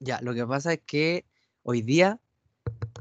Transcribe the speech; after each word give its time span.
Ya, 0.00 0.18
lo 0.22 0.34
que 0.34 0.46
pasa 0.46 0.72
es 0.72 0.80
que 0.86 1.24
hoy 1.62 1.82
día 1.82 2.18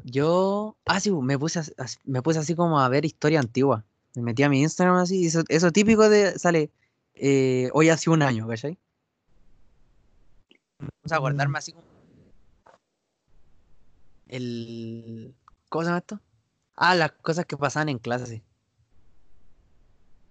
yo. 0.04 0.76
Ah, 0.86 1.00
sí, 1.00 1.12
me 1.12 1.40
puse, 1.40 1.60
as- 1.60 1.74
as- 1.78 2.00
me 2.04 2.22
puse 2.22 2.40
así 2.40 2.56
como 2.56 2.80
a 2.80 2.90
ver 2.90 3.06
historia 3.06 3.40
antigua. 3.40 3.86
Me 4.16 4.22
metí 4.22 4.44
a 4.44 4.50
mi 4.50 4.62
Instagram 4.62 4.98
así, 4.98 5.22
y 5.22 5.28
eso, 5.28 5.44
eso 5.48 5.72
típico 5.72 6.10
de. 6.10 6.38
Sale. 6.38 6.72
eh, 7.22 7.70
hoy 7.74 7.90
hace 7.90 8.10
un 8.10 8.22
año, 8.22 8.48
¿cachai? 8.48 8.78
Vamos 10.80 11.12
a 11.12 11.16
acordarme 11.18 11.58
así 11.58 11.72
como. 11.74 11.86
El. 14.28 15.34
¿Cómo 15.70 15.84
se 15.84 15.88
llama 15.90 16.00
esto? 16.00 16.20
Ah, 16.76 16.96
las 16.96 17.12
cosas 17.14 17.46
que 17.46 17.58
pasaban 17.58 17.90
en 17.90 18.00
clase. 18.00 18.42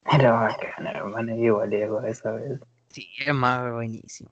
Era 0.12 0.32
bacán, 0.32 0.87
hermano, 0.87 1.35
yo 1.37 1.43
igual 1.45 1.71
llego 1.71 2.00
esa 2.03 2.32
vez. 2.32 2.61
Sí, 2.91 3.09
es 3.25 3.35
más 3.35 3.73
buenísimo. 3.73 4.30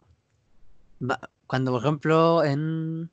Va- 1.03 1.21
Cuando, 1.47 1.73
por 1.73 1.83
ejemplo, 1.83 2.45
en 2.45 3.11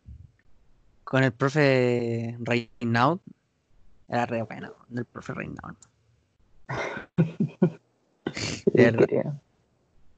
con 1.04 1.24
el 1.24 1.32
profe 1.32 2.38
Reinaud, 2.40 3.20
era 4.08 4.26
re 4.26 4.42
bueno, 4.44 4.74
el 4.96 5.06
profe 5.06 5.34
Reinaud. 5.34 5.76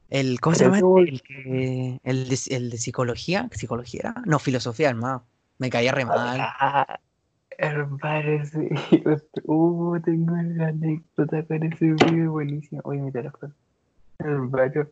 El, 0.08 0.40
¿cómo 0.40 0.54
se 0.54 0.64
llama? 0.64 0.78
El, 0.78 2.00
el, 2.04 2.28
de, 2.28 2.38
el 2.50 2.70
de 2.70 2.78
psicología, 2.78 3.48
¿psicología 3.52 4.00
era? 4.00 4.14
No, 4.24 4.38
filosofía, 4.38 4.90
hermano. 4.90 5.26
Me 5.58 5.68
caía 5.68 5.92
re 5.92 6.04
mal. 6.04 6.38
Ah, 6.40 6.98
hermano, 7.58 8.44
sí. 8.46 8.68
Uh, 9.44 10.00
tengo 10.00 10.32
una 10.32 10.68
anécdota 10.68 11.44
con 11.44 11.62
ese 11.64 11.92
video 11.92 12.32
buenísimo. 12.32 12.80
Oye, 12.84 13.00
mi 13.00 13.12
teléfono. 13.12 13.52
Hermano, 14.18 14.88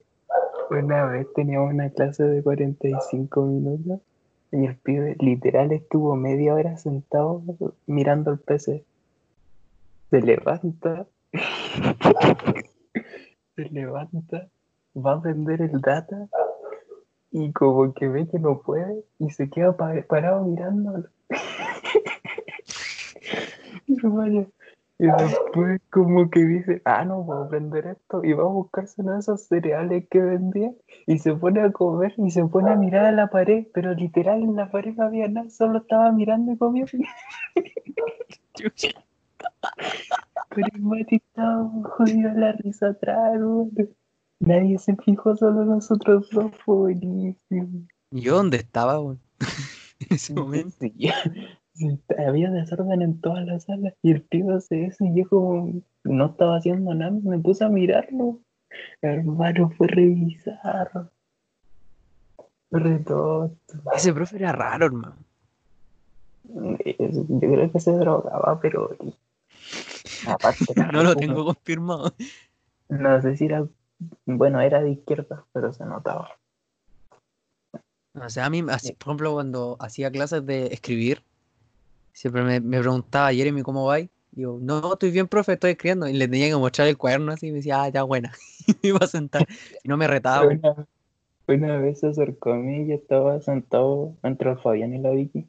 una 0.70 1.06
vez 1.06 1.26
teníamos 1.34 1.72
una 1.72 1.90
clase 1.90 2.24
de 2.24 2.42
45 2.42 3.42
minutos 3.46 4.00
y 4.52 4.66
el 4.66 4.76
pibe 4.76 5.16
literal 5.18 5.72
estuvo 5.72 6.14
media 6.16 6.54
hora 6.54 6.76
sentado 6.76 7.42
mirando 7.86 8.30
el 8.32 8.38
PC. 8.38 8.84
Se 10.10 10.20
levanta, 10.20 11.06
se 13.56 13.62
levanta, 13.70 14.48
va 14.96 15.12
a 15.12 15.16
vender 15.16 15.62
el 15.62 15.80
data 15.80 16.28
y 17.32 17.50
como 17.52 17.92
que 17.94 18.06
ve 18.08 18.28
que 18.28 18.38
no 18.38 18.60
puede 18.60 19.02
y 19.18 19.30
se 19.30 19.48
queda 19.50 19.76
pa- 19.76 20.02
parado 20.08 20.44
mirándolo. 20.44 21.08
Hermano, 23.88 24.46
y 24.98 25.06
después 25.06 25.80
como 25.90 26.30
que 26.30 26.40
dice, 26.40 26.82
ah, 26.84 27.04
no 27.04 27.26
puedo 27.26 27.48
vender 27.48 27.86
esto 27.86 28.24
y 28.24 28.32
va 28.32 28.44
a 28.44 28.46
buscarse 28.46 29.02
uno 29.02 29.14
de 29.14 29.20
esos 29.20 29.46
cereales 29.46 30.06
que 30.08 30.20
vendía 30.20 30.72
y 31.06 31.18
se 31.18 31.34
pone 31.34 31.60
a 31.60 31.72
comer 31.72 32.14
y 32.16 32.30
se 32.30 32.44
pone 32.46 32.70
a 32.70 32.76
mirar 32.76 33.06
a 33.06 33.12
la 33.12 33.28
pared, 33.28 33.66
pero 33.74 33.92
literal 33.94 34.42
en 34.42 34.54
la 34.54 34.70
pared 34.70 34.94
no 34.94 35.04
había 35.04 35.28
nada, 35.28 35.50
solo 35.50 35.78
estaba 35.78 36.12
mirando 36.12 36.52
y 36.52 36.58
comiendo. 36.58 36.92
Pero 40.54 40.68
el 40.72 40.82
Mati 40.82 41.16
estaba 41.16 41.68
jodido 41.84 42.30
a 42.30 42.34
la 42.34 42.52
risa 42.52 42.88
atrás, 42.88 43.34
hermano. 43.34 43.70
Nadie 44.38 44.78
se 44.78 44.94
fijó, 44.96 45.36
solo 45.36 45.64
nosotros 45.64 46.28
dos, 46.30 46.52
buenísimo. 46.66 47.86
¿Yo 48.10 48.36
dónde 48.36 48.58
estaba, 48.58 49.00
weón? 49.00 49.20
En 50.00 50.16
ese 50.16 50.34
momento. 50.34 50.76
Sí, 50.80 51.10
había 52.18 52.50
desorden 52.50 53.02
en 53.02 53.20
todas 53.20 53.44
las 53.46 53.64
salas 53.64 53.94
y 54.02 54.12
el 54.12 54.22
tío 54.28 54.54
hace 54.54 54.86
eso 54.86 55.04
y 55.04 55.20
yo 55.20 55.28
como 55.28 55.82
no 56.04 56.26
estaba 56.26 56.56
haciendo 56.56 56.94
nada, 56.94 57.12
me 57.22 57.38
puse 57.38 57.64
a 57.64 57.68
mirarlo. 57.68 58.40
Hermano, 59.02 59.70
fue 59.70 59.86
revisar. 59.88 61.10
Re. 62.70 63.04
Ese 63.94 64.12
profe 64.12 64.36
era 64.36 64.52
raro, 64.52 64.86
hermano. 64.86 65.16
Yo 66.44 67.38
creo 67.40 67.72
que 67.72 67.80
se 67.80 67.92
drogaba, 67.92 68.60
pero 68.60 68.90
aparte 70.26 70.64
No 70.92 71.02
lo 71.02 71.14
tengo 71.14 71.44
confirmado. 71.44 72.14
No 72.88 73.22
sé 73.22 73.36
si 73.36 73.46
era, 73.46 73.66
bueno, 74.26 74.60
era 74.60 74.82
de 74.82 74.90
izquierda, 74.90 75.44
pero 75.52 75.72
se 75.72 75.84
notaba. 75.84 76.30
O 78.14 78.28
sea, 78.28 78.46
a 78.46 78.50
mí, 78.50 78.62
así, 78.68 78.92
por 78.92 79.08
ejemplo, 79.08 79.32
cuando 79.34 79.76
hacía 79.80 80.10
clases 80.10 80.44
de 80.46 80.66
escribir, 80.66 81.22
siempre 82.14 82.44
me, 82.44 82.60
me 82.60 82.80
preguntaba, 82.80 83.32
Jeremy, 83.34 83.62
¿cómo 83.62 83.86
va? 83.86 83.98
Digo, 84.32 84.58
no, 84.62 84.94
estoy 84.94 85.12
bien, 85.12 85.28
profe, 85.28 85.54
estoy 85.54 85.72
escribiendo. 85.72 86.08
Y 86.08 86.14
le 86.14 86.28
tenía 86.28 86.48
que 86.48 86.56
mostrar 86.56 86.88
el 86.88 86.98
cuaderno 86.98 87.32
así 87.32 87.48
y 87.48 87.52
me 87.52 87.58
decía, 87.58 87.82
ah, 87.84 87.90
ya, 87.90 88.04
buena. 88.04 88.32
Y 88.68 88.72
me 88.82 88.90
iba 88.90 89.00
a 89.02 89.08
sentar. 89.08 89.46
Y 89.84 89.88
no 89.88 89.98
me 89.98 90.08
retaba. 90.08 90.48
Una, 90.50 90.86
una 91.48 91.78
vez 91.78 92.00
se 92.00 92.08
acercó 92.08 92.52
a 92.52 92.56
mí 92.58 92.82
y 92.84 92.88
yo 92.88 92.96
estaba 92.96 93.40
sentado 93.42 94.16
entre 94.22 94.50
el 94.52 94.58
Fabián 94.58 94.94
y 94.94 95.00
la 95.00 95.10
Vicky. 95.10 95.48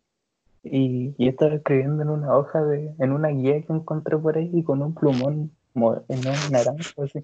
Y 0.64 1.16
yo 1.24 1.30
estaba 1.32 1.56
escribiendo 1.56 2.04
en 2.04 2.10
una 2.10 2.38
hoja 2.38 2.64
de, 2.64 2.96
en 3.00 3.14
una 3.14 3.30
guía 3.30 3.62
que 3.64 3.74
encontré 3.74 4.18
por 4.18 4.38
ahí 4.38 4.64
con 4.64 4.82
un 4.84 4.96
plumón 4.96 5.52
mo- 5.76 6.04
no, 6.10 6.32
naranja 6.52 7.04
así. 7.04 7.24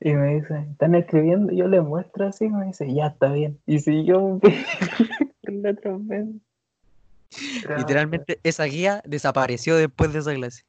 Y 0.00 0.14
me 0.14 0.36
dice, 0.36 0.66
¿están 0.72 0.94
escribiendo? 0.96 1.52
Y 1.52 1.58
yo 1.58 1.68
le 1.68 1.80
muestro 1.82 2.26
así 2.26 2.46
y 2.46 2.50
me 2.50 2.66
dice, 2.66 2.92
ya 2.94 3.08
está 3.08 3.32
bien. 3.32 3.60
Y 3.66 3.80
siguió 3.80 4.40
la 5.42 5.70
otra 5.70 5.96
vez. 6.00 6.26
Literalmente, 7.76 8.40
esa 8.42 8.64
guía 8.64 9.02
desapareció 9.04 9.76
después 9.76 10.12
de 10.12 10.20
esa 10.20 10.34
clase. 10.34 10.64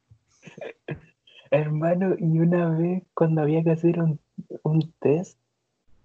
Hermano, 1.50 2.14
y 2.18 2.38
una 2.38 2.70
vez 2.70 3.02
cuando 3.14 3.42
había 3.42 3.62
que 3.64 3.70
hacer 3.70 4.00
un, 4.00 4.20
un 4.62 4.92
test, 5.00 5.38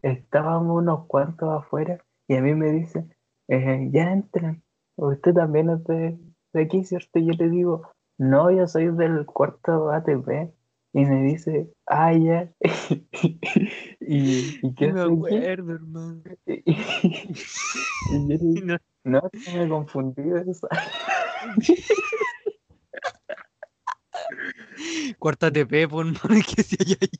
estábamos 0.01 0.81
unos 0.81 1.05
cuantos 1.05 1.49
afuera 1.49 2.03
y 2.27 2.35
a 2.35 2.41
mí 2.41 2.55
me 2.55 2.71
dice, 2.71 3.05
eh, 3.47 3.89
ya 3.91 4.11
entran, 4.11 4.63
usted 4.95 5.33
también 5.33 5.69
es 5.69 5.83
de, 5.85 6.17
de 6.53 6.61
aquí, 6.61 6.83
¿cierto? 6.83 7.19
Y 7.19 7.27
yo 7.27 7.33
le 7.33 7.49
digo, 7.49 7.87
no, 8.17 8.49
yo 8.51 8.67
soy 8.67 8.87
del 8.87 9.25
cuarto 9.25 9.91
ATP. 9.91 10.53
Y 10.93 11.03
me 11.05 11.23
dice, 11.23 11.69
ah, 11.87 12.13
ya. 12.13 12.49
¿Y, 13.99 14.65
y 14.65 14.75
qué 14.75 14.93
me 14.93 15.01
acuerdo, 15.01 15.73
hermano. 15.73 16.23
Y, 16.45 16.63
y 16.71 17.33
yo 18.05 18.17
le 18.17 18.37
digo, 18.39 18.65
No, 18.65 18.77
no, 19.05 19.21
me 19.53 19.69
confundí 19.69 20.23
de 20.23 20.51
esa. 20.51 20.67
Cuarta 25.19 25.51
TP, 25.51 25.87
por 25.87 26.07
hermano, 26.07 26.41
que 26.55 26.63
si 26.63 26.75
hay 26.79 26.97
ahí. 26.99 27.11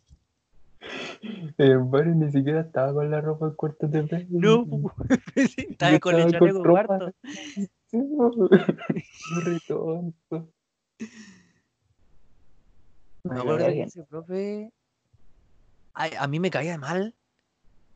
Hermano, 1.57 2.16
ni 2.16 2.31
siquiera 2.31 2.62
estaba 2.62 2.94
con 2.94 3.09
la 3.09 3.22
ropa 3.22 3.47
del 3.47 3.56
cuarto 3.56 3.85
ATP. 3.85 4.28
No, 4.29 4.66
sí, 5.35 5.68
estaba 5.69 6.00
con 6.00 6.16
el 6.16 6.31
chaleco 6.31 6.63
ropa 6.63 6.88
cuarto. 6.88 7.13
Sí, 7.88 7.97
no. 7.97 8.31
Yo 8.34 8.47
re 9.44 9.59
tonto. 9.67 10.50
Me 13.23 13.40
acuerdo 13.40 13.67
que 13.67 13.84
ese 13.84 14.03
profe. 14.03 14.72
ay, 15.94 16.12
a 16.17 16.28
mí 16.28 16.40
me 16.40 16.50
caía 16.50 16.78
mal. 16.78 17.13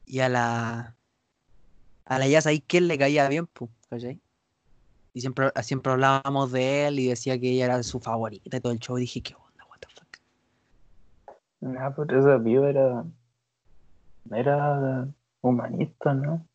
Y 0.06 0.20
a 0.20 0.30
la. 0.30 0.96
A 2.10 2.18
la 2.18 2.28
ya 2.28 2.42
sabéis 2.42 2.64
que 2.68 2.80
él 2.80 2.88
le 2.88 2.98
caía 2.98 3.30
bien, 3.30 3.46
pues, 3.46 3.70
¿cachai? 3.88 4.20
Y 5.14 5.22
siempre, 5.22 5.52
siempre 5.62 5.92
hablábamos 5.92 6.52
de 6.52 6.88
él 6.88 7.00
y 7.00 7.08
decía 7.08 7.40
que 7.40 7.52
ella 7.52 7.66
era 7.66 7.84
su 7.84 8.00
favorita 8.00 8.58
y 8.58 8.60
todo 8.60 8.72
el 8.72 8.80
show. 8.80 8.98
Y 8.98 9.02
dije, 9.02 9.22
¿qué 9.22 9.36
onda? 9.36 9.64
¿What 9.70 9.80
the 9.80 9.88
fuck? 9.94 10.18
Nah, 11.62 11.92
pero 11.92 12.20
ese 12.20 12.44
pibe 12.44 12.70
era. 12.72 13.06
Era 14.32 15.08
humanista, 15.42 16.14
¿no? 16.16 16.46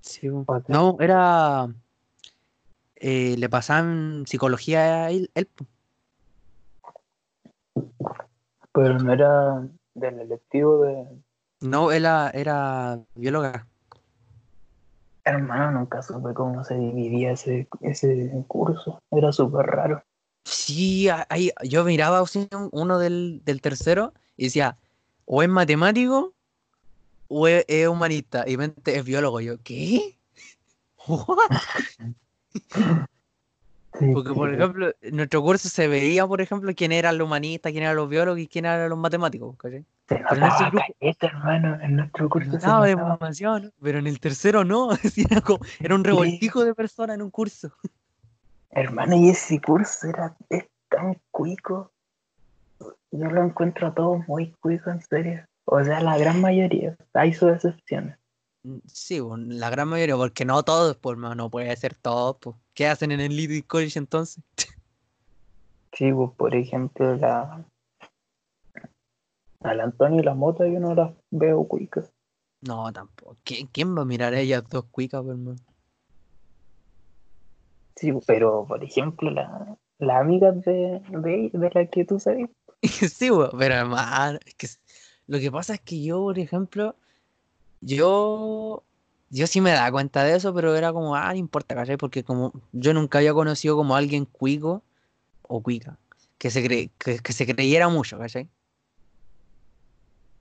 Sí, 0.00 0.28
No, 0.68 0.96
era. 1.00 1.68
eh, 2.96 3.36
le 3.36 3.48
pasaban 3.48 4.24
psicología 4.26 5.06
a 5.06 5.10
él, 5.10 5.30
él. 5.34 5.48
Pero 8.72 8.98
no 8.98 9.12
era 9.12 9.68
del 9.94 10.20
electivo 10.20 10.82
de. 10.84 11.06
No, 11.60 11.90
él 11.92 12.04
era, 12.04 12.30
era 12.30 13.00
bióloga. 13.14 13.66
Hermano, 15.24 15.70
nunca 15.70 16.02
supe 16.02 16.34
cómo 16.34 16.64
se 16.64 16.74
dividía 16.74 17.32
ese, 17.32 17.68
ese 17.80 18.30
curso. 18.48 18.98
Era 19.10 19.32
súper 19.32 19.66
raro. 19.66 20.02
Sí, 20.44 21.08
ahí, 21.28 21.52
yo 21.62 21.84
miraba 21.84 22.24
uno 22.72 22.98
del, 22.98 23.40
del 23.44 23.60
tercero 23.60 24.12
y 24.36 24.44
decía, 24.44 24.76
o 25.24 25.42
es 25.42 25.48
matemático 25.48 26.34
o 27.28 27.46
es, 27.46 27.64
es 27.68 27.86
humanista. 27.86 28.44
Y 28.46 28.56
mente 28.56 28.96
es 28.96 29.04
biólogo. 29.04 29.40
Y 29.40 29.46
yo, 29.46 29.62
¿qué? 29.62 30.18
What? 31.06 31.36
Porque, 34.14 34.32
por 34.32 34.52
ejemplo, 34.54 34.90
en 35.02 35.16
nuestro 35.16 35.42
curso 35.42 35.68
se 35.68 35.86
veía, 35.86 36.26
por 36.26 36.40
ejemplo, 36.40 36.72
quién 36.74 36.92
eran 36.92 37.18
los 37.18 37.26
humanistas, 37.26 37.72
quién 37.72 37.84
eran 37.84 37.96
los 37.96 38.08
biólogos 38.08 38.40
y 38.40 38.48
quién 38.48 38.64
eran 38.64 38.88
los 38.88 38.98
matemáticos. 38.98 39.54
¿cachai? 39.58 39.84
Se 40.08 40.16
pero 40.16 40.18
en 40.18 40.24
ese 40.30 40.38
notaba 40.40 40.70
grupo- 40.70 40.84
caleta, 40.98 41.26
hermano. 41.26 41.78
En 41.82 41.96
nuestro 41.96 42.28
curso 42.30 42.50
se 42.52 42.56
Notaba 42.56 42.86
de 42.86 42.92
notaba. 42.92 43.08
información, 43.14 43.72
pero 43.82 43.98
en 43.98 44.06
el 44.06 44.18
tercero 44.18 44.64
no. 44.64 44.90
así 45.14 45.24
Era, 45.30 45.40
como- 45.42 45.64
era 45.80 45.94
un 45.94 46.04
revoltijo 46.04 46.64
de 46.64 46.74
personas 46.74 47.16
en 47.16 47.22
un 47.22 47.30
curso. 47.30 47.70
Hermano, 48.70 49.14
y 49.16 49.28
ese 49.28 49.60
curso 49.60 50.08
era 50.08 50.34
es 50.48 50.64
tan 50.88 51.18
cuico. 51.30 51.92
Yo 53.10 53.26
lo 53.30 53.44
encuentro 53.44 53.88
a 53.88 53.94
todos 53.94 54.26
muy 54.26 54.52
cuico, 54.60 54.90
en 54.90 55.02
serio. 55.02 55.44
O 55.66 55.84
sea, 55.84 56.00
la 56.00 56.16
gran 56.16 56.40
mayoría. 56.40 56.96
Hay 57.12 57.34
sus 57.34 57.52
excepciones. 57.52 58.16
Mm, 58.64 58.78
Sí, 58.86 59.20
la 59.48 59.70
gran 59.70 59.88
mayoría, 59.88 60.16
porque 60.16 60.44
no 60.44 60.62
todos, 60.62 60.96
pues, 60.96 61.18
no 61.18 61.50
puede 61.50 61.74
ser 61.76 61.94
todos, 61.94 62.36
pues. 62.40 62.56
¿Qué 62.74 62.86
hacen 62.86 63.12
en 63.12 63.20
el 63.20 63.36
Little 63.36 63.62
College 63.64 63.98
entonces? 63.98 64.42
Sí, 65.92 66.12
pues 66.12 66.30
por 66.36 66.54
ejemplo, 66.54 67.16
la. 67.16 67.64
Al 69.60 69.80
Antonio 69.80 70.20
y 70.20 70.24
la 70.24 70.34
Mota 70.34 70.66
yo 70.66 70.80
no 70.80 70.94
las 70.94 71.12
veo 71.30 71.68
cuicas. 71.68 72.12
No, 72.62 72.92
tampoco. 72.92 73.36
¿Quién, 73.44 73.66
quién 73.66 73.96
va 73.96 74.02
a 74.02 74.04
mirar 74.04 74.34
a 74.34 74.40
ellas 74.40 74.64
dos 74.68 74.84
cuicas, 74.86 75.22
pues, 75.22 75.36
hermano? 75.36 75.58
Sí, 77.96 78.12
pero 78.26 78.64
por 78.66 78.82
ejemplo, 78.82 79.30
la, 79.30 79.76
la 79.98 80.18
amiga 80.18 80.50
de, 80.52 81.00
de, 81.10 81.50
de 81.52 81.70
la 81.72 81.86
que 81.86 82.04
tú 82.04 82.18
sabes. 82.18 82.48
Sí, 82.82 83.30
pero 83.58 83.74
hermano, 83.74 84.38
es 84.44 84.54
que 84.54 84.66
lo 85.28 85.38
que 85.38 85.52
pasa 85.52 85.74
es 85.74 85.80
que 85.80 86.02
yo, 86.02 86.20
por 86.20 86.38
ejemplo, 86.38 86.96
yo, 87.82 88.82
yo 89.28 89.46
sí 89.46 89.60
me 89.60 89.72
daba 89.72 89.90
cuenta 89.92 90.24
de 90.24 90.36
eso, 90.36 90.54
pero 90.54 90.74
era 90.74 90.92
como, 90.92 91.14
ah, 91.14 91.28
no 91.32 91.38
importa, 91.38 91.74
¿cachai? 91.74 91.96
Porque 91.98 92.24
como 92.24 92.52
yo 92.72 92.94
nunca 92.94 93.18
había 93.18 93.34
conocido 93.34 93.76
como 93.76 93.94
alguien 93.94 94.24
cuico 94.24 94.82
o 95.42 95.62
cuica, 95.62 95.98
que 96.38 96.50
se 96.50 96.64
cre- 96.64 96.90
que, 96.98 97.18
que 97.18 97.32
se 97.32 97.46
creyera 97.46 97.88
mucho, 97.88 98.18
¿cachai? 98.18 98.48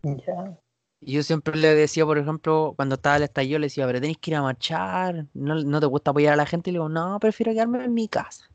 Ya. 0.04 0.58
Yo 1.04 1.24
siempre 1.24 1.56
le 1.58 1.74
decía, 1.74 2.06
por 2.06 2.20
ejemplo, 2.20 2.74
cuando 2.76 2.96
estaba 2.96 3.18
el 3.18 3.24
estallido, 3.24 3.58
le 3.58 3.66
decía, 3.66 3.88
pero 3.88 4.00
tenéis 4.00 4.20
que 4.20 4.32
ir 4.32 4.36
a 4.36 4.44
marchar, 4.44 5.26
¿no, 5.34 5.56
no 5.56 5.80
te 5.80 5.88
gusta 5.88 6.12
apoyar 6.12 6.34
a 6.34 6.38
la 6.38 6.46
gente? 6.46 6.70
Y 6.70 6.74
le 6.74 6.78
digo, 6.78 6.90
no, 6.90 7.20
prefiero 7.20 7.52
quedarme 7.54 7.84
en 7.84 7.94
mi 7.94 8.08
casa. 8.08 8.46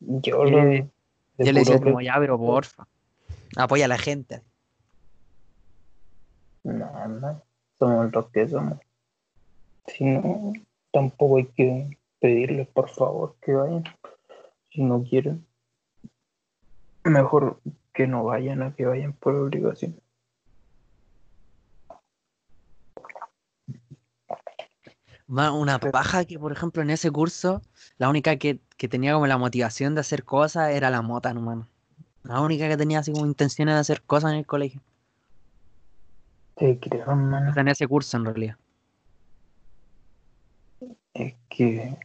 Yo 0.00 0.44
Y 0.46 0.50
lo. 0.50 0.64
le- 0.64 0.90
de 1.38 1.46
Yo 1.46 1.52
le 1.52 1.60
decía 1.60 1.80
como, 1.80 2.00
ya, 2.02 2.16
pero 2.18 2.38
porfa, 2.38 2.86
apoya 3.56 3.86
a 3.86 3.88
la 3.88 3.98
gente. 3.98 4.42
No, 6.64 7.42
somos 7.78 8.12
los 8.12 8.30
que 8.30 8.48
somos. 8.48 8.78
Si 9.86 10.04
no, 10.04 10.52
tampoco 10.92 11.38
hay 11.38 11.46
que 11.46 11.98
pedirles 12.20 12.68
por 12.68 12.88
favor 12.88 13.36
que 13.40 13.52
vayan. 13.52 13.84
Si 14.70 14.82
no 14.82 15.02
quieren, 15.02 15.46
mejor 17.04 17.60
que 17.92 18.06
no 18.06 18.24
vayan 18.24 18.62
a 18.62 18.74
que 18.74 18.86
vayan 18.86 19.12
por 19.14 19.34
obligación. 19.34 20.00
Una 25.26 25.78
paja 25.78 26.24
que, 26.24 26.38
por 26.40 26.50
ejemplo, 26.50 26.82
en 26.82 26.90
ese 26.90 27.10
curso, 27.10 27.62
la 27.98 28.08
única 28.08 28.36
que, 28.36 28.58
que 28.76 28.88
tenía 28.88 29.12
como 29.14 29.28
la 29.28 29.38
motivación 29.38 29.94
de 29.94 30.00
hacer 30.00 30.24
cosas 30.24 30.72
era 30.72 30.90
la 30.90 31.02
mota, 31.02 31.32
no, 31.32 31.40
mano. 31.40 31.68
La 32.24 32.40
única 32.40 32.68
que 32.68 32.76
tenía 32.76 32.98
así 32.98 33.12
como 33.12 33.26
intenciones 33.26 33.76
de 33.76 33.80
hacer 33.80 34.02
cosas 34.02 34.32
en 34.32 34.38
el 34.38 34.46
colegio. 34.46 34.80
Te 36.60 36.78
creo, 36.78 37.00
hermano, 37.00 37.54
en 37.56 37.68
ese 37.68 37.88
curso, 37.88 38.18
en 38.18 38.26
realidad. 38.26 38.56
es 41.14 41.34
que. 41.48 41.96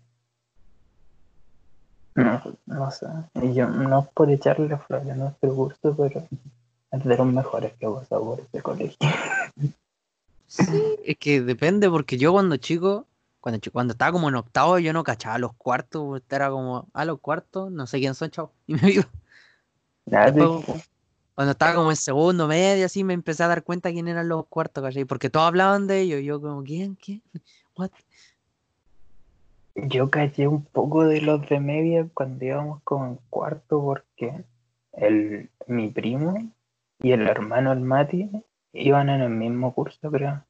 No, 2.15 2.41
no 2.65 2.89
sé. 2.89 3.05
Yo, 3.53 3.67
no 3.67 3.99
es 3.99 4.07
por 4.13 4.31
echarle 4.31 4.77
flores 4.77 5.09
a 5.09 5.15
nuestro 5.15 5.53
curso, 5.53 5.93
pero 5.97 6.25
es 6.91 7.03
de 7.03 7.17
los 7.17 7.27
mejores 7.27 7.73
que 7.73 7.85
he 7.85 7.89
pasado 7.89 8.23
por 8.23 8.39
este 8.39 8.61
colegio. 8.61 8.97
Sí, 10.47 10.95
es 11.03 11.17
que 11.17 11.41
depende, 11.41 11.89
porque 11.89 12.17
yo 12.17 12.31
cuando 12.31 12.55
chico, 12.55 13.07
cuando, 13.41 13.59
cuando 13.73 13.91
estaba 13.91 14.13
como 14.13 14.29
en 14.29 14.35
octavo, 14.35 14.79
yo 14.79 14.93
no 14.93 15.03
cachaba 15.03 15.37
los 15.37 15.53
cuartos, 15.55 16.21
era 16.29 16.49
como, 16.49 16.87
a 16.93 17.03
los 17.03 17.19
cuartos, 17.19 17.73
no 17.73 17.87
sé 17.87 17.99
quién 17.99 18.15
son, 18.15 18.31
chao. 18.31 18.53
Y 18.67 18.75
me 18.75 18.89
iba. 18.89 19.09
Nada, 20.05 20.31
Después, 20.31 20.87
Cuando 21.35 21.51
estaba 21.51 21.75
como 21.75 21.89
en 21.89 21.97
segundo, 21.97 22.47
medio, 22.47 22.85
así, 22.85 23.03
me 23.03 23.13
empecé 23.13 23.43
a 23.43 23.49
dar 23.49 23.63
cuenta 23.63 23.91
quién 23.91 24.07
eran 24.07 24.29
los 24.29 24.47
cuartos, 24.47 24.81
¿cachai? 24.81 25.03
Porque 25.03 25.29
todos 25.29 25.47
hablaban 25.47 25.85
de 25.85 25.99
ellos, 25.99 26.21
yo 26.21 26.41
como, 26.41 26.63
¿quién? 26.63 26.95
¿Quién? 26.95 27.21
What? 27.77 27.91
Yo 29.75 30.09
caché 30.09 30.47
un 30.47 30.63
poco 30.63 31.03
de 31.03 31.19
los 31.19 31.47
de 31.49 31.59
media 31.59 32.07
cuando 32.13 32.45
íbamos 32.45 32.81
como 32.83 33.07
en 33.07 33.19
cuarto 33.29 33.83
porque 33.83 34.45
el, 34.93 35.49
mi 35.67 35.89
primo 35.89 36.53
y 37.01 37.11
el 37.11 37.27
hermano 37.27 37.73
el 37.73 37.81
Mati 37.81 38.29
iban 38.71 39.09
en 39.09 39.19
el 39.19 39.31
mismo 39.31 39.73
curso, 39.73 40.09
creo. 40.09 40.45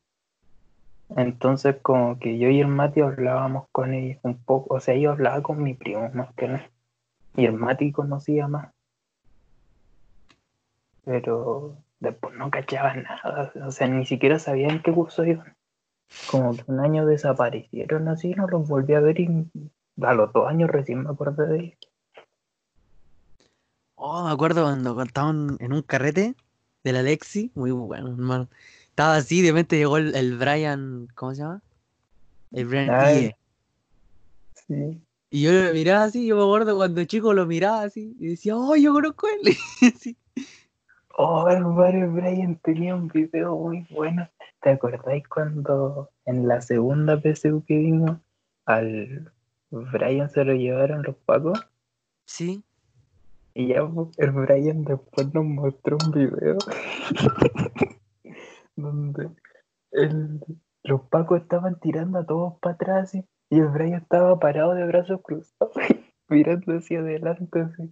Entonces 1.16 1.78
como 1.82 2.20
que 2.20 2.38
yo 2.38 2.50
y 2.50 2.62
el 2.62 2.68
Mati 2.68 3.02
hablábamos 3.02 3.68
con 3.72 3.96
ellos 3.96 4.20
un 4.22 4.38
poco, 4.38 4.76
o 4.76 4.80
sea, 4.80 4.96
yo 4.96 5.12
hablaba 5.12 5.42
con 5.42 5.64
mi 5.64 5.74
primo 5.74 6.08
más 6.14 6.32
que 6.36 6.48
nada. 6.48 6.70
Y 7.36 7.46
el 7.46 7.54
Mati 7.54 7.92
conocía 7.92 8.48
más. 8.48 8.75
Pero 11.06 11.78
después 12.00 12.36
no 12.36 12.52
cachaba 12.52 12.94
nada, 12.96 13.52
o 13.66 13.72
sea, 13.72 13.88
ni 13.88 14.06
siquiera 14.06 14.40
sabía 14.40 14.68
en 14.68 14.81
qué 14.81 14.92
curso 14.92 15.24
iban. 15.24 15.56
Como 16.30 16.56
que 16.56 16.63
un 16.68 16.80
año 16.80 17.06
desaparecieron 17.06 18.07
así, 18.07 18.34
no 18.34 18.48
los 18.48 18.68
volví 18.68 18.94
a 18.94 19.00
ver 19.00 19.19
y 19.19 19.48
a 20.02 20.13
los 20.13 20.34
dos 20.34 20.48
años 20.48 20.69
recién 20.69 21.04
me 21.04 21.10
acordé 21.10 21.48
de 21.48 21.60
ellos. 21.60 21.78
Oh, 23.96 24.25
me 24.25 24.31
acuerdo 24.31 24.63
cuando 24.63 25.02
estaban 25.02 25.57
en 25.60 25.74
un 25.74 25.81
carrete 25.81 26.36
del 26.84 26.98
Alexi, 26.98 27.51
muy 27.56 27.72
bueno, 27.72 28.10
hermano. 28.10 28.50
Estaba 28.90 29.16
así, 29.16 29.42
de 29.42 29.50
repente 29.50 29.78
llegó 29.78 29.98
el, 29.98 30.16
el 30.16 30.38
Brian, 30.38 31.08
¿cómo 31.16 31.34
se 31.34 31.42
llama? 31.42 31.62
El 32.51 32.66
Brian 32.66 32.90
Ay. 32.92 33.18
Ie. 33.18 33.36
Sí. 34.68 35.01
Y 35.31 35.42
yo 35.42 35.51
lo 35.51 35.74
miraba 35.74 36.04
así, 36.04 36.25
yo 36.25 36.38
me 36.38 36.44
acuerdo 36.44 36.75
cuando 36.75 37.04
chico 37.06 37.34
lo 37.34 37.46
miraba 37.46 37.81
así, 37.81 38.16
y 38.19 38.28
decía, 38.28 38.56
oh, 38.56 38.75
yo 38.75 38.94
conozco 38.94 39.28
a 39.28 39.31
él. 39.31 39.58
Sí. 40.00 40.16
Oh, 41.18 41.48
hermano, 41.50 42.12
Brian 42.12 42.58
tenía 42.58 42.94
un 42.96 43.08
video 43.08 43.56
muy 43.56 43.88
bueno. 43.90 44.28
¿Te 44.62 44.72
acordáis 44.72 45.26
cuando 45.28 46.10
en 46.26 46.48
la 46.48 46.62
segunda 46.62 47.18
PSU 47.22 47.64
que 47.66 47.78
vimos 47.78 48.18
al 48.66 49.32
Brian 49.72 50.30
se 50.30 50.44
lo 50.44 50.54
llevaron 50.54 51.04
los 51.04 51.16
pacos? 51.16 51.66
Sí. 52.26 52.64
Y 53.54 53.68
ya 53.68 53.88
pues, 53.88 54.10
el 54.20 54.32
Brian 54.32 54.84
después 54.84 55.34
nos 55.34 55.46
mostró 55.46 55.98
un 56.06 56.12
video 56.12 56.58
donde 58.76 59.30
el- 59.92 60.42
los 60.84 61.02
pacos 61.04 61.42
estaban 61.42 61.80
tirando 61.80 62.20
a 62.20 62.26
todos 62.26 62.60
para 62.60 62.76
atrás 62.76 63.04
así, 63.04 63.26
y 63.50 63.60
el 63.60 63.70
Brian 63.70 64.02
estaba 64.02 64.38
parado 64.38 64.74
de 64.74 64.86
brazos 64.86 65.22
cruzados 65.24 65.72
mirando 66.28 66.74
hacia 66.78 67.00
adelante 67.00 67.62
así. 67.62 67.92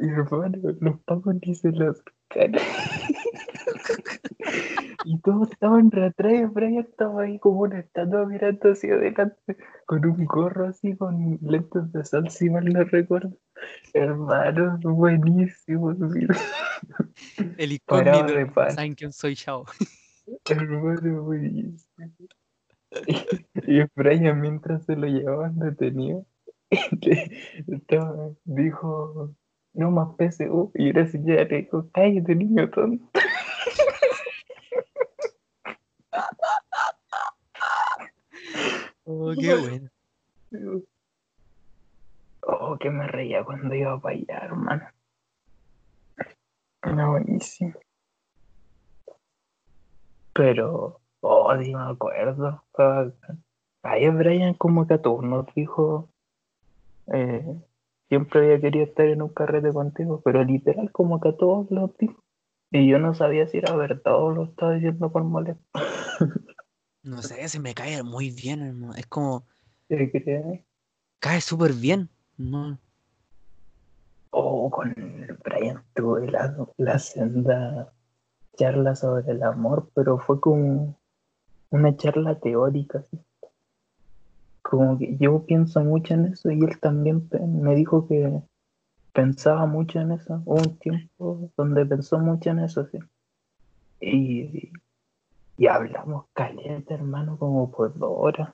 Y 0.00 0.08
hermano, 0.08 0.58
los 0.80 1.00
pacos 1.00 1.34
ni 1.44 1.54
se 1.54 1.70
lo 1.72 1.90
acercaron. 1.90 2.17
Y 5.04 5.18
todos 5.20 5.50
estaban 5.50 5.90
atrás 5.98 6.32
y 6.32 6.44
Brian 6.44 6.78
estaba 6.78 7.22
ahí 7.22 7.38
como 7.38 7.60
una 7.60 7.80
estatua 7.80 8.26
mirando 8.26 8.72
hacia 8.72 8.94
adelante 8.94 9.56
con 9.86 10.04
un 10.04 10.24
gorro 10.26 10.66
así 10.68 10.96
con 10.96 11.38
lentes 11.42 11.92
de 11.92 12.04
sol 12.04 12.30
si 12.30 12.50
mal 12.50 12.64
no 12.66 12.84
recuerdo. 12.84 13.36
Hermano, 13.94 14.78
buenísimo. 14.82 15.92
El 17.56 17.72
incógnito, 17.72 18.54
saben 18.70 18.94
quién 18.94 19.12
soy, 19.12 19.34
chao. 19.34 19.64
Hermano, 20.48 21.22
buenísimo. 21.22 21.86
Y 23.66 23.80
el 23.80 23.90
Brian 23.94 24.40
mientras 24.40 24.84
se 24.86 24.96
lo 24.96 25.06
llevaban 25.06 25.58
detenido, 25.58 26.24
le- 27.02 27.30
estaba- 27.66 28.30
dijo, 28.44 29.34
no 29.78 29.92
más 29.92 30.08
PSU, 30.16 30.72
y 30.74 30.92
la 30.92 31.06
señora 31.06 31.44
le 31.44 31.62
dijo, 31.62 31.88
cállate 31.92 32.34
niño 32.34 32.68
tonto. 32.70 33.04
Oh, 39.10 39.32
qué 39.40 39.54
bueno. 39.54 39.90
Oh, 42.42 42.76
que 42.78 42.90
me 42.90 43.06
reía 43.06 43.42
cuando 43.42 43.74
iba 43.74 43.98
para 43.98 44.14
allá, 44.14 44.38
hermano. 44.44 44.86
Era 46.82 47.08
buenísimo. 47.08 47.72
Pero, 50.34 51.00
oh, 51.20 51.56
sí 51.58 51.74
me 51.74 51.90
acuerdo. 51.90 52.62
Ahí 53.82 54.10
Brian 54.10 54.52
como 54.52 54.86
que 54.86 54.94
a 54.94 55.00
todos 55.00 55.24
nos 55.24 55.46
dijo, 55.54 56.10
eh, 57.14 57.62
siempre 58.08 58.40
había 58.40 58.60
querido 58.60 58.84
estar 58.86 59.06
en 59.06 59.22
un 59.22 59.28
carrete 59.30 59.72
contigo, 59.72 60.20
pero 60.24 60.42
literal 60.44 60.90
como 60.92 61.20
que 61.20 61.30
a 61.30 61.36
todos 61.36 61.70
los 61.70 61.96
dijo. 61.98 62.22
Y 62.70 62.88
yo 62.88 62.98
no 62.98 63.14
sabía 63.14 63.46
si 63.48 63.58
era 63.58 63.74
verdad 63.76 64.14
o 64.16 64.30
lo 64.30 64.44
estaba 64.44 64.74
diciendo 64.74 65.10
por 65.10 65.24
molesto. 65.24 65.62
No 67.02 67.22
sé, 67.22 67.48
se 67.48 67.60
me 67.60 67.74
cae 67.74 68.02
muy 68.02 68.30
bien, 68.30 68.60
hermano. 68.60 68.94
Es 68.94 69.06
como, 69.06 69.44
¿Te 69.88 70.10
crees? 70.10 70.60
cae 71.18 71.40
súper 71.40 71.72
bien. 71.72 72.10
No. 72.36 72.78
Oh, 74.30 74.68
con 74.70 74.94
Brian 75.44 75.82
tuve 75.94 76.30
la, 76.30 76.54
la 76.76 76.98
senda 76.98 77.92
charla 78.56 78.94
sobre 78.94 79.30
el 79.32 79.42
amor, 79.42 79.90
pero 79.94 80.18
fue 80.18 80.40
como 80.40 80.98
una 81.70 81.96
charla 81.96 82.38
teórica. 82.38 82.98
así. 82.98 83.18
Como 84.68 84.98
que 84.98 85.16
yo 85.16 85.46
pienso 85.46 85.82
mucho 85.82 86.12
en 86.12 86.26
eso 86.26 86.50
y 86.50 86.60
él 86.60 86.78
también 86.78 87.26
me 87.40 87.74
dijo 87.74 88.06
que 88.06 88.42
pensaba 89.14 89.64
mucho 89.64 89.98
en 89.98 90.12
eso. 90.12 90.42
Hubo 90.44 90.56
un 90.56 90.78
tiempo 90.78 91.50
donde 91.56 91.86
pensó 91.86 92.18
mucho 92.18 92.50
en 92.50 92.58
eso, 92.58 92.86
sí. 92.88 92.98
Y, 93.98 94.70
Y 95.56 95.66
hablamos 95.68 96.26
caliente, 96.34 96.92
hermano, 96.92 97.38
como 97.38 97.70
por 97.70 97.96
dos 97.98 98.12
horas. 98.14 98.52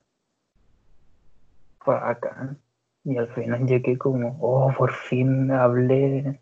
Fue 1.80 1.96
acá. 1.96 2.56
Y 3.02 3.16
al 3.16 3.34
final 3.34 3.66
llegué 3.66 3.98
como, 3.98 4.38
oh, 4.40 4.72
por 4.78 4.92
fin 4.92 5.50
hablé 5.50 6.40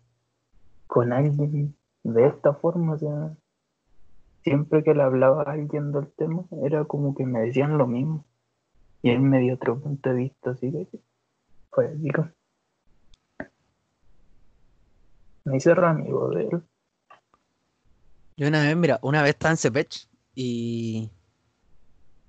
con 0.85 1.11
alguien 1.11 1.75
de 2.03 2.27
esta 2.27 2.53
forma. 2.53 2.93
O 2.93 2.97
sea, 2.99 3.35
siempre 4.43 4.83
que 4.83 4.93
le 4.93 5.01
hablaba 5.01 5.41
alguien 5.41 5.91
del 5.91 6.11
tema, 6.11 6.45
era 6.63 6.85
como 6.85 7.15
que 7.15 7.25
me 7.25 7.39
decían 7.39 7.79
lo 7.79 7.87
mismo. 7.87 8.23
Y 9.03 9.09
él 9.09 9.19
me 9.19 9.39
dio 9.39 9.55
otro 9.55 9.79
punto 9.79 10.09
de 10.09 10.15
vista, 10.15 10.51
así 10.51 10.71
que 10.71 10.87
fue 11.69 11.93
digo. 11.95 12.29
Me 15.43 15.57
hice 15.57 15.75
re 15.75 15.85
amigo 15.85 16.29
de 16.29 16.43
él. 16.43 16.63
Yo 18.37 18.47
una 18.47 18.63
vez, 18.63 18.75
mira, 18.77 18.99
una 19.01 19.21
vez 19.21 19.31
estaba 19.31 19.51
en 19.51 19.57
Cepech 19.57 20.07
y 20.33 21.11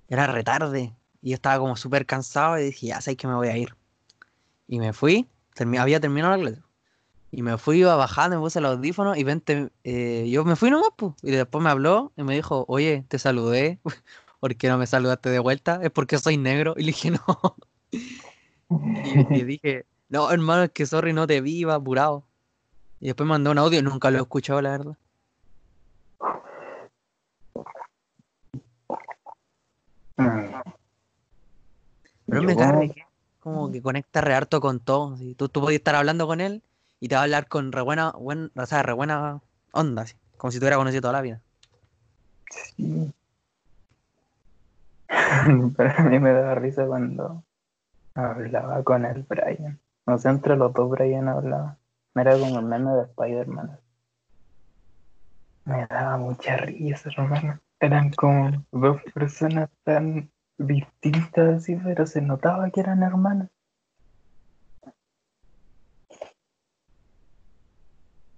era 0.08 0.26
retarde. 0.26 0.92
Y 1.22 1.32
estaba 1.32 1.58
como 1.58 1.76
súper 1.76 2.04
cansado 2.06 2.58
y 2.58 2.64
dije, 2.64 2.88
ya 2.88 3.00
sé 3.00 3.16
que 3.16 3.28
me 3.28 3.34
voy 3.34 3.48
a 3.48 3.56
ir. 3.56 3.74
Y 4.66 4.80
me 4.80 4.92
fui, 4.92 5.28
había 5.78 6.00
terminado 6.00 6.36
la 6.36 6.42
clase. 6.42 6.62
Y 7.30 7.42
me 7.42 7.56
fui, 7.56 7.78
iba 7.78 7.94
bajando, 7.96 8.36
me 8.36 8.42
puse 8.42 8.60
los 8.60 8.76
audífonos 8.76 9.16
y 9.16 9.24
vente, 9.24 9.70
eh, 9.84 10.28
yo 10.28 10.44
me 10.44 10.56
fui 10.56 10.70
nomás, 10.70 10.90
pues. 10.96 11.14
Y 11.22 11.30
después 11.30 11.62
me 11.62 11.70
habló 11.70 12.12
y 12.16 12.24
me 12.24 12.34
dijo, 12.34 12.64
oye, 12.68 13.04
te 13.08 13.18
saludé, 13.18 13.78
¿por 14.44 14.56
qué 14.56 14.68
no 14.68 14.76
me 14.76 14.86
saludaste 14.86 15.30
de 15.30 15.38
vuelta? 15.38 15.80
Es 15.82 15.90
porque 15.90 16.18
soy 16.18 16.36
negro. 16.36 16.74
Y 16.78 16.82
le 16.82 16.88
dije, 16.88 17.10
no. 17.12 17.56
Y, 17.90 19.38
y 19.38 19.42
dije, 19.44 19.86
no, 20.10 20.30
hermano, 20.30 20.64
es 20.64 20.70
que 20.70 20.84
sorry, 20.84 21.14
no 21.14 21.26
te 21.26 21.40
vi, 21.40 21.60
iba 21.60 21.74
apurado. 21.74 22.24
Y 23.00 23.06
después 23.06 23.26
mandó 23.26 23.52
un 23.52 23.56
audio 23.56 23.78
y 23.78 23.82
nunca 23.82 24.10
lo 24.10 24.18
he 24.18 24.20
escuchado, 24.20 24.60
la 24.60 24.72
verdad. 24.72 24.96
Mm. 30.18 30.60
Pero 32.26 32.42
me 32.42 32.54
que 32.54 33.06
como 33.40 33.72
que 33.72 33.80
conecta 33.80 34.20
re 34.20 34.34
harto 34.34 34.60
con 34.60 34.78
todo. 34.78 35.16
Tú, 35.38 35.48
tú 35.48 35.62
podías 35.62 35.78
estar 35.78 35.94
hablando 35.94 36.26
con 36.26 36.42
él 36.42 36.62
y 37.00 37.08
te 37.08 37.14
va 37.14 37.22
a 37.22 37.24
hablar 37.24 37.48
con 37.48 37.72
re 37.72 37.80
buena, 37.80 38.10
buen, 38.10 38.50
o 38.54 38.66
sea, 38.66 38.82
re 38.82 38.92
buena 38.92 39.40
onda, 39.72 40.02
así, 40.02 40.16
como 40.36 40.50
si 40.50 40.58
te 40.58 40.64
hubiera 40.64 40.76
conocido 40.76 41.00
toda 41.00 41.14
la 41.14 41.22
vida. 41.22 41.40
Sí. 42.50 43.10
Pero 45.76 45.90
a 45.96 46.02
mí 46.02 46.18
me 46.18 46.32
daba 46.32 46.54
risa 46.54 46.86
cuando 46.86 47.44
hablaba 48.14 48.82
con 48.82 49.04
el 49.04 49.22
Brian. 49.22 49.80
No 50.06 50.18
sé, 50.18 50.28
entre 50.28 50.56
los 50.56 50.72
dos 50.72 50.90
Brian 50.90 51.28
hablaba. 51.28 51.78
Era 52.14 52.38
como 52.38 52.58
el 52.58 52.66
meme 52.66 52.92
de 52.92 53.02
Spider-Man. 53.02 53.78
Me 55.64 55.86
daba 55.86 56.16
mucha 56.18 56.56
risa, 56.58 57.10
hermano. 57.10 57.60
Eran 57.80 58.10
como 58.10 58.64
dos 58.70 59.00
personas 59.12 59.70
tan 59.82 60.30
distintas 60.58 61.56
así, 61.56 61.76
pero 61.76 62.06
se 62.06 62.20
notaba 62.20 62.70
que 62.70 62.80
eran 62.80 63.02
hermanas. 63.02 63.50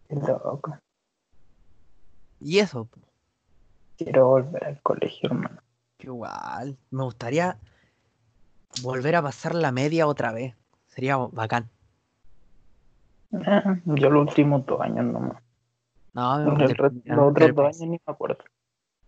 Qué 0.09 0.15
loco. 0.15 0.79
Y 2.41 2.59
eso, 2.59 2.89
Quiero 3.97 4.29
volver 4.29 4.65
al 4.65 4.83
colegio, 4.83 5.31
hermano. 5.31 5.66
Que 5.97 6.07
igual. 6.09 6.77
Me 6.91 7.05
gustaría 7.05 7.59
volver 8.83 9.17
a 9.17 9.23
pasar 9.23 9.55
la 9.55 9.73
media 9.73 10.07
otra 10.07 10.33
vez. 10.33 10.55
Sería 10.87 11.17
bacán. 11.17 11.69
Ah, 13.45 13.77
Yo 13.85 14.11
los 14.11 14.29
últimos 14.29 14.65
dos 14.67 14.81
años 14.81 15.05
nomás. 15.07 15.43
No, 16.15 16.39
me, 16.39 16.67
del- 16.67 16.77
los 17.05 17.31
otros 17.31 17.55
dos 17.55 17.67
años 17.67 17.81
ni 17.81 17.89
me 17.89 18.01
acuerdo. 18.07 18.39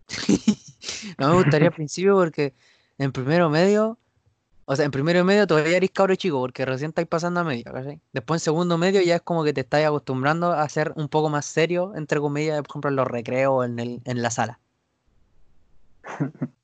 No 1.17 1.29
me 1.29 1.35
gustaría 1.35 1.67
al 1.67 1.73
principio 1.73 2.15
porque 2.15 2.53
en 2.97 3.11
primero 3.11 3.49
medio, 3.49 3.97
o 4.65 4.75
sea, 4.75 4.85
en 4.85 4.91
primero 4.91 5.19
y 5.19 5.23
medio 5.23 5.47
todavía 5.47 5.77
eres 5.77 5.91
cabro 5.91 6.15
chico 6.15 6.39
porque 6.39 6.65
recién 6.65 6.89
estáis 6.89 7.07
pasando 7.07 7.39
a 7.39 7.43
medio, 7.43 7.63
¿cachai? 7.71 8.01
Después 8.11 8.41
en 8.41 8.43
segundo 8.45 8.77
medio 8.77 9.01
ya 9.01 9.15
es 9.15 9.21
como 9.21 9.43
que 9.43 9.53
te 9.53 9.61
estáis 9.61 9.85
acostumbrando 9.87 10.51
a 10.51 10.67
ser 10.67 10.91
un 10.95 11.07
poco 11.07 11.29
más 11.29 11.45
serio, 11.45 11.93
entre 11.95 12.19
comillas, 12.19 12.57
por 12.61 12.71
ejemplo, 12.71 12.89
en 12.89 12.95
los 12.97 13.07
recreos 13.07 13.51
o 13.53 13.63
en, 13.63 13.79
el, 13.79 14.01
en 14.05 14.21
la 14.21 14.29
sala. 14.31 14.59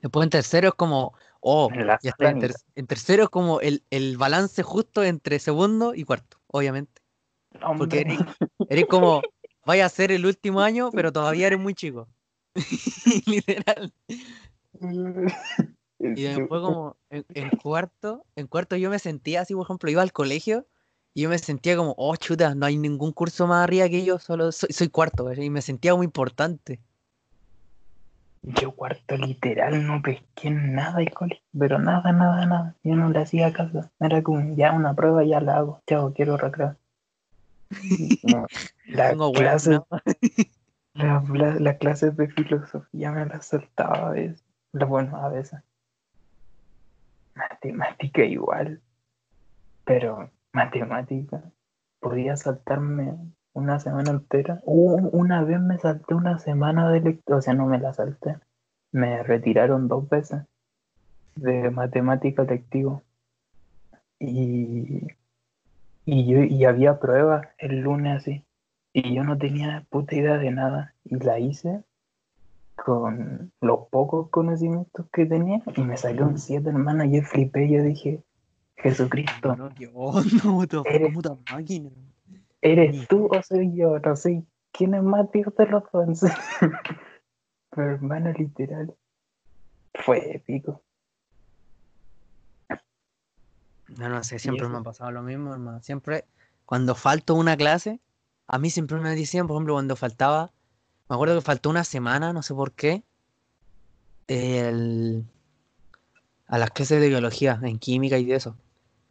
Después 0.00 0.24
en 0.24 0.30
tercero 0.30 0.68
es 0.68 0.74
como, 0.74 1.14
oh, 1.40 1.68
ya 2.02 2.10
está. 2.10 2.30
En, 2.30 2.36
ni 2.36 2.40
ter- 2.40 2.54
en 2.76 2.86
tercero 2.86 3.24
es 3.24 3.28
como 3.30 3.60
el, 3.60 3.82
el 3.90 4.16
balance 4.16 4.62
justo 4.62 5.02
entre 5.02 5.38
segundo 5.38 5.94
y 5.94 6.04
cuarto, 6.04 6.38
obviamente. 6.48 7.02
Porque 7.78 8.00
eres, 8.00 8.18
eres 8.70 8.86
como, 8.86 9.22
vaya 9.66 9.86
a 9.86 9.88
ser 9.88 10.12
el 10.12 10.24
último 10.26 10.60
año, 10.60 10.90
pero 10.92 11.12
todavía 11.12 11.46
eres 11.48 11.58
muy 11.58 11.74
chico. 11.74 12.08
Literal. 13.26 13.92
Y 16.00 16.22
después 16.22 16.60
como 16.62 16.96
en, 17.10 17.24
en 17.34 17.50
cuarto, 17.50 18.24
en 18.36 18.46
cuarto 18.46 18.76
yo 18.76 18.88
me 18.88 18.98
sentía 19.00 19.40
así, 19.40 19.54
por 19.54 19.64
ejemplo, 19.64 19.90
iba 19.90 20.00
al 20.02 20.12
colegio 20.12 20.66
y 21.12 21.22
yo 21.22 21.28
me 21.28 21.38
sentía 21.38 21.76
como, 21.76 21.94
oh 21.98 22.14
chuta, 22.16 22.54
no 22.54 22.66
hay 22.66 22.76
ningún 22.78 23.12
curso 23.12 23.46
más 23.48 23.64
arriba 23.64 23.88
que 23.88 24.04
yo, 24.04 24.18
solo 24.20 24.52
soy, 24.52 24.68
soy 24.72 24.88
cuarto, 24.88 25.32
y 25.32 25.50
me 25.50 25.60
sentía 25.60 25.94
muy 25.96 26.04
importante. 26.04 26.80
Yo 28.54 28.72
cuarto 28.74 29.16
literal 29.16 29.86
no 29.86 30.00
pesqué 30.00 30.50
nada 30.50 31.04
colegio, 31.12 31.44
pero 31.58 31.78
nada, 31.78 32.12
nada, 32.12 32.46
nada. 32.46 32.76
Yo 32.82 32.96
no 32.96 33.10
le 33.10 33.18
hacía 33.20 33.52
caso. 33.52 33.90
Era 34.00 34.22
como, 34.22 34.54
ya 34.56 34.72
una 34.72 34.94
prueba, 34.94 35.22
ya 35.24 35.40
la 35.40 35.58
hago. 35.58 35.82
Chao, 35.86 36.12
quiero 36.14 36.36
recreo. 36.36 36.76
No, 38.24 38.46
la 38.86 39.10
Tengo 39.10 39.32
clase, 39.32 39.72
¿no? 39.72 39.86
la, 40.94 41.22
la- 41.34 41.54
las 41.60 41.76
clases 41.76 42.16
de 42.16 42.28
filosofía 42.28 43.12
me 43.12 43.26
las 43.26 43.46
saltaba 43.46 44.08
a 44.08 44.10
veces. 44.12 44.44
La- 44.72 44.86
Bueno, 44.86 45.16
a 45.18 45.28
veces. 45.28 45.60
Matemática 47.34 48.24
igual. 48.24 48.80
Pero 49.84 50.30
matemática. 50.52 51.42
Podía 52.00 52.36
saltarme 52.36 53.14
una 53.58 53.78
semana 53.80 54.10
entera. 54.10 54.60
Una 54.64 55.42
vez 55.44 55.60
me 55.60 55.78
salté 55.78 56.14
una 56.14 56.38
semana 56.38 56.90
de 56.90 57.00
lectura. 57.00 57.38
O 57.38 57.42
sea, 57.42 57.54
no 57.54 57.66
me 57.66 57.78
la 57.78 57.92
salté. 57.92 58.36
Me 58.92 59.22
retiraron 59.22 59.88
dos 59.88 60.08
veces 60.08 60.42
de 61.36 61.70
matemática 61.70 62.44
lectivo. 62.44 63.02
Y, 64.18 65.06
y, 66.04 66.26
yo, 66.26 66.42
y 66.42 66.64
había 66.64 66.98
pruebas 66.98 67.46
el 67.58 67.80
lunes 67.80 68.18
así. 68.22 68.44
Y 68.92 69.14
yo 69.14 69.22
no 69.24 69.38
tenía 69.38 69.86
puta 69.90 70.14
idea 70.16 70.38
de 70.38 70.50
nada. 70.50 70.94
Y 71.04 71.16
la 71.16 71.38
hice 71.38 71.82
con 72.76 73.52
los 73.60 73.88
pocos 73.90 74.28
conocimientos 74.30 75.06
que 75.12 75.26
tenía. 75.26 75.60
Y 75.76 75.82
me 75.82 75.96
salió 75.96 76.26
un 76.26 76.38
7, 76.38 76.68
hermano. 76.68 77.04
Y 77.04 77.16
yo 77.16 77.22
flipé. 77.22 77.68
Yo 77.70 77.82
dije, 77.82 78.22
Jesucristo, 78.76 79.54
No, 79.56 79.68
¿qué 79.74 79.90
onda, 79.92 80.22
puta, 80.42 80.82
Eres- 80.84 81.14
máquina? 81.52 81.90
¿Eres 82.62 83.06
tú 83.08 83.28
o 83.30 83.42
soy 83.42 83.74
yo? 83.76 83.98
No 83.98 84.16
sé 84.16 84.44
quién 84.72 84.94
es 84.94 85.02
más 85.02 85.30
Dios 85.32 85.54
de 85.56 85.66
los 85.66 85.82
dos. 85.92 86.20
Pero 87.70 87.90
hermano, 87.94 88.32
literal. 88.32 88.94
Fue 89.94 90.36
épico. 90.36 90.82
No, 93.98 94.08
no 94.08 94.22
sé, 94.22 94.38
siempre 94.38 94.68
me 94.68 94.78
ha 94.78 94.82
pasado 94.82 95.10
lo 95.10 95.22
mismo, 95.22 95.52
hermano. 95.52 95.80
Siempre, 95.82 96.24
cuando 96.66 96.94
falto 96.94 97.34
una 97.34 97.56
clase, 97.56 98.00
a 98.46 98.58
mí 98.58 98.70
siempre 98.70 98.98
me 98.98 99.14
decían, 99.14 99.46
por 99.46 99.56
ejemplo, 99.56 99.74
cuando 99.74 99.96
faltaba, 99.96 100.52
me 101.08 101.14
acuerdo 101.14 101.36
que 101.36 101.40
faltó 101.40 101.70
una 101.70 101.84
semana, 101.84 102.32
no 102.32 102.42
sé 102.42 102.54
por 102.54 102.72
qué, 102.72 103.02
el- 104.26 105.24
a 106.46 106.58
las 106.58 106.70
clases 106.70 107.00
de 107.00 107.08
biología, 107.08 107.58
en 107.62 107.78
química 107.78 108.18
y 108.18 108.24
de 108.26 108.36
eso. 108.36 108.56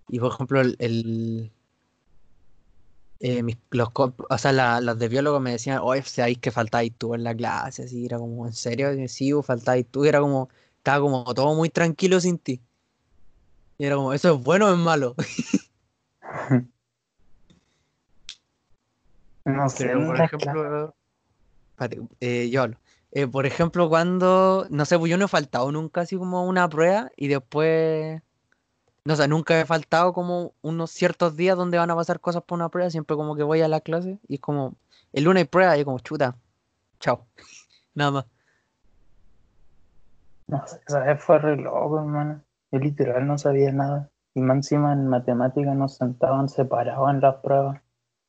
Y 0.08 0.20
por 0.20 0.32
ejemplo, 0.32 0.62
el, 0.62 0.76
el- 0.80 1.52
eh, 3.20 3.44
mis- 3.44 3.58
los, 3.72 3.90
o 3.96 4.38
sea, 4.38 4.52
la- 4.52 4.82
los 4.82 4.98
de 5.00 5.08
biólogos 5.10 5.42
me 5.42 5.52
decían, 5.52 5.80
oye, 5.84 6.02
sabéis 6.04 6.40
que 6.40 6.52
faltáis 6.52 6.94
tú 6.98 7.14
en 7.16 7.24
la 7.24 7.36
clase, 7.36 7.84
así, 7.84 8.06
era 8.06 8.18
como, 8.20 8.46
¿en 8.48 8.54
serio? 8.54 8.90
Sí, 9.08 9.32
faltáis 9.44 9.88
tú, 9.90 10.06
y 10.06 10.10
era 10.10 10.20
como, 10.22 10.50
estaba 10.78 11.00
como 11.02 11.24
todo 11.34 11.56
muy 11.56 11.70
tranquilo 11.70 12.20
sin 12.20 12.38
ti. 12.40 12.62
Y 13.78 13.86
era 13.86 13.96
como, 13.96 14.14
¿eso 14.14 14.34
es 14.36 14.44
bueno 14.44 14.68
o 14.68 14.72
es 14.74 14.78
malo? 14.78 15.16
No 19.46 19.70
sé, 19.70 19.86
Pero, 19.86 20.06
por 20.06 20.20
ejemplo, 20.22 20.96
eh, 22.20 22.50
yo 22.50 22.64
hablo. 22.64 22.78
Eh, 23.12 23.28
por 23.28 23.46
ejemplo, 23.46 23.88
cuando, 23.88 24.68
no 24.70 24.86
sé, 24.86 25.00
pues 25.00 25.10
yo 25.10 25.18
no 25.18 25.26
he 25.26 25.30
faltado 25.30 25.72
nunca 25.72 26.02
así 26.02 26.18
como 26.18 26.46
una 26.46 26.68
prueba 26.68 27.10
y 27.16 27.30
después, 27.30 28.22
no 29.08 29.16
sé, 29.16 29.26
nunca 29.30 29.58
he 29.58 29.66
faltado 29.66 30.12
como 30.12 30.52
unos 30.62 30.92
ciertos 30.92 31.38
días 31.38 31.56
donde 31.56 31.78
van 31.78 31.90
a 31.90 31.96
pasar 31.96 32.20
cosas 32.20 32.44
por 32.44 32.58
una 32.58 32.68
prueba, 32.68 32.90
siempre 32.90 33.16
como 33.16 33.38
que 33.38 33.44
voy 33.44 33.62
a 33.62 33.70
la 33.70 33.80
clase 33.80 34.20
y 34.28 34.36
es 34.36 34.42
como, 34.42 34.76
el 35.14 35.24
lunes 35.24 35.44
hay 35.44 35.48
prueba 35.48 35.78
y 35.78 35.86
como, 35.86 35.98
chuta, 36.00 36.36
chao, 37.00 37.26
nada 37.96 38.12
más. 38.12 38.26
No 40.48 40.62
sé, 40.68 40.82
esa 40.86 41.00
vez 41.00 41.24
fue 41.24 41.40
re 41.40 41.56
loco, 41.56 42.00
hermano. 42.00 42.44
Yo 42.70 42.80
literal 42.80 43.26
no 43.26 43.38
sabía 43.38 43.72
nada. 43.72 44.10
Y 44.34 44.42
más 44.42 44.58
encima 44.58 44.92
en 44.92 45.08
matemáticas 45.08 45.74
nos 45.78 45.96
sentaban 45.96 46.50
separados 46.50 47.10
en 47.10 47.22
las 47.22 47.36
pruebas. 47.36 47.82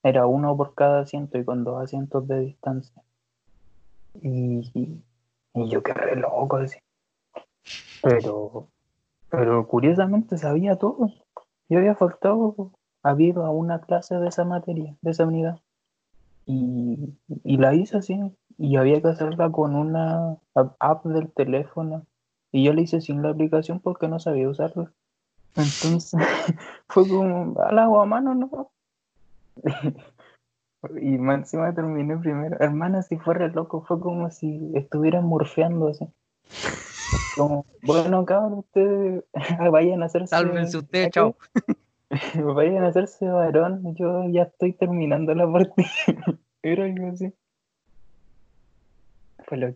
Era 0.04 0.26
uno 0.26 0.56
por 0.56 0.76
cada 0.76 1.00
asiento 1.00 1.38
y 1.38 1.44
con 1.44 1.64
dos 1.64 1.82
asientos 1.82 2.28
de 2.28 2.38
distancia. 2.38 3.02
Y, 4.14 4.70
y, 4.74 5.02
Y 5.54 5.68
yo 5.70 5.82
quedé 5.82 6.14
loco 6.14 6.58
así. 6.58 6.78
Pero, 8.00 8.68
pero 9.30 9.66
curiosamente 9.66 10.38
sabía 10.38 10.76
todo. 10.76 11.10
Yo 11.68 11.78
había 11.78 11.94
faltado, 11.94 12.72
había 13.02 13.28
ido 13.28 13.44
a 13.44 13.50
una 13.50 13.80
clase 13.80 14.16
de 14.16 14.28
esa 14.28 14.44
materia, 14.44 14.96
de 15.02 15.10
esa 15.10 15.26
unidad. 15.26 15.60
Y, 16.46 17.14
y 17.44 17.56
la 17.58 17.74
hice 17.74 17.98
así. 17.98 18.18
Y 18.56 18.76
había 18.76 19.00
que 19.00 19.08
hacerla 19.08 19.50
con 19.50 19.76
una 19.76 20.38
app 20.54 21.04
del 21.04 21.30
teléfono. 21.32 22.06
Y 22.50 22.64
yo 22.64 22.72
la 22.72 22.80
hice 22.80 23.00
sin 23.00 23.22
la 23.22 23.30
aplicación 23.30 23.80
porque 23.80 24.08
no 24.08 24.18
sabía 24.18 24.48
usarla. 24.48 24.92
Entonces 25.56 26.12
fue 26.88 27.06
como, 27.08 27.60
al 27.60 27.78
agua 27.78 28.02
a 28.04 28.06
mano, 28.06 28.34
¿no? 28.34 28.70
y 31.00 31.18
más 31.18 31.40
encima 31.40 31.74
terminé 31.74 32.16
primero. 32.16 32.56
Hermana, 32.60 33.02
si 33.02 33.18
fuera 33.18 33.48
loco, 33.48 33.82
fue 33.82 34.00
como 34.00 34.30
si 34.30 34.72
estuvieran 34.74 35.24
morfeando 35.24 35.88
así. 35.88 36.06
Como, 37.34 37.66
bueno, 37.82 38.24
cabrón, 38.24 38.54
ustedes 38.54 39.24
vayan 39.72 40.02
a 40.02 40.06
hacerse. 40.06 40.28
Sálvense 40.28 40.76
ustedes, 40.76 41.10
chao. 41.10 41.36
vayan 42.54 42.84
a 42.84 42.88
hacerse 42.88 43.26
varón, 43.26 43.94
yo 43.96 44.24
ya 44.30 44.42
estoy 44.42 44.72
terminando 44.72 45.34
la 45.34 45.50
partida. 45.50 45.88
Era 46.62 46.84
algo 46.84 47.08
así. 47.12 47.32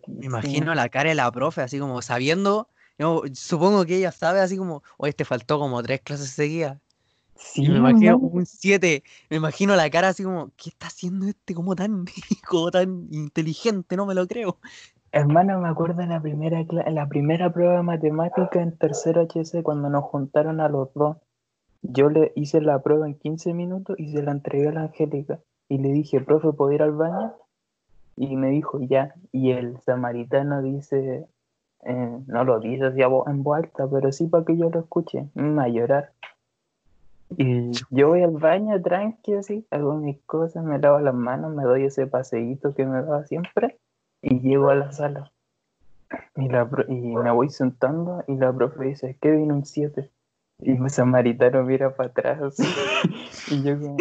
Me 0.07 0.25
imagino 0.25 0.75
la 0.75 0.89
cara 0.89 1.09
de 1.09 1.15
la 1.15 1.31
profe, 1.31 1.61
así 1.61 1.79
como 1.79 2.01
sabiendo. 2.01 2.69
Yo 2.99 3.23
supongo 3.33 3.85
que 3.85 3.97
ella 3.97 4.11
sabe, 4.11 4.39
así 4.39 4.57
como, 4.57 4.83
oye, 4.97 5.13
te 5.13 5.25
faltó 5.25 5.57
como 5.57 5.81
tres 5.81 6.01
clases 6.01 6.29
seguidas. 6.29 6.79
Sí, 7.35 7.65
Y 7.65 7.69
me 7.69 7.77
imagino 7.77 8.11
hermano. 8.11 8.27
un 8.31 8.45
7, 8.45 9.03
me 9.29 9.37
imagino 9.37 9.75
la 9.75 9.89
cara 9.89 10.09
así 10.09 10.23
como, 10.23 10.51
¿qué 10.55 10.69
está 10.69 10.87
haciendo 10.87 11.27
este 11.27 11.55
como 11.55 11.75
tan, 11.75 12.05
como 12.47 12.69
tan 12.69 13.07
inteligente? 13.11 13.97
No 13.97 14.05
me 14.05 14.13
lo 14.13 14.27
creo. 14.27 14.59
Hermano, 15.15 15.59
me 15.59 15.69
acuerdo 15.69 16.01
en 16.01 16.09
la 16.09 16.19
primera, 16.19 16.65
la 16.89 17.07
primera 17.07 17.53
prueba 17.53 17.75
de 17.75 17.83
matemática 17.83 18.63
en 18.63 18.75
tercero 18.75 19.21
HC 19.21 19.61
cuando 19.61 19.87
nos 19.87 20.05
juntaron 20.05 20.59
a 20.59 20.69
los 20.69 20.91
dos. 20.95 21.17
Yo 21.83 22.09
le 22.09 22.31
hice 22.35 22.61
la 22.61 22.81
prueba 22.81 23.05
en 23.05 23.13
15 23.13 23.53
minutos 23.53 23.95
y 23.99 24.11
se 24.11 24.23
la 24.23 24.31
entregué 24.31 24.69
a 24.69 24.71
la 24.71 24.81
Angélica. 24.85 25.39
Y 25.69 25.77
le 25.77 25.89
dije, 25.89 26.19
profe, 26.19 26.51
¿puedo 26.53 26.71
ir 26.71 26.81
al 26.81 26.93
baño? 26.93 27.31
Y 28.15 28.35
me 28.35 28.49
dijo, 28.49 28.79
ya. 28.81 29.13
Y 29.31 29.51
el 29.51 29.79
samaritano 29.81 30.63
dice, 30.63 31.27
eh, 31.83 32.19
no 32.25 32.43
lo 32.43 32.59
dice 32.59 32.85
así 32.85 33.01
en 33.01 33.43
voz 33.43 33.57
alta, 33.57 33.87
pero 33.87 34.11
sí 34.11 34.25
para 34.25 34.45
que 34.45 34.57
yo 34.57 34.71
lo 34.71 34.79
escuche. 34.79 35.27
Mm, 35.35 35.59
a 35.59 35.67
llorar. 35.67 36.09
Y 37.37 37.69
yo 37.91 38.07
voy 38.07 38.23
al 38.23 38.31
baño 38.31 38.81
tranqui 38.81 39.35
así, 39.35 39.67
hago 39.69 39.93
mis 39.93 40.19
cosas, 40.23 40.63
me 40.63 40.79
lavo 40.79 40.99
las 41.01 41.13
manos, 41.13 41.53
me 41.53 41.65
doy 41.65 41.83
ese 41.83 42.07
paseíto 42.07 42.73
que 42.73 42.87
me 42.87 43.03
da 43.03 43.25
siempre 43.25 43.77
y 44.23 44.39
llego 44.39 44.69
a 44.69 44.75
la 44.75 44.91
sala. 44.91 45.31
Y, 46.35 46.47
la, 46.47 46.67
y 46.87 46.93
me 46.93 47.31
voy 47.31 47.49
sentando 47.49 48.23
y 48.27 48.35
la 48.35 48.51
profe 48.51 48.85
dice, 48.85 49.17
¿qué 49.21 49.31
vino 49.31 49.53
un 49.53 49.65
7? 49.65 50.09
Y 50.59 50.71
mi 50.71 50.89
samaritano 50.89 51.63
mira 51.63 51.95
para 51.95 52.09
atrás 52.09 52.57
y 53.47 53.63
yo 53.63 53.79
como, 53.79 53.97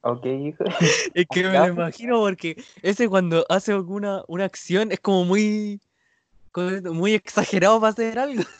ok, 0.00 0.26
hijo. 0.26 0.64
Es 1.14 1.26
que 1.26 1.42
me 1.44 1.52
lo 1.52 1.60
pues. 1.60 1.68
imagino 1.68 2.20
porque 2.20 2.56
ese 2.82 3.08
cuando 3.08 3.44
hace 3.48 3.72
alguna 3.72 4.24
una 4.28 4.44
acción 4.46 4.90
es 4.90 5.00
como 5.00 5.24
muy, 5.24 5.80
muy 6.90 7.14
exagerado 7.14 7.80
para 7.80 7.92
hacer 7.92 8.18
algo. 8.18 8.42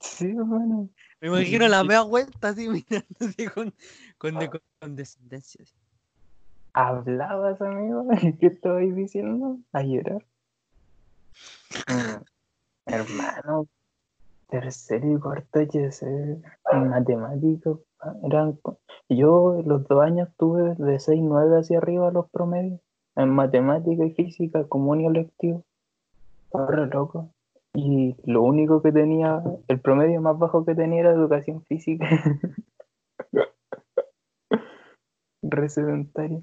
Sí, 0.00 0.26
hermano. 0.26 0.90
Me 1.18 1.28
imagino 1.28 1.66
la 1.66 1.82
media 1.82 2.02
vuelta 2.02 2.48
así 2.48 2.68
mirando 2.68 3.06
así 3.20 3.46
con, 3.46 3.74
con 4.18 4.38
de- 4.38 4.50
condescendencia. 4.78 5.62
así. 5.62 5.74
¿Hablabas, 6.74 7.62
amigo? 7.62 8.08
¿Qué 8.40 8.46
estoy 8.46 8.90
diciendo? 8.90 9.58
A 9.72 9.84
llorar. 9.84 10.24
Mm, 11.86 12.24
hermano, 12.86 13.68
tercero 14.48 15.12
y 15.12 15.20
cuarto 15.20 15.60
HC 15.60 16.02
en 16.72 16.88
matemáticas. 16.88 17.78
pa, 17.96 18.16
Eran, 18.24 18.58
yo 19.08 19.62
los 19.64 19.86
dos 19.86 20.02
años 20.02 20.28
tuve 20.36 20.74
de 20.74 20.98
6, 20.98 21.20
9 21.22 21.60
hacia 21.60 21.78
arriba 21.78 22.10
los 22.10 22.28
promedios. 22.30 22.80
En 23.14 23.30
matemática 23.30 24.04
y 24.04 24.10
física, 24.10 24.64
común 24.64 25.02
y 25.02 25.06
electivo. 25.06 25.62
Ahora 26.52 26.86
loco. 26.86 27.30
Y 27.72 28.16
lo 28.24 28.42
único 28.42 28.82
que 28.82 28.90
tenía, 28.90 29.44
el 29.68 29.80
promedio 29.80 30.20
más 30.20 30.36
bajo 30.40 30.64
que 30.64 30.74
tenía 30.74 31.00
era 31.00 31.12
educación 31.12 31.62
física. 31.62 32.08
Re 35.42 35.68
sedentario. 35.68 36.42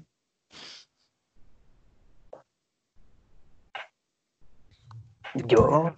Yo, 5.34 5.94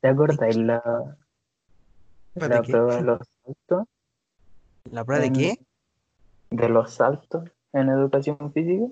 ¿te 0.00 0.08
acuerdas 0.08 0.56
la, 0.56 1.16
la 2.34 2.62
prueba 2.62 2.96
de 2.96 3.02
los 3.02 3.18
saltos? 3.44 3.84
¿La 4.90 5.04
prueba 5.04 5.22
de 5.22 5.32
qué? 5.32 5.66
De 6.50 6.68
los 6.68 6.94
saltos 6.94 7.50
en 7.72 7.88
educación 7.88 8.52
física. 8.52 8.86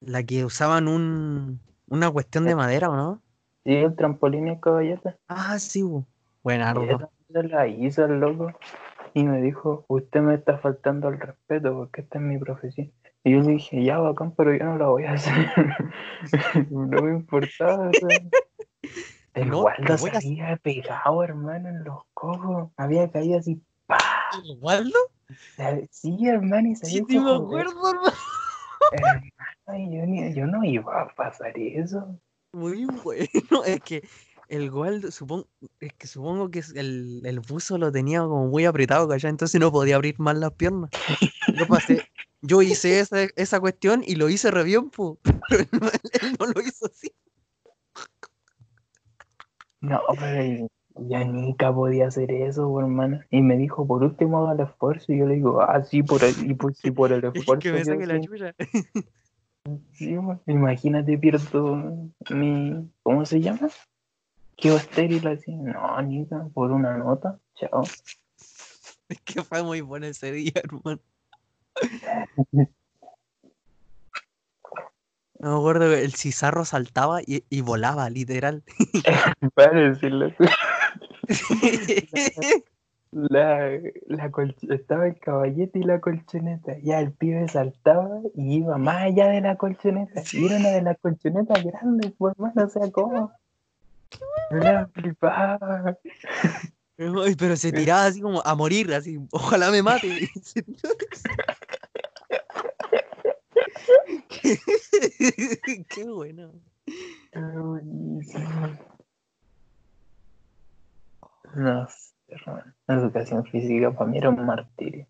La 0.00 0.22
que 0.22 0.44
usaban 0.44 0.86
un, 0.88 1.60
una 1.88 2.10
cuestión 2.10 2.44
de 2.44 2.54
madera, 2.54 2.90
¿o 2.90 2.96
no? 2.96 3.22
Sí, 3.64 3.74
el 3.74 3.96
trampolín 3.96 4.48
y 4.48 4.50
el 4.50 4.60
caballete. 4.60 5.16
Ah, 5.28 5.58
sí, 5.58 5.82
bu. 5.82 6.04
Buenardo. 6.42 6.84
Y 6.84 6.90
esa 6.90 7.10
se 7.32 7.42
la 7.42 7.66
hizo 7.66 8.04
el 8.04 8.20
loco. 8.20 8.52
Y 9.14 9.24
me 9.24 9.40
dijo, 9.40 9.86
usted 9.88 10.20
me 10.20 10.34
está 10.34 10.58
faltando 10.58 11.08
al 11.08 11.18
respeto 11.18 11.74
porque 11.74 12.02
esta 12.02 12.18
es 12.18 12.24
mi 12.24 12.38
profesión. 12.38 12.92
Y 13.26 13.32
yo 13.32 13.40
le 13.40 13.54
dije, 13.54 13.82
ya 13.82 13.98
bacán, 13.98 14.32
pero 14.36 14.54
yo 14.56 14.62
no 14.64 14.78
la 14.78 14.86
voy 14.86 15.02
a 15.04 15.14
hacer. 15.14 15.34
no 16.70 17.02
me 17.02 17.10
importaba. 17.10 17.88
o 17.88 17.92
sea. 17.92 18.20
El 19.34 19.48
No, 19.50 19.62
Waldo 19.62 19.98
se 19.98 20.10
a 20.10 20.18
había 20.18 20.56
pegado, 20.58 21.24
hermano, 21.24 21.68
en 21.68 21.82
los 21.82 22.04
cojos. 22.14 22.70
Había 22.76 23.10
caído 23.10 23.40
así, 23.40 23.60
¡pah! 23.86 23.98
¿El 24.44 24.58
Waldo? 24.60 24.96
Sí, 25.90 26.16
hermano, 26.24 26.68
y 26.68 26.76
se 26.76 26.86
Sí, 26.86 26.98
hecho 26.98 27.20
me 27.20 27.32
acuerdo, 27.32 27.72
hermano. 27.72 28.00
Hermano, 28.92 29.92
yo, 29.92 30.06
ni- 30.06 30.32
yo 30.32 30.46
no 30.46 30.62
iba 30.62 31.02
a 31.02 31.08
pasar 31.08 31.52
eso. 31.58 32.20
Muy 32.52 32.84
bueno. 32.84 33.64
Es 33.66 33.80
que 33.80 34.08
el 34.46 34.70
Waldo, 34.70 35.10
supongo, 35.10 35.48
es 35.80 35.92
que 35.94 36.06
supongo 36.06 36.48
que 36.48 36.62
el, 36.76 37.22
el 37.24 37.40
buzo 37.40 37.76
lo 37.76 37.90
tenía 37.90 38.20
como 38.20 38.46
muy 38.46 38.66
apretado, 38.66 39.08
¿cachai? 39.08 39.30
Entonces 39.30 39.60
no 39.60 39.72
podía 39.72 39.96
abrir 39.96 40.14
más 40.20 40.36
las 40.36 40.52
piernas. 40.52 40.90
Yo 41.58 41.66
pasé, 41.66 42.06
yo 42.42 42.62
hice 42.62 43.00
esa, 43.00 43.22
esa 43.36 43.60
cuestión 43.60 44.02
y 44.06 44.16
lo 44.16 44.28
hice 44.28 44.50
re 44.50 44.64
bien, 44.64 44.90
po. 44.90 45.18
Pero 45.48 45.62
él, 45.62 45.68
no- 45.80 45.88
él 45.88 46.36
no 46.38 46.46
lo 46.46 46.60
hizo 46.60 46.86
así. 46.86 47.12
No, 49.80 50.00
pero 50.18 50.44
y- 50.44 50.66
yo 50.98 51.24
nunca 51.26 51.72
podía 51.74 52.08
hacer 52.08 52.30
eso, 52.32 52.80
hermano. 52.80 53.20
Y 53.30 53.42
me 53.42 53.56
dijo, 53.56 53.86
por 53.86 54.02
último 54.02 54.38
haga 54.48 54.54
el 54.62 54.68
esfuerzo. 54.68 55.12
Y 55.12 55.18
yo 55.18 55.26
le 55.26 55.34
digo, 55.34 55.60
ah, 55.60 55.82
sí, 55.84 56.02
por 56.02 56.24
el, 56.24 56.50
y 56.50 56.54
pues, 56.54 56.78
sí, 56.78 56.90
por 56.90 57.12
el 57.12 57.22
Es 57.34 57.40
esfuerzo. 57.40 57.60
que 57.60 57.72
me 57.72 57.84
saque 57.84 58.06
la 58.06 58.14
sí". 58.20 58.26
chucha. 58.26 58.54
Sí. 59.92 60.16
Imagínate, 60.46 61.18
pierdo 61.18 61.76
mi. 62.30 62.90
¿Cómo 63.02 63.26
se 63.26 63.40
llama? 63.40 63.68
Quedo 64.56 64.76
estéril 64.78 65.26
así. 65.28 65.52
No, 65.54 66.00
Nica, 66.02 66.48
por 66.54 66.70
una 66.72 66.96
nota. 66.96 67.38
Chao. 67.56 67.82
Es 69.08 69.20
que 69.24 69.42
fue 69.42 69.62
muy 69.62 69.80
bueno 69.82 70.06
ese 70.06 70.32
día, 70.32 70.52
hermano. 70.54 71.00
No 75.38 75.50
me 75.52 75.58
acuerdo 75.58 75.92
el 75.92 76.14
cizarro 76.14 76.64
saltaba 76.64 77.20
y, 77.20 77.44
y 77.50 77.60
volaba, 77.60 78.08
literal. 78.08 78.62
Para 79.54 79.90
decirlo. 79.90 80.32
La, 83.12 83.70
la 84.08 84.30
estaba 84.68 85.06
el 85.06 85.18
caballete 85.18 85.78
y 85.78 85.82
la 85.84 86.00
colchoneta. 86.00 86.76
Ya 86.82 87.00
el 87.00 87.12
pibe 87.12 87.48
saltaba 87.48 88.20
y 88.34 88.56
iba 88.56 88.76
más 88.76 89.04
allá 89.04 89.28
de 89.28 89.40
la 89.40 89.56
colchoneta. 89.56 90.22
Y 90.32 90.44
era 90.44 90.56
una 90.56 90.68
de 90.70 90.82
las 90.82 90.98
colchonetas 90.98 91.64
grandes, 91.64 92.12
pues 92.18 92.34
hermano, 92.34 92.64
o 92.64 92.68
sea, 92.68 92.90
¿cómo? 92.90 93.32
Pero 96.96 97.56
se 97.56 97.72
tiraba 97.72 98.04
así 98.04 98.20
como 98.20 98.42
a 98.44 98.54
morir, 98.54 98.92
así, 98.92 99.18
ojalá 99.30 99.70
me 99.70 99.82
mate. 99.82 100.28
Qué, 104.28 104.58
qué 105.88 106.04
bueno. 106.04 106.52
Buenísimo. 107.32 108.78
No 111.54 111.88
sé, 111.88 112.14
hermano. 112.28 112.74
La 112.86 112.94
educación 112.94 113.44
física 113.44 113.92
para 113.92 114.10
mí 114.10 114.18
era 114.18 114.30
un 114.30 114.44
martirio. 114.44 115.06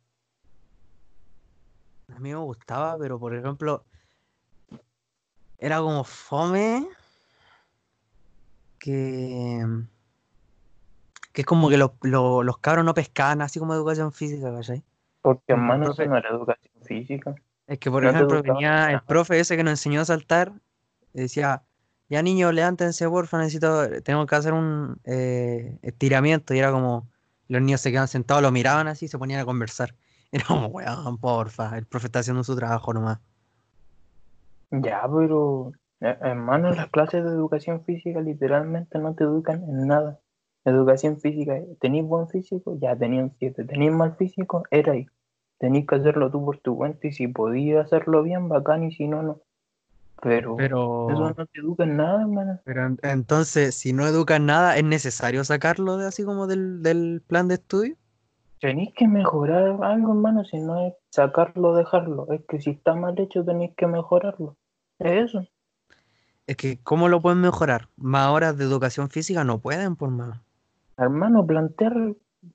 A 2.15 2.19
mí 2.19 2.31
me 2.31 2.37
gustaba, 2.37 2.97
pero 2.99 3.19
por 3.19 3.35
ejemplo, 3.35 3.85
era 5.59 5.81
como 5.81 6.05
fome 6.05 6.87
que, 8.79 9.65
que 11.33 11.41
es 11.41 11.47
como 11.47 11.69
que 11.69 11.77
los, 11.77 11.93
los, 12.03 12.45
los 12.45 12.59
cabros 12.59 12.85
no 12.85 12.95
pescaban 12.95 13.43
así 13.43 13.59
como 13.59 13.75
educación 13.75 14.13
física, 14.13 14.53
¿cachai? 14.55 14.85
Porque 15.21 15.53
hermano, 15.53 15.91
eso 15.91 16.05
no 16.05 16.17
era 16.17 16.31
educación 16.31 16.83
física. 16.85 17.35
Es 17.67 17.79
que, 17.79 17.91
por 17.91 18.05
No 18.05 18.11
ejemplo, 18.11 18.43
venía 18.43 18.91
el 18.93 19.01
profe 19.03 19.41
ese 19.41 19.57
que 19.57 19.65
nos 19.65 19.73
enseñó 19.73 20.01
a 20.01 20.05
saltar 20.05 20.53
y 21.13 21.23
decía, 21.23 21.65
ya 22.09 22.23
niños, 22.23 22.55
levántense, 22.55 23.09
porfa, 23.09 23.39
necesito, 23.39 23.89
tenemos 24.03 24.27
que 24.27 24.37
hacer 24.37 24.53
un 24.53 25.01
eh, 25.05 25.79
estiramiento. 25.83 26.55
Y 26.55 26.59
era 26.59 26.71
como, 26.71 27.09
los 27.49 27.61
niños 27.61 27.81
se 27.81 27.91
quedaban 27.91 28.09
sentados, 28.09 28.43
lo 28.43 28.53
miraban 28.53 28.89
así 28.89 29.07
y 29.07 29.09
se 29.09 29.19
ponían 29.19 29.41
a 29.41 29.45
conversar. 29.45 29.95
Era 30.33 30.45
como, 30.47 30.67
weón, 30.67 31.19
porfa, 31.19 31.79
el 31.79 31.87
profe 31.87 32.07
está 32.07 32.19
haciendo 32.19 32.43
su 32.43 32.57
trabajo 32.57 32.93
nomás. 32.93 33.21
Ya, 34.71 35.09
pero 35.09 35.73
eh, 36.01 36.19
hermano, 36.21 36.73
las 36.73 36.89
clases 36.91 37.25
de 37.25 37.31
educación 37.31 37.85
física 37.85 38.21
literalmente 38.21 38.99
no 38.99 39.15
te 39.15 39.25
educan 39.25 39.63
en 39.63 39.87
nada. 39.87 40.21
Educación 40.65 41.21
física, 41.21 41.61
¿tenéis 41.81 42.05
buen 42.05 42.29
físico? 42.29 42.77
Ya 42.81 42.97
tenían 42.97 43.33
siete. 43.39 43.65
¿Tenéis 43.65 43.93
mal 43.93 44.17
físico? 44.17 44.65
Era 44.71 44.93
ahí. 44.93 45.07
Tenéis 45.59 45.87
que 45.87 45.97
hacerlo 45.97 46.31
tú 46.31 46.45
por 46.45 46.59
tu 46.61 46.77
cuenta 46.77 47.07
y 47.07 47.13
si 47.13 47.29
podías 47.29 47.87
hacerlo 47.87 48.23
bien, 48.23 48.49
bacán, 48.49 48.85
y 48.85 48.93
si 48.93 49.09
no, 49.09 49.23
no. 49.23 49.43
Pero, 50.23 50.57
Pero, 50.59 50.79
eso 51.07 51.35
no 51.37 51.47
te 51.47 51.61
educa 51.61 51.85
en 51.85 51.97
nada, 51.99 52.23
hermano. 52.23 52.61
pero 52.65 52.87
en- 52.87 52.99
entonces, 53.03 53.75
si 53.77 53.93
no 53.93 54.07
educan 54.07 54.47
nada, 54.47 54.77
¿es 54.77 54.85
necesario 54.85 55.45
sacarlo 55.45 55.97
de 55.97 56.07
así 56.07 56.25
como 56.25 56.47
del, 56.47 56.83
del 56.83 57.23
plan 57.27 57.49
de 57.49 57.55
estudio? 57.55 57.97
Tenéis 58.61 58.93
que 58.95 59.09
mejorar 59.09 59.83
algo, 59.83 60.13
hermano, 60.13 60.45
si 60.45 60.59
no 60.61 60.87
es 60.87 60.93
sacarlo 61.11 61.75
dejarlo. 61.75 62.31
Es 62.31 62.45
que 62.47 62.61
si 62.61 62.69
está 62.69 62.95
mal 62.95 63.19
hecho, 63.19 63.43
tenéis 63.47 63.75
que 63.79 63.87
mejorarlo. 63.87 64.59
Es 64.99 65.31
eso. 65.31 65.47
Es 66.49 66.57
que, 66.57 66.81
¿cómo 66.83 67.09
lo 67.09 67.23
pueden 67.23 67.41
mejorar? 67.41 67.89
Más 67.97 68.31
horas 68.31 68.59
de 68.59 68.65
educación 68.65 69.11
física 69.11 69.45
no 69.45 69.61
pueden, 69.61 69.95
por 69.95 70.11
más. 70.11 70.41
Hermano, 70.99 71.47
plantear, 71.47 71.95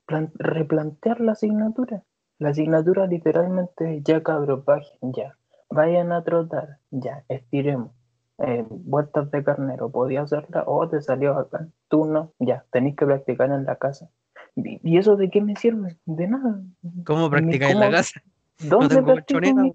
plan- 0.06 0.30
replantear 0.36 1.20
la 1.20 1.32
asignatura. 1.32 2.04
La 2.42 2.48
asignatura 2.48 3.06
literalmente 3.06 3.98
es, 3.98 4.02
ya 4.02 4.20
cabros, 4.20 4.64
bajen, 4.64 5.12
ya. 5.12 5.36
Vayan 5.70 6.10
a 6.10 6.24
trotar, 6.24 6.78
ya, 6.90 7.22
estiremos. 7.28 7.92
Eh, 8.38 8.66
vueltas 8.68 9.30
de 9.30 9.44
carnero, 9.44 9.90
¿podía 9.90 10.22
hacerla? 10.22 10.64
O 10.66 10.88
te 10.88 11.00
salió 11.00 11.38
acá. 11.38 11.68
Tú 11.86 12.04
no, 12.04 12.32
ya, 12.40 12.64
tenéis 12.72 12.96
que 12.96 13.06
practicar 13.06 13.52
en 13.52 13.64
la 13.64 13.76
casa. 13.76 14.10
¿Y 14.56 14.80
y 14.82 14.98
eso 14.98 15.14
de 15.14 15.30
qué 15.30 15.40
me 15.40 15.54
sirve? 15.54 15.96
De 16.04 16.26
nada. 16.26 16.60
¿Cómo 17.06 17.22
Ni 17.22 17.30
practicáis 17.30 17.74
en 17.74 17.80
la 17.80 17.90
casa? 17.90 18.20
No 18.64 18.78
¿Dónde 18.78 18.94
tengo 18.96 19.12
practico 19.12 19.40
mi-. 19.40 19.72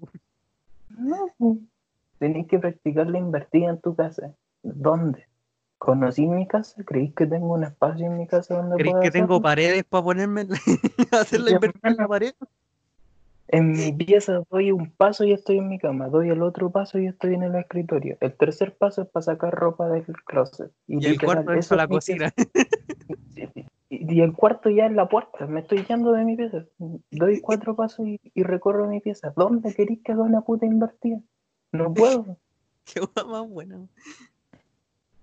No, 0.90 1.58
tenéis 2.18 2.48
que 2.48 2.58
practicar 2.58 3.08
la 3.08 3.18
invertida 3.18 3.70
en 3.70 3.80
tu 3.80 3.94
casa. 3.94 4.34
¿Dónde? 4.62 5.26
¿Conocí 5.78 6.26
mi 6.26 6.46
casa? 6.46 6.82
¿Creéis 6.84 7.14
que 7.14 7.26
tengo 7.26 7.54
un 7.54 7.64
espacio 7.64 8.06
en 8.06 8.18
mi 8.18 8.26
casa 8.26 8.56
donde 8.56 8.76
¿Crees 8.76 8.92
pueda 8.92 9.02
que 9.04 9.10
tengo 9.10 9.40
paredes 9.40 9.84
para 9.84 10.04
ponerme 10.04 10.46
hacer 11.12 11.40
la 11.40 11.50
Ya, 11.50 11.54
inversión 11.56 11.92
en 11.92 11.96
la 11.96 12.08
pared? 12.08 12.34
En 13.48 13.72
mi 13.72 13.92
pieza 13.92 14.42
doy 14.50 14.72
un 14.72 14.90
paso 14.90 15.24
y 15.24 15.32
estoy 15.32 15.58
en 15.58 15.68
mi 15.68 15.78
cama, 15.78 16.08
doy 16.08 16.28
el 16.28 16.42
otro 16.42 16.70
paso 16.70 16.98
y 16.98 17.06
estoy 17.06 17.34
en 17.34 17.42
el 17.42 17.54
escritorio. 17.54 18.18
El 18.20 18.34
tercer 18.36 18.76
paso 18.76 19.02
es 19.02 19.08
para 19.08 19.22
sacar 19.22 19.54
ropa 19.54 19.88
del 19.88 20.04
closet. 20.26 20.70
Y 20.86 21.06
el 21.06 21.20
cuarto 21.20 21.52
es 21.52 21.68
para 21.68 21.82
la 21.82 21.88
cocina. 21.88 22.32
Y, 23.90 24.16
y 24.16 24.20
el 24.20 24.34
cuarto 24.34 24.68
ya 24.68 24.84
es 24.84 24.92
la 24.92 25.08
puerta, 25.08 25.46
me 25.46 25.60
estoy 25.60 25.82
yendo 25.86 26.12
de 26.12 26.22
mi 26.22 26.36
pieza. 26.36 26.66
Doy 27.10 27.40
cuatro 27.40 27.74
pasos 27.74 28.06
y, 28.06 28.20
y 28.34 28.42
recorro 28.42 28.86
mi 28.86 29.00
pieza. 29.00 29.32
¿Dónde 29.34 29.74
queréis 29.74 30.02
que 30.04 30.12
haga 30.12 30.24
una 30.24 30.42
puta 30.42 30.66
invertida? 30.66 31.18
No 31.72 31.94
puedo. 31.94 32.36
Qué 32.84 33.00
más 33.26 33.48
buena. 33.48 33.80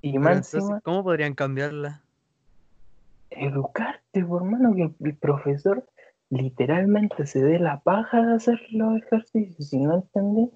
Y 0.01 0.17
más 0.17 0.31
entonces, 0.31 0.61
encima, 0.61 0.81
¿cómo 0.81 1.03
podrían 1.03 1.35
cambiarla? 1.35 2.01
educarte, 3.29 4.23
por 4.23 4.43
mano, 4.43 4.73
que 4.73 4.83
el, 4.83 4.95
el 4.99 5.15
profesor 5.15 5.85
literalmente 6.29 7.25
se 7.25 7.43
dé 7.43 7.59
la 7.59 7.79
paja 7.81 8.25
de 8.25 8.35
hacer 8.35 8.59
los 8.71 8.97
ejercicios, 8.97 9.69
si 9.69 9.79
no 9.79 9.95
entendí, 9.95 10.51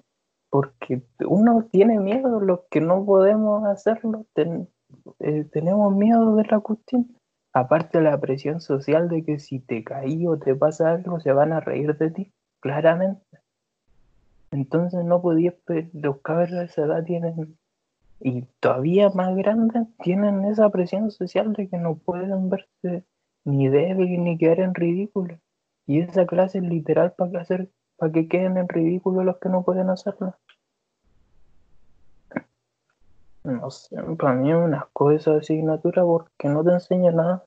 porque 0.50 1.02
uno 1.26 1.66
tiene 1.70 1.98
miedo, 1.98 2.40
los 2.40 2.60
que 2.70 2.80
no 2.80 3.04
podemos 3.04 3.64
hacerlo, 3.66 4.26
ten- 4.34 4.68
eh, 5.20 5.44
tenemos 5.52 5.94
miedo 5.94 6.34
de 6.36 6.44
la 6.44 6.60
cuestión. 6.60 7.16
Aparte 7.52 8.00
la 8.00 8.20
presión 8.20 8.60
social 8.60 9.08
de 9.08 9.24
que 9.24 9.38
si 9.38 9.60
te 9.60 9.82
caí 9.82 10.26
o 10.26 10.38
te 10.38 10.54
pasa 10.54 10.92
algo, 10.92 11.20
se 11.20 11.32
van 11.32 11.52
a 11.52 11.60
reír 11.60 11.96
de 11.96 12.10
ti, 12.10 12.32
claramente. 12.60 13.24
Entonces 14.52 15.04
no 15.04 15.22
podías, 15.22 15.54
los 15.92 16.20
cabros 16.20 16.50
de 16.50 16.64
esa 16.64 16.84
edad 16.84 17.04
tienen, 17.04 17.56
y 18.20 18.42
todavía 18.60 19.10
más 19.10 19.34
grandes, 19.36 19.86
tienen 20.02 20.44
esa 20.44 20.68
presión 20.70 21.10
social 21.10 21.52
de 21.52 21.68
que 21.68 21.78
no 21.78 21.96
pueden 21.96 22.50
verse 22.50 23.04
ni 23.44 23.68
débiles 23.68 24.18
ni 24.18 24.36
quedar 24.36 24.60
en 24.60 24.74
ridículo. 24.74 25.38
Y 25.86 26.00
esa 26.00 26.26
clase 26.26 26.58
es 26.58 26.64
literal 26.64 27.12
para 27.12 27.40
hacer, 27.40 27.70
para 27.96 28.12
que 28.12 28.28
queden 28.28 28.56
en 28.56 28.68
ridículo 28.68 29.24
los 29.24 29.38
que 29.38 29.48
no 29.48 29.64
pueden 29.64 29.90
hacerlo. 29.90 30.36
No 33.42 33.70
sé, 33.70 33.96
para 34.18 34.34
mí 34.34 34.50
es 34.50 34.56
una 34.56 34.88
cosa 34.92 35.32
de 35.32 35.38
asignatura 35.38 36.02
porque 36.04 36.48
no 36.48 36.62
te 36.62 36.72
enseña 36.72 37.10
nada. 37.10 37.44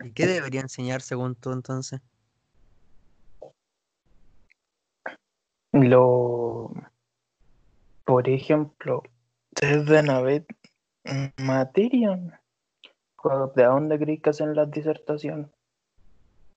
¿Y 0.00 0.12
qué 0.12 0.26
debería 0.26 0.60
enseñar 0.60 1.00
según 1.00 1.34
tú 1.34 1.52
entonces? 1.52 2.00
Lo, 5.72 6.70
por 8.04 8.28
ejemplo, 8.28 9.02
haber 10.10 10.46
mm, 11.04 11.42
materia. 11.42 12.40
¿Cu- 13.28 13.52
¿De 13.54 13.64
dónde 13.64 13.98
creéis 13.98 14.22
que 14.22 14.30
hacen 14.30 14.54
las 14.54 14.70
disertaciones? 14.70 15.48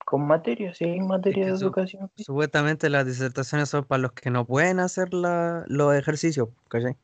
Con 0.04 0.26
materia, 0.26 0.74
si 0.74 0.84
hay 0.84 1.00
materia 1.00 1.44
que 1.44 1.50
de 1.52 1.56
educación. 1.56 2.10
Supuestamente 2.16 2.90
las 2.90 3.06
disertaciones 3.06 3.68
son 3.68 3.84
para 3.84 4.02
los 4.02 4.12
que 4.12 4.30
no 4.30 4.44
pueden 4.44 4.80
hacer 4.80 5.14
la- 5.14 5.64
los 5.68 5.94
ejercicios, 5.94 6.48
¿cachai? 6.68 6.96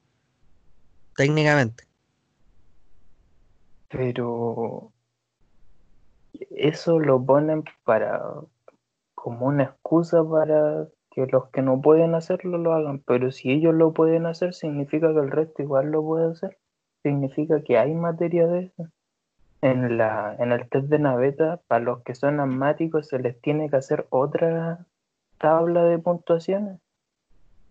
Técnicamente. 1.16 1.84
pero 3.90 4.92
eso 6.50 6.98
lo 6.98 7.24
ponen 7.24 7.64
para 7.84 8.22
como 9.14 9.46
una 9.46 9.64
excusa 9.64 10.22
para 10.28 10.86
que 11.10 11.26
los 11.26 11.48
que 11.50 11.62
no 11.62 11.80
pueden 11.80 12.14
hacerlo 12.14 12.58
lo 12.58 12.74
hagan, 12.74 13.00
pero 13.00 13.32
si 13.32 13.50
ellos 13.50 13.74
lo 13.74 13.92
pueden 13.94 14.26
hacer 14.26 14.54
significa 14.54 15.12
que 15.12 15.20
el 15.20 15.30
resto 15.30 15.62
igual 15.62 15.90
lo 15.90 16.02
puede 16.02 16.30
hacer, 16.32 16.58
significa 17.02 17.62
que 17.62 17.78
hay 17.78 17.94
materia 17.94 18.46
de 18.46 18.64
eso. 18.66 18.88
En 19.60 19.98
la 19.98 20.36
en 20.38 20.52
el 20.52 20.68
test 20.68 20.86
de 20.86 20.98
naveta, 20.98 21.60
para 21.66 21.84
los 21.84 22.02
que 22.02 22.14
son 22.14 22.38
asmáticos 22.40 23.08
se 23.08 23.18
les 23.18 23.40
tiene 23.40 23.68
que 23.68 23.76
hacer 23.76 24.06
otra 24.10 24.86
tabla 25.38 25.84
de 25.84 25.98
puntuaciones. 25.98 26.80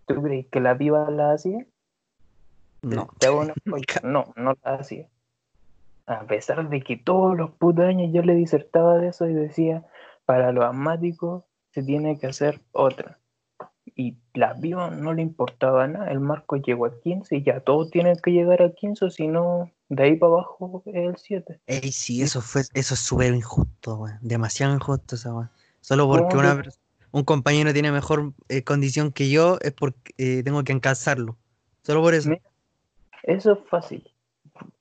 ¿Tú 0.06 0.22
crees 0.22 0.46
que 0.46 0.60
la 0.60 0.76
piba 0.76 1.10
la 1.10 1.32
hacía? 1.32 1.66
No. 2.82 3.08
No, 4.02 4.32
no 4.36 4.54
la 4.64 4.74
hacía. 4.74 5.08
A 6.06 6.24
pesar 6.24 6.68
de 6.68 6.80
que 6.82 6.96
todos 6.96 7.36
los 7.36 7.50
putos 7.50 7.84
años 7.84 8.10
yo 8.12 8.22
le 8.22 8.34
disertaba 8.34 8.96
de 8.96 9.08
eso 9.08 9.26
y 9.26 9.34
decía, 9.34 9.84
para 10.24 10.52
los 10.52 10.64
asmáticos 10.64 11.44
se 11.70 11.82
tiene 11.82 12.18
que 12.18 12.28
hacer 12.28 12.60
otra. 12.72 13.18
Y 13.94 14.16
la 14.32 14.54
piba 14.54 14.90
no 14.90 15.12
le 15.12 15.22
importaba 15.22 15.86
nada. 15.86 16.10
El 16.10 16.20
marco 16.20 16.56
llegó 16.56 16.86
a 16.86 16.98
15 17.00 17.36
y 17.36 17.42
ya 17.42 17.60
todos 17.60 17.90
tienen 17.90 18.16
que 18.22 18.32
llegar 18.32 18.62
a 18.62 18.72
15, 18.72 19.04
o 19.04 19.10
si 19.10 19.28
no, 19.28 19.70
de 19.88 20.02
ahí 20.02 20.16
para 20.16 20.32
abajo 20.32 20.82
es 20.86 20.94
el 20.94 21.16
7. 21.16 21.60
Ey, 21.66 21.92
sí, 21.92 22.22
eso 22.22 22.40
fue, 22.40 22.62
eso 22.74 22.94
es 22.94 23.00
súper 23.00 23.34
injusto, 23.34 23.96
weón. 23.96 24.18
Demasiado 24.20 24.74
injusto 24.74 25.14
esa 25.16 25.34
weón. 25.34 25.50
Solo 25.80 26.06
porque 26.08 26.36
¿Cómo 26.36 26.40
una 26.40 26.62
un 27.10 27.24
compañero 27.24 27.72
tiene 27.72 27.90
mejor 27.90 28.34
eh, 28.48 28.62
condición 28.64 29.12
que 29.12 29.30
yo 29.30 29.58
es 29.62 29.72
porque 29.72 30.12
eh, 30.18 30.42
tengo 30.44 30.62
que 30.62 30.72
alcanzarlo. 30.72 31.38
Solo 31.82 32.02
por 32.02 32.14
eso. 32.14 32.30
Eso 33.22 33.52
es 33.52 33.58
fácil. 33.68 34.12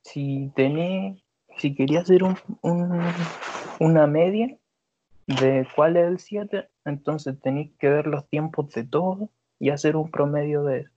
Si 0.01 0.51
tenés, 0.55 1.21
si 1.57 1.73
quería 1.75 2.01
hacer 2.01 2.23
un, 2.23 2.37
un- 2.61 3.01
una 3.79 4.07
media 4.07 4.57
de 5.27 5.67
cuál 5.75 5.97
es 5.97 6.07
el 6.07 6.19
7, 6.19 6.69
entonces 6.85 7.39
tenéis 7.41 7.71
que 7.79 7.89
ver 7.89 8.07
los 8.07 8.27
tiempos 8.29 8.73
de 8.73 8.83
todos 8.83 9.29
y 9.59 9.69
hacer 9.69 9.95
un 9.95 10.11
promedio 10.11 10.63
de 10.63 10.81
eso. 10.81 10.91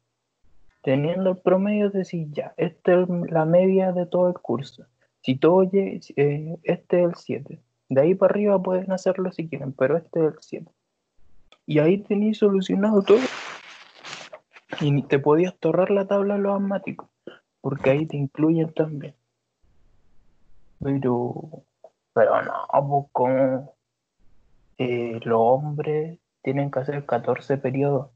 Teniendo 0.82 1.30
el 1.30 1.36
promedio, 1.38 1.90
decir 1.90 2.28
ya, 2.30 2.54
esta 2.56 3.02
es 3.02 3.08
la 3.08 3.44
media 3.44 3.92
de 3.92 4.06
todo 4.06 4.28
el 4.28 4.34
curso. 4.34 4.86
Si 5.22 5.36
todo 5.36 5.62
eh, 5.72 6.00
este 6.62 7.02
es 7.02 7.08
el 7.08 7.14
7. 7.14 7.60
De 7.88 8.00
ahí 8.00 8.14
para 8.14 8.32
arriba 8.32 8.62
pueden 8.62 8.90
hacerlo 8.92 9.30
si 9.32 9.48
quieren, 9.48 9.72
pero 9.72 9.96
este 9.96 10.20
es 10.20 10.32
el 10.32 10.38
7. 10.40 10.70
Y 11.66 11.78
ahí 11.78 11.98
tenéis 11.98 12.38
solucionado 12.38 13.02
todo. 13.02 13.18
Y 14.80 15.02
te 15.02 15.18
podías 15.18 15.54
torrar 15.58 15.90
la 15.90 16.06
tabla 16.06 16.34
de 16.34 16.40
los 16.40 16.54
asmáticos 16.54 17.10
porque 17.60 17.90
ahí 17.90 18.06
te 18.06 18.16
incluyen 18.16 18.72
también. 18.72 19.14
Pero, 20.82 21.64
pero 22.12 22.42
no, 22.42 22.52
pues 22.88 23.06
como 23.12 23.74
eh, 24.78 25.20
los 25.24 25.38
hombres 25.38 26.18
tienen 26.42 26.70
que 26.70 26.80
hacer 26.80 27.04
14 27.04 27.58
periodos 27.58 28.10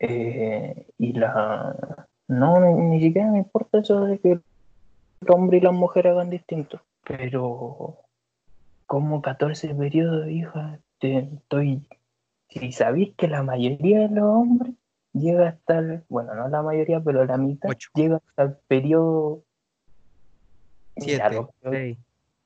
eh, 0.00 0.86
y 0.98 1.12
la... 1.12 2.06
No, 2.26 2.60
ni, 2.60 2.74
ni 2.74 3.00
siquiera 3.00 3.30
me 3.30 3.38
importa 3.38 3.78
eso 3.78 4.04
de 4.06 4.18
que 4.18 4.32
el 4.32 4.42
hombre 5.28 5.58
y 5.58 5.60
la 5.60 5.70
mujer 5.72 6.08
hagan 6.08 6.30
distinto, 6.30 6.80
pero 7.06 7.98
como 8.86 9.20
14 9.22 9.74
periodos, 9.74 10.28
hija, 10.28 10.80
te, 10.98 11.18
estoy... 11.18 11.86
Si 12.48 12.72
sabéis 12.72 13.14
que 13.16 13.28
la 13.28 13.42
mayoría 13.44 14.00
de 14.00 14.08
los 14.08 14.24
hombres 14.24 14.74
llega 15.12 15.50
hasta 15.50 15.78
el, 15.78 16.02
bueno, 16.08 16.34
no 16.34 16.48
la 16.48 16.62
mayoría, 16.62 17.00
pero 17.00 17.24
la 17.24 17.36
mitad 17.36 17.70
Ocho. 17.70 17.90
llega 17.94 18.16
hasta 18.16 18.42
el 18.42 18.56
periodo. 18.66 19.42
Siete, 20.96 21.30
los, 21.34 21.46
que- 21.62 21.70
seis. 21.70 21.98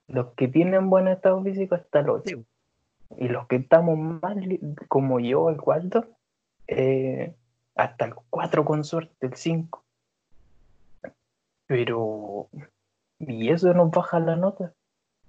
los 0.08 0.26
que 0.34 0.48
tienen 0.48 0.90
buen 0.90 1.08
estado 1.08 1.42
físico 1.42 1.74
hasta 1.74 2.00
el 2.00 2.10
8. 2.10 2.22
Sí. 2.26 2.44
Y 3.18 3.28
los 3.28 3.46
que 3.46 3.56
estamos 3.56 3.96
más, 3.98 4.36
li- 4.36 4.60
como 4.88 5.20
yo, 5.20 5.48
el 5.50 5.56
cuarto, 5.56 6.04
eh, 6.68 7.34
hasta 7.74 8.06
el 8.06 8.14
4 8.30 8.64
con 8.64 8.84
suerte, 8.84 9.26
el 9.26 9.34
5. 9.34 9.84
Pero, 11.66 12.48
y 13.18 13.50
eso 13.50 13.72
nos 13.74 13.90
baja 13.90 14.20
la 14.20 14.36
nota. 14.36 14.74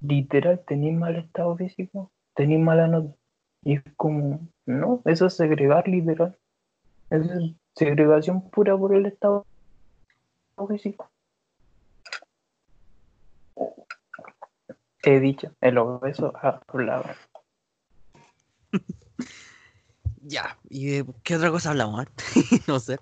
Literal, 0.02 0.64
tenéis 0.66 0.98
mal 0.98 1.16
estado 1.16 1.56
físico, 1.56 2.12
tenéis 2.34 2.60
mala 2.60 2.88
nota. 2.88 3.16
Y 3.64 3.78
es 3.78 3.84
como, 3.96 4.48
no, 4.66 5.02
eso 5.06 5.26
es 5.28 5.36
segregar 5.36 5.88
literal. 5.88 6.38
Eso 7.10 7.34
es 7.34 7.54
segregación 7.74 8.50
pura 8.50 8.78
por 8.78 8.94
el 8.96 9.06
estado 9.06 9.46
físico. 10.68 11.10
He 15.04 15.20
dicho, 15.20 15.52
el 15.62 15.78
obeso 15.78 16.34
ha 16.36 16.62
hablado. 16.68 17.06
Ya, 20.28 20.58
¿y 20.70 20.88
de 20.88 21.06
qué 21.24 21.36
otra 21.36 21.52
cosa 21.52 21.70
hablamos? 21.70 22.04
eh? 22.04 22.08
no 22.68 22.80
sé. 22.80 22.98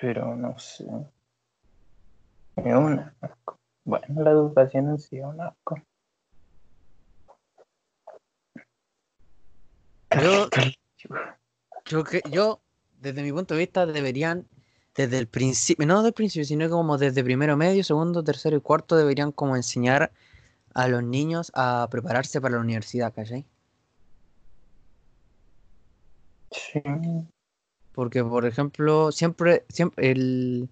pero 0.00 0.34
no 0.34 0.58
sé. 0.58 0.86
Es 2.56 2.74
un 2.74 2.98
asco. 3.20 3.58
Bueno, 3.84 4.22
la 4.22 4.30
educación 4.30 4.90
en 4.90 4.98
sí 4.98 5.18
es 5.18 5.24
un 5.24 5.40
asco. 5.40 5.76
Yo, 10.20 10.48
yo, 11.86 12.04
yo, 12.30 12.60
desde 12.98 13.22
mi 13.22 13.32
punto 13.32 13.54
de 13.54 13.60
vista, 13.60 13.86
deberían, 13.86 14.48
desde 14.94 15.18
el 15.18 15.28
principio, 15.28 15.86
no 15.86 15.96
desde 15.98 16.08
el 16.08 16.14
principio, 16.14 16.44
sino 16.44 16.68
como 16.68 16.98
desde 16.98 17.22
primero 17.22 17.56
medio, 17.56 17.84
segundo, 17.84 18.24
tercero 18.24 18.56
y 18.56 18.60
cuarto, 18.60 18.96
deberían 18.96 19.32
como 19.32 19.54
enseñar 19.54 20.12
a 20.74 20.88
los 20.88 21.02
niños 21.02 21.52
a 21.54 21.88
prepararse 21.90 22.40
para 22.40 22.56
la 22.56 22.60
universidad, 22.60 23.12
¿cachai? 23.14 23.44
Sí. 26.50 26.82
Porque, 27.92 28.24
por 28.24 28.46
ejemplo, 28.46 29.12
siempre, 29.12 29.64
siempre, 29.68 30.10
el, 30.10 30.68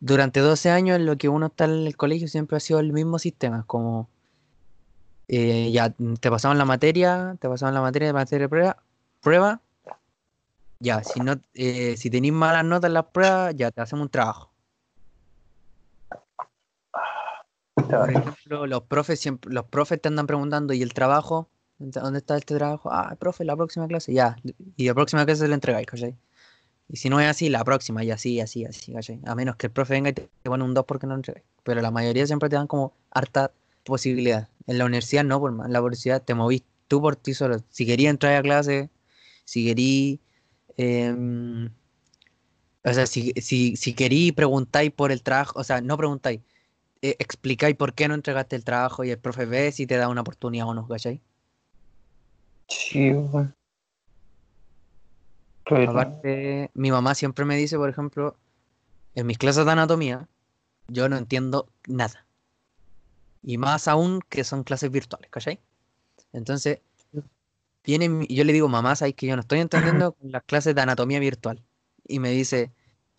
durante 0.00 0.40
12 0.40 0.70
años 0.70 0.96
en 0.96 1.06
lo 1.06 1.16
que 1.16 1.28
uno 1.28 1.46
está 1.46 1.64
en 1.64 1.86
el 1.86 1.96
colegio 1.96 2.28
siempre 2.28 2.56
ha 2.56 2.60
sido 2.60 2.80
el 2.80 2.92
mismo 2.92 3.18
sistema, 3.18 3.64
como 3.66 4.08
eh, 5.28 5.70
ya 5.72 5.90
te 5.90 6.30
pasaban 6.30 6.58
la 6.58 6.64
materia, 6.64 7.36
te 7.40 7.48
pasaban 7.48 7.74
la 7.74 7.80
materia 7.80 8.08
de 8.08 8.12
materia 8.14 8.44
de 8.44 8.48
prueba, 8.48 8.82
prueba, 9.22 9.62
ya, 10.80 11.02
si 11.02 11.20
no, 11.20 11.40
eh, 11.54 11.96
si 11.96 12.10
tenéis 12.10 12.34
malas 12.34 12.64
notas 12.64 12.88
en 12.88 12.94
las 12.94 13.06
pruebas, 13.06 13.54
ya 13.56 13.70
te 13.70 13.80
hacemos 13.80 14.04
un 14.04 14.10
trabajo. 14.10 14.53
Por 17.88 18.10
ejemplo, 18.10 18.66
los 18.66 18.82
profes 18.82 19.20
siempre, 19.20 19.52
los 19.52 19.64
profes 19.66 20.00
te 20.00 20.08
andan 20.08 20.26
preguntando, 20.26 20.72
¿y 20.72 20.82
el 20.82 20.92
trabajo? 20.92 21.48
¿Dónde 21.78 22.18
está 22.18 22.36
este 22.36 22.54
trabajo? 22.54 22.90
Ah, 22.92 23.16
profe, 23.18 23.44
la 23.44 23.56
próxima 23.56 23.86
clase, 23.88 24.12
ya. 24.12 24.36
Y 24.76 24.86
la 24.86 24.94
próxima 24.94 25.24
clase 25.26 25.48
lo 25.48 25.54
entregáis, 25.54 25.86
¿cachai? 25.86 26.16
Y 26.88 26.96
si 26.96 27.08
no 27.08 27.18
es 27.20 27.28
así, 27.28 27.48
la 27.48 27.64
próxima, 27.64 28.04
y 28.04 28.10
así, 28.10 28.40
así, 28.40 28.64
así, 28.64 28.92
¿cachai? 28.92 29.20
A 29.24 29.34
menos 29.34 29.56
que 29.56 29.66
el 29.66 29.72
profe 29.72 29.94
venga 29.94 30.10
y 30.10 30.12
te, 30.12 30.28
pone 30.42 30.64
un 30.64 30.74
2 30.74 30.84
porque 30.86 31.06
no 31.06 31.14
lo 31.14 31.18
entregáis. 31.18 31.44
Pero 31.62 31.80
la 31.80 31.90
mayoría 31.90 32.26
siempre 32.26 32.48
te 32.48 32.56
dan 32.56 32.66
como 32.66 32.94
harta 33.10 33.52
posibilidad. 33.84 34.48
En 34.66 34.78
la 34.78 34.84
universidad 34.84 35.24
no, 35.24 35.40
por 35.40 35.52
más. 35.52 35.66
En 35.66 35.72
la 35.72 35.80
universidad 35.80 36.22
te 36.22 36.34
movís 36.34 36.62
tú 36.88 37.00
por 37.00 37.16
ti 37.16 37.34
solo. 37.34 37.58
Si 37.70 37.86
querías 37.86 38.10
entrar 38.10 38.36
a 38.36 38.42
clase, 38.42 38.90
si 39.44 39.66
querí 39.66 40.20
em, 40.76 41.70
o 42.84 42.92
sea, 42.92 43.06
si, 43.06 43.32
si, 43.40 43.76
si 43.76 43.94
querí 43.94 44.30
preguntáis 44.32 44.92
por 44.92 45.10
el 45.10 45.22
trabajo, 45.22 45.58
o 45.58 45.64
sea, 45.64 45.80
no 45.80 45.96
preguntáis, 45.96 46.40
eh, 47.04 47.16
explicáis 47.18 47.76
por 47.76 47.92
qué 47.92 48.08
no 48.08 48.14
entregaste 48.14 48.56
el 48.56 48.64
trabajo 48.64 49.04
y 49.04 49.10
el 49.10 49.18
profe 49.18 49.44
ve 49.44 49.70
si 49.72 49.86
te 49.86 49.98
da 49.98 50.08
una 50.08 50.22
oportunidad 50.22 50.66
o 50.66 50.72
no, 50.72 50.88
¿cachai? 50.88 51.20
Sí, 52.66 53.10
bueno. 53.10 53.52
Pero, 55.68 55.90
Aparte, 55.90 56.70
mi 56.72 56.90
mamá 56.90 57.14
siempre 57.14 57.44
me 57.44 57.56
dice, 57.56 57.76
por 57.76 57.90
ejemplo, 57.90 58.38
en 59.14 59.26
mis 59.26 59.36
clases 59.36 59.66
de 59.66 59.72
anatomía, 59.72 60.28
yo 60.88 61.10
no 61.10 61.18
entiendo 61.18 61.68
nada. 61.86 62.24
Y 63.42 63.58
más 63.58 63.86
aún 63.86 64.22
que 64.30 64.42
son 64.42 64.64
clases 64.64 64.90
virtuales, 64.90 65.30
¿cachai? 65.30 65.60
Entonces, 66.32 66.80
viene 67.84 68.26
yo 68.30 68.44
le 68.44 68.52
digo, 68.54 68.68
mamá, 68.70 68.96
sabes 68.96 69.14
que 69.14 69.26
yo 69.26 69.36
no 69.36 69.42
estoy 69.42 69.60
entendiendo 69.60 70.16
las 70.22 70.42
clases 70.44 70.74
de 70.74 70.80
anatomía 70.80 71.18
virtual. 71.18 71.62
Y 72.08 72.18
me 72.18 72.30
dice, 72.30 72.72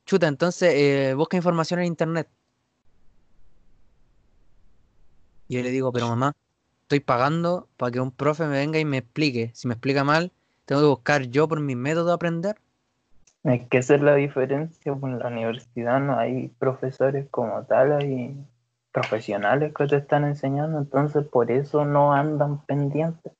chuta, 0.07 0.27
entonces 0.27 0.73
eh, 0.73 1.13
busca 1.13 1.37
información 1.37 1.81
en 1.81 1.85
internet. 1.85 2.27
Y 5.47 5.55
yo 5.55 5.63
le 5.63 5.71
digo, 5.71 5.91
pero 5.91 6.07
mamá, 6.07 6.33
estoy 6.83 6.99
pagando 6.99 7.67
para 7.77 7.91
que 7.91 7.99
un 7.99 8.11
profe 8.11 8.45
me 8.45 8.57
venga 8.57 8.79
y 8.79 8.85
me 8.85 8.97
explique. 8.97 9.51
Si 9.53 9.67
me 9.67 9.73
explica 9.73 10.03
mal, 10.03 10.31
tengo 10.65 10.81
que 10.81 10.87
buscar 10.87 11.23
yo 11.23 11.47
por 11.47 11.59
mi 11.59 11.75
método 11.75 12.07
de 12.07 12.13
aprender. 12.13 12.55
es 13.43 13.67
que 13.69 13.77
esa 13.77 13.95
es 13.95 14.01
la 14.01 14.15
diferencia. 14.15 14.95
pues, 14.95 15.13
En 15.13 15.19
la 15.19 15.27
universidad 15.27 15.99
no 15.99 16.17
hay 16.17 16.49
profesores 16.59 17.27
como 17.29 17.63
tal, 17.65 17.93
hay 17.93 18.35
profesionales 18.91 19.73
que 19.73 19.87
te 19.87 19.97
están 19.97 20.23
enseñando, 20.23 20.77
entonces 20.77 21.27
por 21.27 21.51
eso 21.51 21.85
no 21.85 22.13
andan 22.13 22.65
pendientes. 22.65 23.33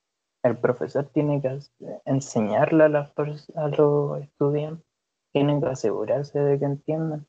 El 0.44 0.58
profesor 0.58 1.06
tiene 1.06 1.42
que 1.42 1.60
enseñarle 2.06 2.84
a, 2.84 2.90
las 2.90 3.12
a 3.56 3.68
los 3.70 4.22
estudiantes, 4.22 4.86
tienen 5.32 5.62
que 5.62 5.68
asegurarse 5.70 6.38
de 6.40 6.60
que 6.60 6.66
entiendan. 6.66 7.26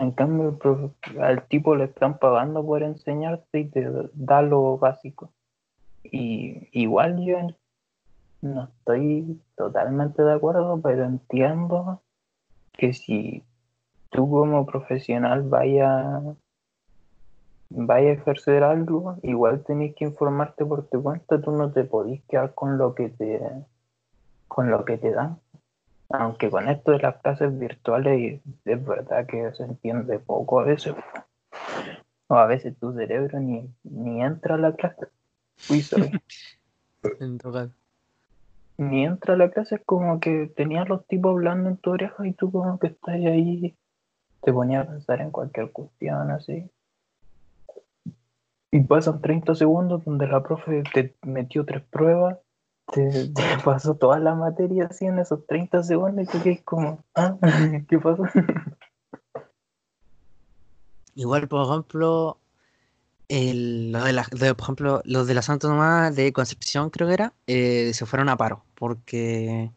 En 0.00 0.12
cambio, 0.12 0.58
profe- 0.58 0.92
al 1.20 1.48
tipo 1.48 1.74
le 1.74 1.84
están 1.84 2.18
pagando 2.18 2.64
por 2.64 2.82
enseñarte 2.84 3.60
y 3.60 3.64
te 3.68 3.90
da 4.14 4.42
lo 4.42 4.78
básico. 4.78 5.32
Y 6.04 6.68
igual 6.72 7.24
yo 7.24 7.38
no 8.42 8.64
estoy 8.64 9.40
totalmente 9.56 10.22
de 10.22 10.34
acuerdo, 10.34 10.80
pero 10.80 11.04
entiendo 11.04 12.00
que 12.72 12.92
si 12.92 13.42
tú 14.10 14.30
como 14.30 14.64
profesional 14.66 15.42
vaya, 15.42 16.22
vaya 17.70 18.10
a 18.10 18.12
ejercer 18.12 18.62
algo, 18.62 19.16
igual 19.22 19.64
tenés 19.64 19.96
que 19.96 20.04
informarte 20.04 20.64
por 20.64 20.86
tu 20.86 21.02
cuenta, 21.02 21.40
tú 21.40 21.50
no 21.50 21.72
te 21.72 21.82
podís 21.82 22.22
quedar 22.26 22.54
con 22.54 22.78
lo 22.78 22.94
que 22.94 23.08
te 23.08 23.40
con 24.46 24.70
lo 24.70 24.84
que 24.84 24.96
te 24.96 25.10
dan. 25.12 25.40
Aunque 26.10 26.50
con 26.50 26.68
esto 26.68 26.92
de 26.92 27.00
las 27.00 27.16
clases 27.18 27.58
virtuales 27.58 28.40
es 28.64 28.84
verdad 28.84 29.26
que 29.26 29.52
se 29.52 29.64
entiende 29.64 30.18
poco 30.18 30.60
a 30.60 30.64
veces. 30.64 30.94
O 32.28 32.34
a 32.34 32.46
veces 32.46 32.76
tu 32.78 32.92
cerebro 32.94 33.40
ni, 33.40 33.68
ni 33.84 34.22
entra 34.22 34.54
a 34.54 34.58
la 34.58 34.74
clase. 34.74 35.08
Uy, 35.70 35.82
sorry. 35.82 36.10
En 37.20 37.38
caso. 37.38 37.70
ni 38.76 39.04
entra 39.04 39.34
a 39.34 39.36
la 39.36 39.50
clase, 39.50 39.76
es 39.76 39.80
como 39.84 40.18
que 40.18 40.52
tenías 40.56 40.88
los 40.88 41.06
tipos 41.06 41.30
hablando 41.30 41.68
en 41.68 41.76
tu 41.76 41.90
oreja 41.90 42.26
y 42.26 42.32
tú 42.32 42.50
como 42.50 42.76
que 42.80 42.88
estás 42.88 43.14
ahí, 43.14 43.76
te 44.42 44.52
ponías 44.52 44.84
a 44.84 44.90
pensar 44.90 45.20
en 45.20 45.30
cualquier 45.30 45.70
cuestión 45.70 46.32
así. 46.32 46.68
Y 48.72 48.80
pasan 48.80 49.20
30 49.20 49.54
segundos 49.54 50.04
donde 50.04 50.26
la 50.26 50.42
profe 50.42 50.82
te 50.92 51.14
metió 51.22 51.64
tres 51.64 51.82
pruebas, 51.84 52.38
te, 52.92 53.32
pasó 53.64 53.94
toda 53.94 54.18
la 54.18 54.34
materia 54.34 54.86
así 54.90 55.06
en 55.06 55.18
esos 55.18 55.46
30 55.46 55.82
segundos 55.82 56.24
y 56.24 56.30
tú 56.30 56.42
quedas 56.42 56.60
como, 56.64 57.04
ah, 57.14 57.36
¿qué 57.88 57.98
pasó? 57.98 58.24
Igual, 61.14 61.48
por 61.48 61.66
ejemplo, 61.66 62.38
el, 63.28 63.92
lo 63.92 64.04
de 64.04 64.12
la, 64.12 64.26
de, 64.30 64.54
por 64.54 64.64
ejemplo, 64.64 65.02
los 65.04 65.26
de 65.26 65.34
la 65.34 65.42
Santa 65.42 65.68
Tomás 65.68 66.14
de 66.14 66.32
Concepción, 66.32 66.90
creo 66.90 67.08
que 67.08 67.14
era, 67.14 67.32
eh, 67.46 67.92
se 67.92 68.06
fueron 68.06 68.28
a 68.28 68.36
paro, 68.36 68.64
porque 68.74 69.70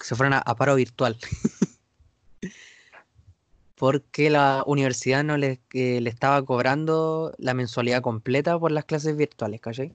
se 0.00 0.14
fueron 0.14 0.34
a, 0.34 0.38
a 0.38 0.54
paro 0.56 0.74
virtual. 0.74 1.16
porque 3.76 4.30
la 4.30 4.64
universidad 4.66 5.22
no 5.22 5.36
le, 5.36 5.60
eh, 5.74 6.00
le 6.00 6.10
estaba 6.10 6.42
cobrando 6.44 7.32
la 7.38 7.54
mensualidad 7.54 8.02
completa 8.02 8.58
por 8.58 8.72
las 8.72 8.86
clases 8.86 9.16
virtuales, 9.16 9.60
¿cachai? 9.60 9.94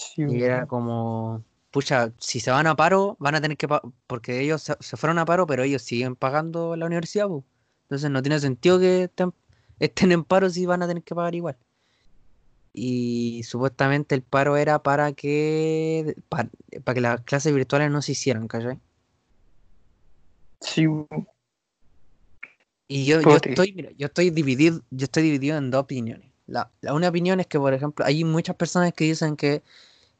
Sí, 0.00 0.22
Y 0.26 0.42
era 0.42 0.66
como, 0.66 1.44
pucha, 1.70 2.12
si 2.18 2.40
se 2.40 2.50
van 2.50 2.66
a 2.66 2.74
paro, 2.76 3.16
van 3.20 3.34
a 3.34 3.40
tener 3.40 3.56
que 3.56 3.68
pagar, 3.68 3.92
porque 4.06 4.40
ellos 4.40 4.62
se, 4.62 4.76
se 4.80 4.96
fueron 4.96 5.18
a 5.18 5.24
paro, 5.26 5.46
pero 5.46 5.62
ellos 5.62 5.82
siguen 5.82 6.16
pagando 6.16 6.74
la 6.76 6.86
universidad, 6.86 7.28
pues. 7.28 7.44
Entonces 7.84 8.10
no 8.10 8.22
tiene 8.22 8.40
sentido 8.40 8.78
que 8.78 9.04
estén, 9.04 9.32
estén 9.78 10.12
en 10.12 10.24
paro 10.24 10.48
si 10.50 10.66
van 10.66 10.82
a 10.82 10.88
tener 10.88 11.02
que 11.02 11.14
pagar 11.14 11.34
igual. 11.34 11.56
Y 12.72 13.42
supuestamente 13.44 14.14
el 14.14 14.22
paro 14.22 14.56
era 14.56 14.82
para 14.82 15.12
que, 15.12 16.16
para, 16.28 16.48
para 16.84 16.94
que 16.94 17.00
las 17.00 17.20
clases 17.22 17.52
virtuales 17.54 17.90
no 17.90 18.00
se 18.00 18.12
hicieran, 18.12 18.48
¿cachai? 18.48 18.78
sí, 20.60 20.86
Y 22.88 23.04
yo, 23.06 23.20
yo 23.22 23.36
estoy, 23.36 23.72
mira, 23.72 23.90
yo 23.96 24.06
estoy 24.06 24.30
dividido, 24.30 24.80
yo 24.90 25.04
estoy 25.04 25.22
dividido 25.22 25.56
en 25.58 25.70
dos 25.70 25.82
opiniones. 25.82 26.28
La, 26.46 26.70
la 26.80 26.94
una 26.94 27.08
opinión 27.08 27.38
es 27.38 27.46
que, 27.46 27.58
por 27.58 27.72
ejemplo, 27.72 28.04
hay 28.04 28.24
muchas 28.24 28.56
personas 28.56 28.92
que 28.94 29.04
dicen 29.04 29.36
que 29.36 29.62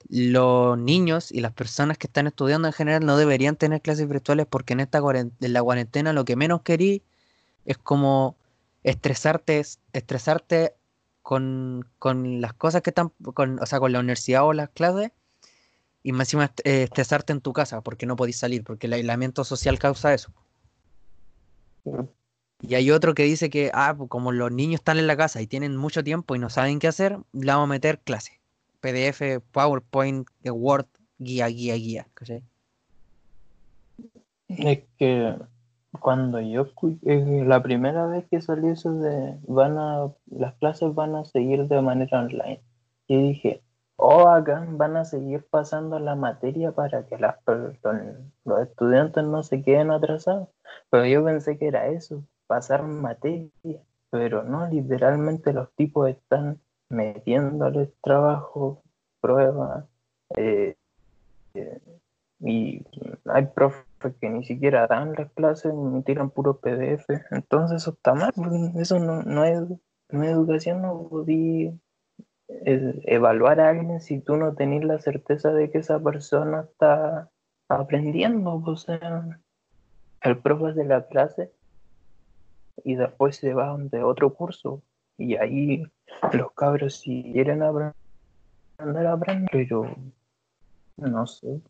los 0.08 0.78
niños 0.78 1.30
y 1.30 1.40
las 1.40 1.52
personas 1.52 1.98
que 1.98 2.06
están 2.06 2.26
estudiando 2.26 2.68
en 2.68 2.72
general 2.72 3.04
no 3.04 3.16
deberían 3.16 3.56
tener 3.56 3.80
clases 3.80 4.08
virtuales 4.08 4.46
porque 4.48 4.72
en 4.72 4.80
esta 4.80 4.98
en 4.98 5.32
la 5.40 5.62
cuarentena 5.62 6.12
lo 6.12 6.24
que 6.24 6.36
menos 6.36 6.62
querí 6.62 7.02
es 7.66 7.78
como 7.78 8.36
estresarte, 8.82 9.62
estresarte 9.92 10.74
con, 11.22 11.86
con 11.98 12.40
las 12.40 12.54
cosas 12.54 12.82
que 12.82 12.90
están, 12.90 13.10
con, 13.34 13.60
o 13.60 13.66
sea, 13.66 13.78
con 13.78 13.92
la 13.92 14.00
universidad 14.00 14.44
o 14.44 14.52
las 14.52 14.70
clases 14.70 15.12
y 16.02 16.12
más 16.12 16.28
encima 16.28 16.52
eh, 16.64 16.82
estresarte 16.84 17.32
en 17.32 17.40
tu 17.40 17.52
casa 17.52 17.82
porque 17.82 18.06
no 18.06 18.16
podís 18.16 18.38
salir, 18.38 18.64
porque 18.64 18.86
el 18.86 18.94
aislamiento 18.94 19.44
social 19.44 19.78
causa 19.78 20.14
eso. 20.14 20.32
Y 22.62 22.74
hay 22.74 22.90
otro 22.90 23.14
que 23.14 23.24
dice 23.24 23.48
que, 23.50 23.70
ah, 23.74 23.94
pues 23.96 24.08
como 24.08 24.32
los 24.32 24.50
niños 24.50 24.80
están 24.80 24.98
en 24.98 25.06
la 25.06 25.16
casa 25.16 25.40
y 25.40 25.46
tienen 25.46 25.76
mucho 25.76 26.04
tiempo 26.04 26.34
y 26.34 26.38
no 26.38 26.50
saben 26.50 26.78
qué 26.78 26.88
hacer, 26.88 27.18
le 27.32 27.52
vamos 27.52 27.64
a 27.64 27.68
meter 27.68 28.00
clases. 28.00 28.39
PDF, 28.80 29.40
PowerPoint, 29.52 30.28
eh, 30.42 30.50
Word, 30.50 30.86
guía, 31.18 31.48
guía, 31.48 31.74
guía. 31.74 32.06
¿cachai? 32.14 32.42
Es 34.48 34.80
que 34.98 35.36
cuando 35.98 36.40
yo 36.40 36.66
eh, 37.02 37.44
la 37.46 37.62
primera 37.62 38.06
vez 38.06 38.24
que 38.30 38.40
salió 38.40 38.72
eso 38.72 38.92
de 38.92 39.38
van 39.46 39.78
a 39.78 40.12
las 40.26 40.54
clases 40.54 40.94
van 40.94 41.14
a 41.14 41.24
seguir 41.24 41.66
de 41.66 41.82
manera 41.82 42.20
online, 42.20 42.62
yo 43.08 43.18
dije, 43.18 43.62
oh 43.96 44.28
acá 44.28 44.66
van 44.70 44.96
a 44.96 45.04
seguir 45.04 45.46
pasando 45.50 45.98
la 45.98 46.14
materia 46.14 46.72
para 46.72 47.06
que 47.06 47.18
las 47.18 47.36
los 48.44 48.62
estudiantes 48.62 49.24
no 49.24 49.42
se 49.42 49.62
queden 49.62 49.90
atrasados. 49.90 50.48
Pero 50.90 51.06
yo 51.06 51.24
pensé 51.24 51.58
que 51.58 51.68
era 51.68 51.88
eso, 51.88 52.24
pasar 52.46 52.82
materia, 52.82 53.50
pero 54.10 54.42
no, 54.42 54.66
literalmente 54.68 55.52
los 55.52 55.72
tipos 55.74 56.08
están 56.08 56.60
metiéndoles 56.90 57.88
trabajo, 58.02 58.82
pruebas, 59.20 59.86
eh, 60.36 60.76
eh, 61.54 61.80
y 62.40 62.84
hay 63.26 63.46
profes 63.46 63.84
que 64.20 64.30
ni 64.30 64.44
siquiera 64.44 64.86
dan 64.86 65.14
las 65.14 65.30
clases 65.32 65.74
ni 65.74 66.02
tiran 66.02 66.30
puro 66.30 66.58
PDF. 66.58 67.06
Entonces 67.30 67.82
eso 67.82 67.92
está 67.92 68.14
mal, 68.14 68.32
porque 68.34 68.56
eso 68.80 68.98
no, 68.98 69.22
no 69.22 69.44
es, 69.44 69.60
no 70.10 70.22
es 70.24 70.30
educación, 70.30 70.82
no 70.82 71.08
podí 71.08 71.78
eh, 72.48 73.00
evaluar 73.04 73.60
a 73.60 73.68
alguien 73.70 74.00
si 74.00 74.20
tú 74.20 74.36
no 74.36 74.54
tenés 74.54 74.84
la 74.84 74.98
certeza 74.98 75.52
de 75.52 75.70
que 75.70 75.78
esa 75.78 76.00
persona 76.00 76.62
está 76.70 77.30
aprendiendo. 77.68 78.62
O 78.64 78.76
sea, 78.76 79.40
el 80.22 80.38
profe 80.38 80.72
de 80.72 80.84
la 80.84 81.06
clase 81.06 81.52
y 82.84 82.94
después 82.94 83.36
se 83.36 83.54
va 83.54 83.76
de 83.78 84.02
otro 84.02 84.34
curso. 84.34 84.82
Y 85.20 85.36
ahí 85.36 85.82
los 86.32 86.52
cabros 86.52 86.96
si 86.96 87.30
quieren 87.34 87.62
aprender, 87.62 87.92
aprenden, 89.06 89.46
pero 89.52 89.84
no 90.96 91.26
sé. 91.26 91.60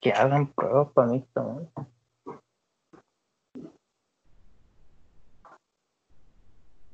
Que 0.00 0.10
hagan 0.10 0.50
pruebas 0.54 0.88
para 0.94 1.08
mí 1.08 1.22
mal. 1.34 1.70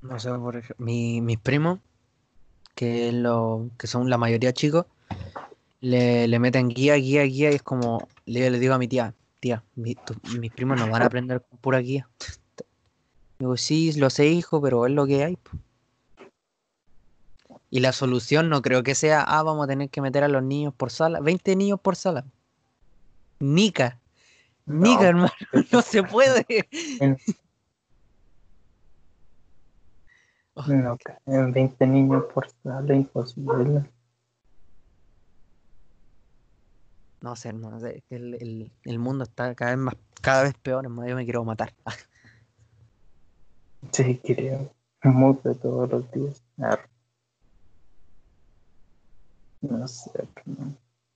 No 0.03 0.19
sé, 0.19 0.31
por 0.31 0.57
ejemplo, 0.57 0.85
mi- 0.85 1.21
mis 1.21 1.39
primos, 1.39 1.79
que, 2.75 3.13
lo, 3.13 3.71
que 3.79 3.87
son 3.87 4.11
la 4.11 4.19
mayoría 4.19 4.53
chicos, 4.53 4.87
le, 5.81 6.27
le 6.27 6.39
meten 6.41 6.69
guía, 6.69 6.97
guía, 6.97 7.23
guía, 7.23 7.53
y 7.53 7.55
es 7.55 7.63
como, 7.63 8.09
le, 8.27 8.51
le 8.51 8.59
digo 8.59 8.75
a 8.75 8.79
mi 8.79 8.89
tía, 8.89 9.15
tía, 9.39 9.63
mi- 9.77 9.97
mis 10.41 10.51
primos 10.53 10.77
no 10.77 10.91
van 10.91 11.03
a 11.03 11.07
aprender 11.07 11.41
con 11.49 11.59
pura 11.61 11.79
guía. 11.79 12.09
Digo, 13.39 13.57
sí, 13.57 13.93
lo 13.93 14.11
sé, 14.11 14.27
hijo, 14.27 14.61
pero 14.61 14.85
es 14.87 14.93
lo 14.93 15.07
que 15.07 15.23
hay. 15.25 15.37
po". 15.37 15.53
Y 17.71 17.81
la 17.81 17.93
solución 17.93 18.49
no 18.49 18.63
creo 18.63 18.83
que 18.83 18.95
sea, 18.95 19.23
ah, 19.23 19.43
vamos 19.43 19.65
a 19.65 19.69
tener 19.69 19.91
que 19.91 20.01
meter 20.01 20.25
a 20.25 20.29
los 20.29 20.43
niños 20.43 20.75
por 20.75 20.91
sala, 20.91 21.21
20 21.21 21.55
niños 21.55 21.81
por 21.81 21.97
sala. 21.97 22.25
Nica, 23.41 24.01
Nica, 24.67 25.03
No. 25.03 25.09
hermano, 25.09 25.33
no 25.73 25.83
se 25.83 26.03
puede. 26.03 26.45
No, 30.67 30.99
en 31.27 31.53
20 31.53 31.87
niños 31.87 32.25
por 32.35 32.49
sala, 32.63 32.95
imposible. 32.95 33.89
No 37.21 37.37
sé, 37.37 37.49
hermano, 37.51 37.79
el, 38.11 38.35
el- 38.35 38.73
el 38.85 38.99
mundo 38.99 39.25
está 39.25 39.55
cada 39.55 39.73
vez 39.73 39.79
más, 39.81 39.95
cada 40.21 40.43
vez 40.45 40.55
peor, 40.55 40.85
hermano, 40.85 41.09
yo 41.09 41.15
me 41.17 41.25
quiero 41.25 41.45
matar. 41.45 41.75
Sí, 43.93 44.21
creo. 44.25 44.73
Mucho 45.05 45.55
todos 45.55 45.91
los 45.91 46.11
días. 46.13 46.43
No 49.61 49.87
sé. 49.89 50.11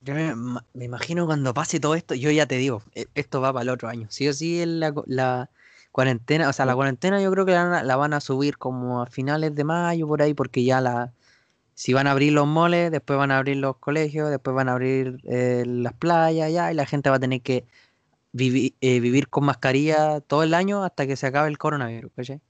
Yo 0.00 0.14
me, 0.14 0.34
me 0.74 0.84
imagino 0.84 1.26
cuando 1.26 1.54
pase 1.54 1.78
todo 1.78 1.94
esto, 1.94 2.14
yo 2.14 2.30
ya 2.30 2.46
te 2.46 2.56
digo, 2.56 2.82
e- 2.94 3.06
esto 3.14 3.40
va 3.40 3.52
para 3.52 3.62
el 3.62 3.68
otro 3.70 3.88
año. 3.88 4.08
Sí 4.10 4.28
o 4.28 4.32
sí, 4.32 4.60
en 4.60 4.80
la, 4.80 4.92
la 5.06 5.50
cuarentena, 5.92 6.48
o 6.48 6.52
sea, 6.52 6.66
la 6.66 6.74
cuarentena 6.74 7.20
yo 7.22 7.30
creo 7.30 7.46
que 7.46 7.52
la, 7.52 7.64
van 7.64 7.74
a- 7.74 7.82
la 7.84 7.96
van 7.96 8.12
a 8.14 8.20
subir 8.20 8.58
como 8.58 9.02
a 9.02 9.06
finales 9.06 9.54
de 9.54 9.64
mayo, 9.64 10.08
por 10.08 10.22
ahí, 10.22 10.34
porque 10.34 10.64
ya 10.64 10.80
la, 10.80 11.12
si 11.74 11.92
van 11.92 12.06
a 12.08 12.12
abrir 12.12 12.32
los 12.32 12.46
moles, 12.48 12.90
después 12.92 13.18
van 13.18 13.30
a 13.32 13.38
abrir 13.38 13.58
los 13.58 13.76
colegios, 13.78 14.30
después 14.30 14.54
van 14.56 14.68
a 14.68 14.72
abrir 14.74 15.20
eh, 15.24 15.64
las 15.66 15.94
playas, 15.94 16.52
ya, 16.52 16.72
y 16.72 16.74
la 16.76 16.86
gente 16.86 17.10
va 17.10 17.16
a 17.16 17.20
tener 17.20 17.42
que 17.42 17.66
vivi- 18.32 18.76
eh, 18.82 19.00
vivir 19.00 19.28
con 19.28 19.44
mascarilla 19.46 20.20
todo 20.22 20.42
el 20.44 20.54
año 20.54 20.84
hasta 20.84 21.06
que 21.06 21.16
se 21.16 21.26
acabe 21.28 21.48
el 21.50 21.58
coronavirus, 21.58 22.12
¿cachai? 22.16 22.40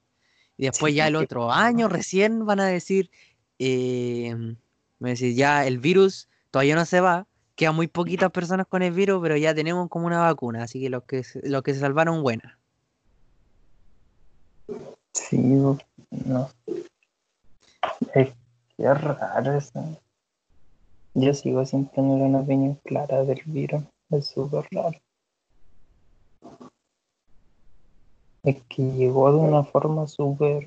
Y 0.63 0.67
después 0.67 0.93
Sí, 0.93 0.99
ya 0.99 1.09
el 1.09 1.15
que- 1.15 1.25
otro 1.25 1.51
año 1.51 1.89
recién 1.89 2.47
van 2.47 2.61
a 2.61 2.67
decir, 2.67 3.11
eh, 3.59 4.33
van 4.33 4.57
a 5.07 5.09
decir, 5.09 5.35
ya 5.35 5.67
el 5.67 5.81
virus 5.81 6.29
todavía 6.53 6.77
no 6.77 6.85
se 6.85 7.01
va, 7.01 7.27
quedan 7.57 7.75
muy 7.75 7.89
poquitas 7.89 8.31
personas 8.31 8.69
con 8.69 8.81
el 8.85 8.93
virus, 8.93 9.21
pero 9.21 9.37
ya 9.37 9.57
tenemos 9.57 9.89
como 9.89 10.07
una 10.07 10.21
vacuna, 10.21 10.63
así 10.63 10.81
que 10.81 10.89
los 10.89 11.03
que 11.03 11.25
se, 11.25 11.41
los 11.49 11.65
que 11.65 11.75
se 11.75 11.81
salvaron, 11.81 12.23
buenas. 12.23 12.57
Sí, 15.13 15.37
no. 15.37 16.49
Es 18.15 18.29
que 18.77 18.85
es 18.85 19.01
raro 19.01 19.59
eso. 19.59 19.99
Yo 21.15 21.35
sigo 21.35 21.67
sin 21.67 21.89
tener 21.89 22.23
una 22.23 22.39
opinión 22.39 22.79
clara 22.85 23.25
del 23.25 23.43
virus. 23.47 23.83
Es 24.11 24.29
súper 24.29 24.65
raro. 24.71 24.97
Es 28.45 28.63
que 28.69 28.83
llegó 28.83 29.31
de 29.33 29.39
una 29.39 29.63
forma 29.65 30.07
súper. 30.07 30.67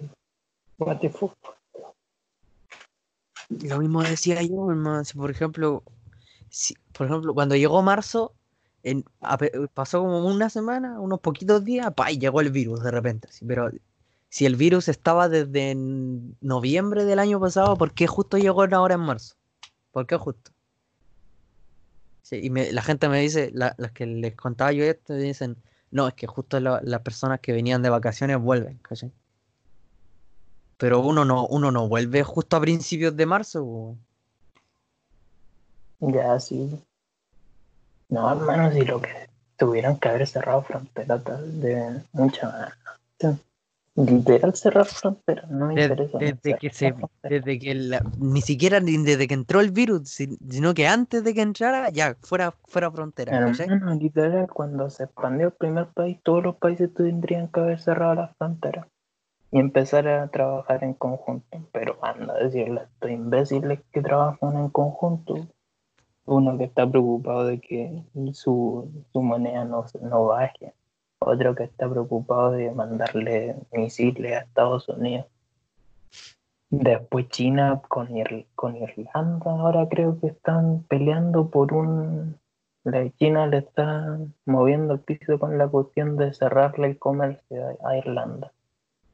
What. 0.77 1.01
Lo 3.49 3.79
mismo 3.79 4.03
decía 4.03 4.41
yo, 4.41 4.69
hermano, 4.69 5.03
por 5.15 5.31
ejemplo, 5.31 5.83
si, 6.49 6.75
por 6.93 7.07
ejemplo, 7.07 7.33
cuando 7.33 7.55
llegó 7.55 7.81
marzo, 7.81 8.33
en, 8.83 9.03
pasó 9.73 10.01
como 10.01 10.25
una 10.25 10.49
semana, 10.49 10.99
unos 10.99 11.19
poquitos 11.19 11.63
días, 11.63 11.93
pa, 11.93 12.11
y 12.11 12.17
llegó 12.17 12.41
el 12.41 12.51
virus 12.51 12.83
de 12.83 12.91
repente. 12.91 13.27
así, 13.29 13.45
pero 13.45 13.69
si 14.29 14.45
el 14.45 14.55
virus 14.55 14.88
estaba 14.89 15.29
desde 15.29 15.75
noviembre 16.41 17.05
del 17.05 17.19
año 17.19 17.39
pasado, 17.39 17.75
¿por 17.77 17.93
qué 17.93 18.07
justo 18.07 18.38
llegó 18.38 18.63
ahora 18.63 18.95
en 18.95 19.01
marzo? 19.01 19.35
¿Por 19.91 20.07
qué 20.07 20.17
justo? 20.17 20.51
Y 22.31 22.49
me- 22.49 22.71
la 22.71 22.81
gente 22.81 23.07
me 23.07 23.21
dice, 23.21 23.51
la- 23.53 23.75
las 23.77 23.91
que 23.91 24.05
les 24.05 24.35
contaba 24.35 24.71
yo 24.71 24.83
esto, 24.83 25.13
me 25.13 25.19
dicen, 25.19 25.57
no, 25.95 26.10
es 26.10 26.13
que 26.13 26.27
justo 26.27 26.60
la- 26.60 26.81
las 26.84 26.99
personas 27.01 27.39
que 27.39 27.53
venían 27.53 27.81
de 27.81 27.89
vacaciones 27.89 28.38
vuelven, 28.38 28.77
¿cachai? 28.79 29.13
Pero 30.77 30.99
uno 30.99 31.23
no, 31.23 31.47
uno 31.47 31.71
no 31.71 31.88
vuelve 31.88 32.21
justo 32.23 32.58
a 32.58 32.60
principios 32.60 33.15
de 33.15 33.25
marzo, 33.25 33.63
po. 33.63 33.97
Ya, 36.12 36.38
sí. 36.41 36.84
No, 38.10 38.29
hermano, 38.29 38.73
si 38.73 38.81
lo 38.81 39.01
que 39.01 39.29
tuvieron 39.58 39.97
que 39.97 40.10
haber 40.10 40.27
cerrado 40.27 40.63
fronteras 40.63 41.23
de 41.62 42.03
mucha 42.12 42.49
más. 42.49 43.38
Literal 43.97 44.53
cerrar 44.55 44.86
fronteras, 44.86 45.49
no 45.49 45.67
me 45.67 45.75
Des- 45.75 45.86
interesa. 45.89 46.17
desde 46.17 46.58
que 46.58 46.69
se, 46.69 46.93
desde 47.23 47.60
que 47.60 47.73
la- 47.75 48.03
ni 48.19 48.41
siquiera 48.41 48.81
ni 48.81 48.97
desde 48.97 49.25
que 49.25 49.34
entró 49.34 49.62
el 49.62 49.71
virus, 49.71 50.10
si- 50.10 50.37
sino 50.50 50.73
que 50.73 50.85
antes 50.85 51.23
de 51.23 51.33
que 51.33 51.41
entrara, 51.41 51.89
ya, 51.91 52.15
fuera, 52.21 52.52
fuera 52.65 52.91
frontera. 52.91 53.37
Hermano, 53.37 53.96
literal, 53.96 54.48
cuando 54.52 54.89
se 54.89 55.06
expandió 55.06 55.48
el 55.48 55.54
primer 55.54 55.87
país, 55.93 56.19
todos 56.23 56.43
los 56.43 56.58
países 56.58 56.93
tendrían 56.93 57.48
que 57.48 57.62
haber 57.62 57.79
cerrado 57.79 58.15
las 58.15 58.35
fronteras 58.35 58.85
y 59.52 59.60
empezar 59.60 60.10
a 60.10 60.27
trabajar 60.27 60.83
en 60.83 60.93
conjunto. 60.96 61.58
Pero 61.71 61.98
anda 62.02 62.33
a 62.33 62.37
decirle 62.39 62.81
a 62.81 62.83
estos 62.83 63.10
imbéciles 63.12 63.79
que 63.93 64.02
trabajan 64.02 64.58
en 64.58 64.69
conjunto, 64.71 65.48
uno 66.25 66.58
que 66.58 66.65
está 66.65 66.89
preocupado 66.89 67.46
de 67.46 67.62
que 67.62 68.04
su, 68.33 69.06
su 69.13 69.21
moneda 69.21 69.63
no, 69.63 69.85
no 70.02 70.25
baje, 70.25 70.73
otro 71.26 71.56
que 71.56 71.63
está 71.63 71.90
preocupado 71.90 72.52
de 72.52 72.71
mandarle 72.71 73.56
misiles 73.71 74.34
a 74.34 74.40
Estados 74.40 74.88
Unidos. 74.90 75.26
Después 76.69 77.30
China 77.30 77.82
con, 77.88 78.08
Ir- 78.10 78.48
con 78.56 78.76
Irlanda, 78.76 79.40
ahora 79.52 79.88
creo 79.90 80.19
que 80.19 80.28
están 80.28 80.84
peleando 80.88 81.50
por 81.50 81.73
un... 81.73 82.38
La 82.84 83.10
China 83.17 83.48
le 83.48 83.58
está 83.60 84.19
moviendo 84.46 84.94
el 84.94 85.00
piso 85.00 85.40
con 85.40 85.58
la 85.58 85.67
cuestión 85.67 86.17
de 86.17 86.34
cerrarle 86.34 86.88
el 86.88 87.00
comercio 87.00 87.78
a, 87.84 87.90
a 87.90 87.98
Irlanda. 87.98 88.52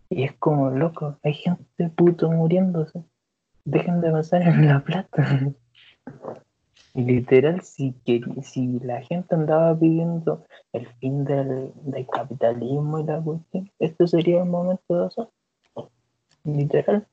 Y 0.10 0.24
es 0.24 0.34
como, 0.34 0.70
loco, 0.72 1.18
hay 1.24 1.34
gente 1.34 1.90
puto 1.96 2.30
muriéndose. 2.30 3.04
Dejen 3.64 4.02
de 4.02 4.12
pensar 4.12 4.42
en 4.42 4.68
la 4.68 4.80
plata. 4.82 5.40
Literal, 6.94 7.62
si, 7.62 7.96
si 8.44 8.80
la 8.80 9.02
gente 9.02 9.34
andaba 9.34 9.78
pidiendo 9.78 10.46
el 10.74 10.88
fin 11.00 11.24
del, 11.24 11.72
capitalismo 12.12 13.00
y 13.00 13.06
la 13.06 13.22
cuestión, 13.22 13.72
esto 13.80 14.08
sería 14.08 14.44
el 14.44 14.50
momento 14.50 15.02
de 15.02 15.08
eso. 15.08 15.32
Literal. 16.44 17.08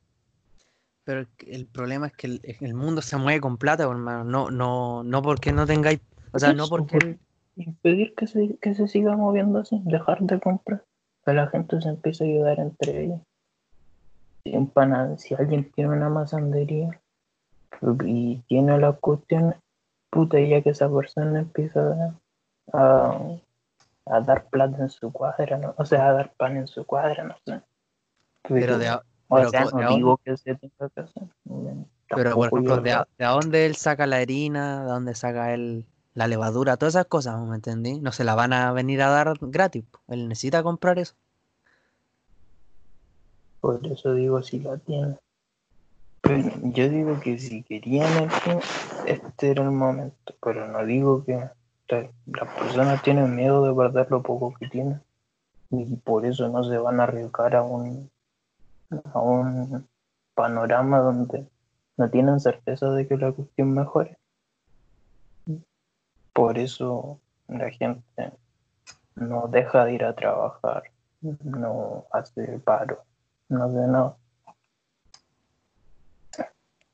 Pero 1.04 1.26
el, 1.46 1.66
problema 1.66 2.08
es 2.08 2.12
que 2.14 2.40
el, 2.60 2.74
mundo 2.74 3.02
se 3.02 3.16
mueve 3.18 3.40
con 3.40 3.56
plata, 3.56 3.84
hermano. 3.84 4.24
No, 4.24 4.50
no, 4.50 5.04
no 5.04 5.22
porque 5.22 5.52
no 5.52 5.64
tengáis. 5.64 6.00
O 6.32 6.38
sea, 6.40 6.52
no 6.52 6.66
porque. 6.68 7.18
impedir 7.54 8.14
que 8.16 8.26
se, 8.26 8.58
que 8.60 8.74
se 8.74 8.88
siga 8.88 9.16
moviendo 9.16 9.60
así, 9.60 9.80
dejar 9.84 10.20
de 10.22 10.40
comprar. 10.40 10.84
Que 11.24 11.34
la 11.34 11.46
gente 11.48 11.80
se 11.80 11.88
empiece 11.88 12.24
a 12.24 12.26
ayudar 12.26 12.58
entre 12.58 13.04
ellos. 13.04 13.20
Si, 14.44 14.52
si 15.18 15.34
alguien 15.34 15.70
tiene 15.72 15.90
una 15.90 16.08
masandería 16.08 17.00
y 18.04 18.38
tiene 18.48 18.78
la 18.78 18.92
cuestión 18.92 19.54
puta, 20.10 20.40
ya 20.40 20.62
que 20.62 20.70
esa 20.70 20.90
persona 20.90 21.40
empieza 21.40 22.14
a, 22.72 23.18
a, 24.06 24.20
dar 24.20 24.48
plata 24.48 24.78
en 24.78 24.90
su 24.90 25.12
cuadra, 25.12 25.58
¿no? 25.58 25.74
o 25.76 25.84
sea, 25.84 26.08
a 26.08 26.12
dar 26.12 26.32
pan 26.34 26.56
en 26.56 26.66
su 26.66 26.84
cuadra, 26.84 27.24
no 27.24 27.36
sé. 27.44 27.60
Pero, 28.42 28.78
de, 28.78 28.90
o 29.28 29.48
sea, 29.50 29.64
no 29.66 29.96
digo 29.96 30.16
que 30.24 30.36
se 30.36 30.54
tenga 30.54 30.88
que 30.94 31.00
hacer. 31.00 31.22
Pero, 32.08 32.34
por 32.34 32.46
ejemplo, 32.48 32.76
de, 32.78 33.04
de, 33.18 33.24
dónde 33.24 33.66
él 33.66 33.76
saca 33.76 34.06
la 34.06 34.16
harina, 34.16 34.84
de 34.84 34.90
dónde 34.90 35.14
saca 35.14 35.52
él 35.52 35.84
la 36.14 36.26
levadura, 36.26 36.76
todas 36.76 36.94
esas 36.94 37.06
cosas, 37.06 37.40
¿me 37.42 37.54
entendí? 37.54 38.00
No 38.00 38.10
se 38.12 38.24
la 38.24 38.34
van 38.34 38.52
a 38.52 38.72
venir 38.72 39.02
a 39.02 39.10
dar 39.10 39.34
gratis. 39.40 39.84
Él 40.08 40.28
necesita 40.28 40.62
comprar 40.62 40.98
eso. 40.98 41.14
Por 43.60 43.86
eso 43.86 44.14
digo 44.14 44.42
si 44.42 44.60
la 44.60 44.78
tiene. 44.78 45.16
Yo 46.74 46.88
digo 46.88 47.20
que 47.20 47.38
si 47.38 47.62
querían 47.62 48.10
el 48.24 48.30
este 49.06 49.50
era 49.50 49.62
el 49.64 49.70
momento. 49.70 50.34
Pero 50.42 50.68
no 50.68 50.84
digo 50.84 51.24
que 51.24 51.48
las 51.88 52.54
personas 52.58 53.02
tienen 53.02 53.34
miedo 53.34 53.64
de 53.64 53.74
perder 53.74 54.10
lo 54.10 54.22
poco 54.22 54.54
que 54.58 54.68
tienen. 54.68 55.00
Y 55.70 55.96
por 55.96 56.26
eso 56.26 56.48
no 56.48 56.64
se 56.64 56.78
van 56.78 57.00
a 57.00 57.04
arriesgar 57.04 57.56
a 57.56 57.62
un, 57.62 58.10
a 59.12 59.20
un 59.20 59.86
panorama 60.34 60.98
donde 60.98 61.46
no 61.96 62.10
tienen 62.10 62.40
certeza 62.40 62.90
de 62.90 63.06
que 63.06 63.16
la 63.16 63.32
cuestión 63.32 63.72
mejore. 63.72 64.16
Por 66.32 66.58
eso 66.58 67.18
la 67.48 67.70
gente 67.70 68.32
no 69.16 69.48
deja 69.48 69.84
de 69.84 69.94
ir 69.94 70.04
a 70.04 70.14
trabajar, 70.14 70.84
no 71.20 72.04
hace 72.12 72.60
paro, 72.60 73.02
no 73.48 73.64
hace 73.64 73.86
nada. 73.88 74.16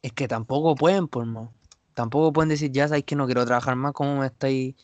Es 0.05 0.13
que 0.13 0.29
tampoco 0.29 0.75
pueden, 0.75 1.09
por 1.09 1.25
más. 1.25 1.49
Tampoco 1.95 2.31
pueden 2.31 2.51
decir, 2.51 2.71
ya 2.71 2.87
sabéis 2.87 3.07
que 3.07 3.17
no 3.17 3.25
quiero 3.25 3.47
trabajar 3.47 3.75
más, 3.75 3.95
como 3.95 4.19
me 4.19 4.27
estáis, 4.27 4.75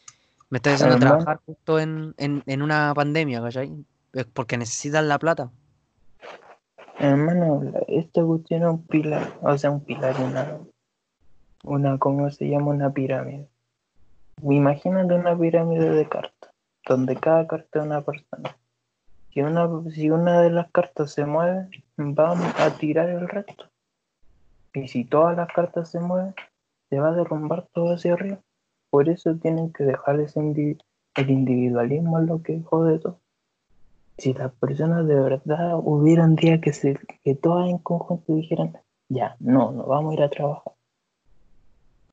me 0.48 0.56
estáis 0.56 0.76
haciendo 0.76 0.98
trabajar 0.98 1.40
justo 1.44 1.78
en, 1.78 2.14
en, 2.16 2.62
una 2.62 2.94
pandemia, 2.94 3.42
¿cachai? 3.42 3.70
Es 4.14 4.24
porque 4.24 4.56
necesitan 4.56 5.08
la 5.08 5.18
plata. 5.18 5.50
Hermano, 6.98 7.60
esta 7.88 8.24
cuestión 8.24 8.62
es 8.62 8.68
un 8.70 8.86
pilar, 8.86 9.30
o 9.42 9.58
sea, 9.58 9.70
un 9.70 9.84
pilar, 9.84 10.16
una, 10.22 10.58
una, 11.64 11.98
¿cómo 11.98 12.30
se 12.30 12.48
llama? 12.48 12.68
Una 12.68 12.90
pirámide. 12.90 13.46
Imagínate 14.42 15.12
una 15.12 15.38
pirámide 15.38 15.90
de 15.90 16.08
cartas, 16.08 16.50
donde 16.88 17.14
cada 17.16 17.46
carta 17.46 17.80
es 17.80 17.84
una 17.84 18.00
persona. 18.00 18.56
Si 19.34 19.42
una, 19.42 19.68
si 19.90 20.08
una 20.08 20.40
de 20.40 20.48
las 20.48 20.70
cartas 20.70 21.12
se 21.12 21.26
mueve, 21.26 21.68
vamos 21.98 22.54
a 22.58 22.70
tirar 22.78 23.10
el 23.10 23.28
resto. 23.28 23.69
Y 24.74 24.88
si 24.88 25.04
todas 25.04 25.36
las 25.36 25.48
cartas 25.52 25.90
se 25.90 26.00
mueven, 26.00 26.34
se 26.88 27.00
va 27.00 27.08
a 27.08 27.14
derrumbar 27.14 27.66
todo 27.72 27.94
hacia 27.94 28.14
arriba. 28.14 28.40
Por 28.90 29.08
eso 29.08 29.36
tienen 29.36 29.72
que 29.72 29.84
dejar 29.84 30.20
ese 30.20 30.40
el 30.40 31.30
individualismo 31.30 32.20
es 32.20 32.26
lo 32.26 32.42
que 32.42 32.62
jode 32.62 32.98
todo. 32.98 33.20
Si 34.18 34.32
las 34.32 34.52
personas 34.52 35.06
de 35.06 35.14
verdad 35.14 35.78
hubieran 35.82 36.36
día 36.36 36.60
que, 36.60 36.72
se, 36.72 36.98
que 37.24 37.34
todas 37.34 37.68
en 37.68 37.78
conjunto 37.78 38.34
dijeran, 38.34 38.78
ya, 39.08 39.36
no, 39.40 39.72
no 39.72 39.84
vamos 39.86 40.12
a 40.12 40.14
ir 40.14 40.22
a 40.22 40.30
trabajar. 40.30 40.72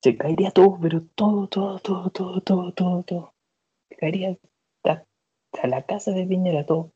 Se 0.02 0.18
caería 0.18 0.52
todo, 0.52 0.80
pero 0.82 1.02
todo, 1.16 1.48
todo, 1.48 1.80
todo, 1.80 2.10
todo, 2.10 2.42
todo, 2.42 2.72
todo, 2.72 3.04
todo. 3.04 3.34
Se 3.90 3.96
caería 3.98 4.38
a 4.84 5.68
la 5.68 5.82
casa 5.84 6.12
de 6.12 6.26
Piñera 6.26 6.66
todo 6.66 6.92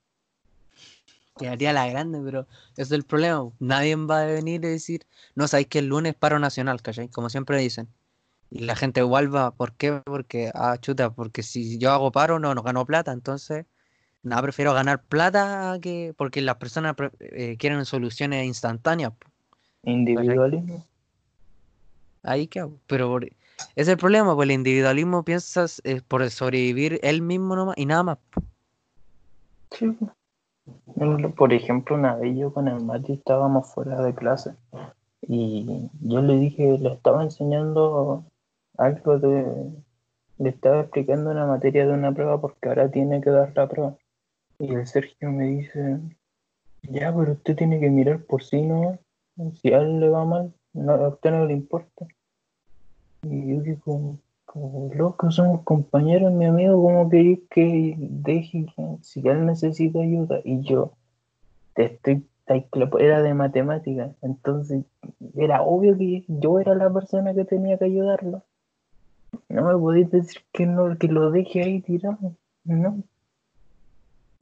quedaría 1.42 1.74
la 1.74 1.88
grande, 1.88 2.22
pero 2.24 2.48
ese 2.74 2.84
es 2.84 2.92
el 2.92 3.04
problema. 3.04 3.50
Nadie 3.60 3.96
va 3.96 4.22
a 4.22 4.26
venir 4.26 4.64
y 4.64 4.70
decir, 4.70 5.06
no 5.36 5.48
sabéis 5.48 5.68
que 5.68 5.80
el 5.80 5.88
lunes 5.88 6.16
paro 6.16 6.40
nacional, 6.40 6.82
¿cachai? 6.82 7.10
Como 7.10 7.30
siempre 7.30 7.58
dicen. 7.58 7.88
Y 8.50 8.60
la 8.60 8.76
gente 8.76 9.00
igual 9.00 9.34
va, 9.34 9.52
¿por 9.52 9.74
qué? 9.74 10.02
Porque, 10.06 10.52
ah, 10.54 10.78
chuta, 10.80 11.10
porque 11.12 11.44
si 11.44 11.78
yo 11.78 11.92
hago 11.92 12.12
paro 12.12 12.40
no, 12.40 12.54
no 12.54 12.64
gano 12.64 12.86
plata, 12.86 13.12
entonces, 13.12 13.66
nada, 14.24 14.42
prefiero 14.42 14.74
ganar 14.74 15.04
plata 15.04 15.78
que, 15.82 16.14
porque 16.18 16.42
las 16.42 16.58
personas 16.58 16.96
eh, 17.20 17.56
quieren 17.58 17.86
soluciones 17.86 18.46
instantáneas. 18.46 19.14
Individualismo. 19.84 20.86
Ahí 22.24 22.48
que, 22.48 22.68
pero 22.88 23.20
es 23.76 23.88
el 23.88 23.98
problema, 23.98 24.36
pues 24.36 24.48
el 24.48 24.52
individualismo 24.52 25.24
piensas 25.24 25.82
eh, 25.84 26.02
por 26.08 26.30
sobrevivir 26.30 27.00
él 27.04 27.22
mismo 27.22 27.56
nomás 27.56 27.78
y 27.78 27.86
nada 27.86 28.04
más. 28.04 28.18
Sí. 29.72 29.98
Por 31.36 31.54
ejemplo, 31.54 31.96
una 31.96 32.16
vez 32.16 32.38
yo 32.38 32.54
con 32.54 32.68
el 32.68 32.84
Mati 32.84 33.14
estábamos 33.14 33.74
fuera 33.74 34.02
de 34.02 34.14
clase 34.14 34.56
y 35.22 35.90
yo 36.02 36.22
le 36.22 36.36
dije, 36.38 36.78
le 36.78 36.94
estaba 36.94 37.24
enseñando 37.24 38.26
algo 38.78 39.20
de, 39.20 39.72
le 40.38 40.50
estaba 40.50 40.82
explicando 40.82 41.32
una 41.32 41.46
materia 41.46 41.86
de 41.86 41.94
una 41.94 42.12
prueba 42.12 42.42
porque 42.42 42.70
ahora 42.70 42.90
tiene 42.90 43.22
que 43.22 43.30
dar 43.30 43.54
la 43.56 43.68
prueba. 43.68 43.96
Y 44.60 44.74
el 44.74 44.86
Sergio 44.88 45.32
me 45.32 45.46
dice, 45.46 46.00
ya, 46.84 47.14
pero 47.16 47.34
usted 47.34 47.56
tiene 47.56 47.80
que 47.80 47.90
mirar 47.90 48.24
por 48.24 48.44
sí, 48.44 48.62
¿no? 48.62 48.98
Si 49.62 49.72
a 49.74 49.80
él 49.80 50.00
le 50.00 50.10
va 50.10 50.26
mal, 50.26 50.54
no, 50.74 50.94
a 50.94 51.08
usted 51.10 51.32
no 51.32 51.46
le 51.46 51.54
importa. 51.54 52.06
Y 53.24 53.56
yo 53.56 53.62
digo, 53.62 54.18
como 54.52 54.94
loco, 54.94 55.32
somos 55.32 55.62
compañeros, 55.64 56.34
mi 56.34 56.46
amigo, 56.46 56.82
¿cómo 56.84 57.10
queréis 57.10 57.40
que 57.50 57.96
deje 57.98 58.66
si 59.02 59.26
él 59.26 59.46
necesita 59.46 60.00
ayuda? 60.00 60.42
Y 60.44 60.62
yo, 60.62 60.92
te 61.74 61.86
estoy, 61.86 62.28
era 63.00 63.22
de 63.22 63.34
matemática, 63.34 64.14
entonces 64.22 64.84
era 65.36 65.62
obvio 65.62 65.98
que 65.98 66.26
yo 66.28 66.60
era 66.60 66.76
la 66.76 66.92
persona 66.92 67.34
que 67.34 67.46
tenía 67.46 67.78
que 67.78 67.86
ayudarlo. 67.86 68.44
No 69.48 69.64
me 69.64 69.78
podéis 69.78 70.12
decir 70.12 70.42
que 70.52 70.66
no, 70.66 70.98
que 70.98 71.08
lo 71.08 71.32
deje 71.32 71.64
ahí 71.64 71.82
tirado, 71.82 72.36
no. 72.66 73.02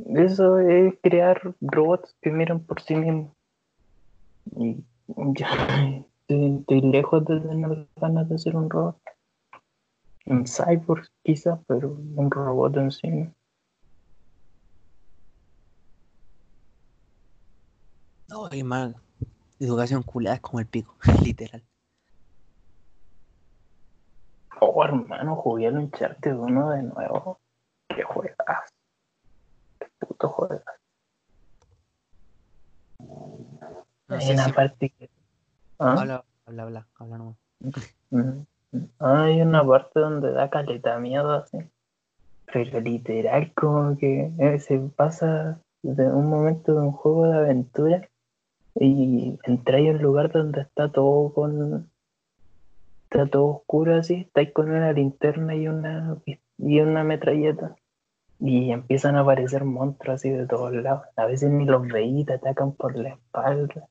Eso 0.08 0.58
es 0.58 0.96
crear 1.04 1.54
robots 1.62 2.16
que 2.20 2.32
miran 2.32 2.62
por 2.62 2.82
sí 2.82 2.96
mismos. 2.96 3.32
Y 4.58 4.84
ya 5.36 5.50
estoy 6.28 6.82
lejos 6.82 7.26
de 7.26 7.42
tener 7.42 7.86
ganas 7.96 8.28
de 8.28 8.40
ser 8.40 8.56
un 8.56 8.72
robot 8.72 8.98
un 10.30 10.46
cyborg 10.46 11.08
quizás, 11.24 11.60
pero 11.68 11.90
un 11.90 12.32
robot 12.32 12.78
en 12.78 12.92
sí. 12.92 13.30
No, 18.30 18.48
hay 18.50 18.64
más. 18.64 18.96
Educación 19.60 20.04
culada 20.04 20.36
es 20.36 20.42
como 20.42 20.60
el 20.60 20.68
pico, 20.68 20.96
literal. 21.24 21.64
Oh, 24.62 24.84
hermano, 24.84 25.36
jugué 25.36 25.68
el 25.68 25.78
Uncharted 25.78 26.36
uno 26.36 26.70
de 26.70 26.84
nuevo. 26.84 27.40
Qué 27.88 28.04
juegas. 28.04 28.74
Qué 29.80 29.88
puto 30.00 30.30
juegas. 30.30 30.64
Hay 34.10 34.32
una 34.32 34.50
parte 34.50 34.90
que. 34.90 35.10
¿Ah? 35.80 35.94
Habla, 35.94 36.26
habla, 36.46 36.64
habla, 36.64 36.88
habla 36.96 37.18
nomás. 37.18 37.38
Hay 39.00 39.42
una 39.42 39.66
parte 39.66 40.00
donde 40.00 40.32
da 40.32 40.50
caleta 40.50 41.00
miedo 41.00 41.32
así. 41.32 41.58
Pero 42.52 42.80
literal, 42.80 43.52
como 43.54 43.98
que 43.98 44.32
eh, 44.38 44.60
se 44.60 44.80
pasa 44.96 45.62
de 45.82 46.08
un 46.12 46.30
momento 46.30 46.74
de 46.74 46.82
un 46.82 46.92
juego 46.92 47.28
de 47.28 47.38
aventura 47.38 48.10
y 48.76 49.40
entráis 49.44 49.90
a 49.90 49.92
un 49.94 50.02
lugar 50.02 50.32
donde 50.32 50.62
está 50.62 50.92
todo 50.92 51.34
con. 51.34 51.92
Está 53.04 53.26
todo 53.26 53.46
oscuro 53.48 53.96
así, 53.96 54.16
estáis 54.16 54.52
con 54.52 54.70
una 54.70 54.94
linterna 54.94 55.56
y 55.56 55.68
una, 55.68 56.18
y 56.58 56.80
una 56.80 57.04
metralleta. 57.04 57.76
Y 58.40 58.72
empiezan 58.72 59.16
a 59.16 59.22
aparecer 59.22 59.66
monstruos 59.66 60.16
así 60.16 60.30
de 60.30 60.46
todos 60.46 60.74
lados. 60.74 61.04
A 61.16 61.26
veces 61.26 61.50
ni 61.50 61.66
los 61.66 61.88
veí, 61.88 62.24
te 62.24 62.34
atacan 62.34 62.74
por 62.74 62.96
la 62.96 63.10
espalda. 63.10 63.88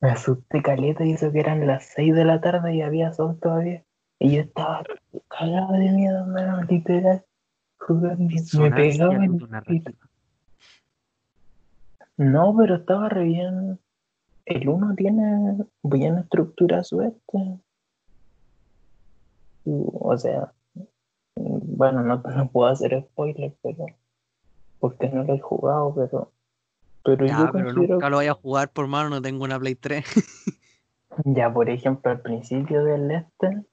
Me 0.00 0.10
asusté 0.10 0.62
caleta 0.62 1.04
y 1.04 1.12
hizo 1.12 1.30
que 1.30 1.40
eran 1.40 1.66
las 1.66 1.84
6 1.94 2.14
de 2.14 2.24
la 2.24 2.40
tarde 2.40 2.74
y 2.74 2.82
había 2.82 3.12
sol 3.12 3.38
todavía. 3.38 3.84
Y 4.20 4.36
yo 4.36 4.40
estaba 4.42 4.82
cagado 5.28 5.72
de 5.72 5.90
miedo, 5.92 6.18
hermano, 6.20 6.62
literal. 6.64 7.24
Jugando, 7.78 8.28
me 8.58 8.70
pegaba 8.70 9.24
en 9.24 9.38
No, 12.16 12.54
pero 12.56 12.76
estaba 12.76 13.08
re 13.08 13.24
bien. 13.24 13.78
El 14.44 14.68
uno 14.68 14.94
tiene 14.96 15.64
bien 15.82 16.18
estructura 16.18 16.82
suerte. 16.82 17.60
o 19.64 20.16
sea, 20.16 20.52
bueno, 21.36 22.02
no, 22.02 22.16
no 22.16 22.50
puedo 22.50 22.68
hacer 22.70 23.00
spoiler, 23.10 23.54
pero 23.62 23.86
porque 24.80 25.08
no 25.08 25.24
lo 25.24 25.34
he 25.34 25.38
jugado, 25.38 25.94
pero 25.94 26.32
pero 27.04 27.26
Ya, 27.26 27.38
yo 27.38 27.52
pero 27.52 27.64
considero 27.66 27.94
nunca 27.94 28.10
lo 28.10 28.16
voy 28.16 28.26
a 28.26 28.34
jugar 28.34 28.70
por 28.70 28.86
mano, 28.86 29.08
no 29.08 29.22
tengo 29.22 29.44
una 29.44 29.58
Play 29.58 29.74
3. 29.76 30.04
ya 31.24 31.52
por 31.52 31.70
ejemplo 31.70 32.10
al 32.10 32.20
principio 32.20 32.84
del 32.84 33.10
este 33.10 33.64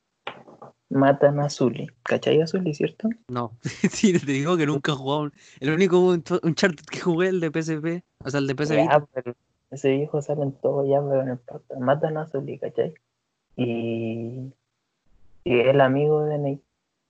matan 0.89 1.39
a 1.39 1.49
Zully, 1.49 1.87
¿cachai 2.03 2.41
a 2.41 2.47
Zully, 2.47 2.73
cierto? 2.73 3.09
No, 3.27 3.57
sí, 3.91 4.13
te 4.19 4.31
digo 4.31 4.55
que 4.57 4.65
nunca 4.65 4.91
he 4.91 4.95
jugado. 4.95 5.31
El 5.59 5.71
único 5.73 5.99
un- 5.99 6.23
Uncharted 6.43 6.85
que 6.85 6.99
jugué 6.99 7.29
el 7.29 7.39
de 7.39 7.51
PSP, 7.51 8.03
o 8.23 8.29
sea, 8.29 8.39
el 8.39 8.47
de 8.47 8.55
PS 8.55 8.75
Ya, 8.75 9.05
pero 9.13 9.35
ese 9.71 9.91
viejo 9.91 10.21
sale 10.21 10.43
en 10.43 10.51
todo 10.53 10.85
ya, 10.85 11.01
pero 11.01 11.23
no 11.25 11.31
importa. 11.33 11.79
Matan 11.79 12.17
a 12.17 12.27
Zully, 12.27 12.59
¿cachai? 12.59 12.93
Y, 13.55 14.53
y 15.43 15.59
es 15.59 15.67
el 15.67 15.81
amigo 15.81 16.23
de 16.23 16.37
Nate. 16.37 16.61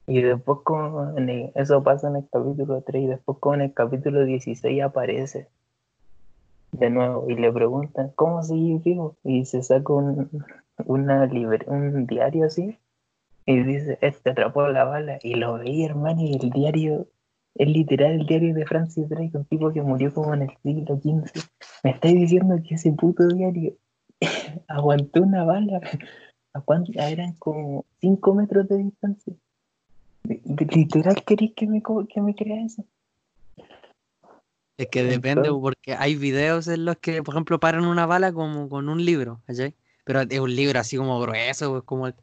Y 0.08 0.22
después, 0.22 0.60
como 0.64 1.18
en 1.18 1.30
el- 1.30 1.52
eso 1.56 1.82
pasa 1.84 2.08
en 2.10 2.18
el 2.18 2.28
capítulo 2.32 2.82
3, 2.84 3.04
y 3.04 3.08
después, 3.08 3.38
como 3.40 3.56
en 3.56 3.62
el 3.62 3.74
capítulo 3.74 4.24
16, 4.24 4.82
aparece 4.84 5.50
de 6.72 6.90
nuevo 6.90 7.30
y 7.30 7.36
le 7.36 7.52
preguntan, 7.52 8.12
¿cómo 8.16 8.44
seguís 8.44 8.84
vivo? 8.84 9.18
Y 9.24 9.46
se 9.46 9.64
saca 9.64 9.94
un, 9.94 10.30
una 10.86 11.26
libre, 11.26 11.66
un 11.68 12.06
diario 12.06 12.46
así, 12.46 12.78
y 13.46 13.64
dice, 13.64 13.98
este 14.02 14.32
atrapó 14.32 14.68
la 14.68 14.86
bala. 14.86 15.20
Y 15.22 15.36
lo 15.36 15.54
veía, 15.54 15.88
hermano, 15.88 16.22
y 16.22 16.36
el 16.36 16.50
diario 16.50 17.08
es 17.56 17.68
literal 17.68 18.20
el 18.20 18.26
diario 18.26 18.54
de 18.54 18.66
Francis 18.66 19.08
Drake, 19.08 19.32
un 19.34 19.46
tipo 19.46 19.72
que 19.72 19.82
murió 19.82 20.14
como 20.14 20.34
en 20.34 20.44
el 20.44 20.58
siglo 20.64 20.98
XV. 20.98 21.48
Me 21.84 21.92
estáis 21.92 22.16
diciendo 22.16 22.56
que 22.68 22.76
ese 22.76 22.92
puto 22.92 23.28
diario 23.28 23.74
aguantó 24.68 25.22
una 25.22 25.44
bala. 25.44 25.80
¿A 26.54 26.62
cuánto? 26.62 26.92
Ah, 27.00 27.10
Eran 27.10 27.34
como 27.34 27.86
5 28.02 28.34
metros 28.34 28.68
de 28.68 28.78
distancia. 28.78 29.34
Literal, 30.24 31.24
¿queréis 31.24 31.54
que 31.54 31.68
me, 31.68 31.84
que 32.10 32.22
me 32.22 32.34
crea 32.34 32.66
eso? 32.66 32.84
Es 34.78 34.88
que 34.88 35.04
depende, 35.04 35.50
porque 35.50 35.94
hay 35.94 36.16
videos 36.16 36.68
en 36.68 36.84
los 36.84 36.98
que, 36.98 37.24
por 37.24 37.36
ejemplo, 37.36 37.60
paran 37.60 37.86
una 37.86 38.06
bala 38.06 38.34
como 38.34 38.68
con 38.68 38.90
un 38.90 39.06
libro, 39.06 39.42
¿cachai? 39.46 39.76
Pero 40.04 40.22
es 40.22 40.40
un 40.40 40.54
libro 40.54 40.80
así 40.80 40.98
como 40.98 41.20
grueso, 41.22 41.78
es 41.78 41.84
como 41.84 42.08
el, 42.08 42.16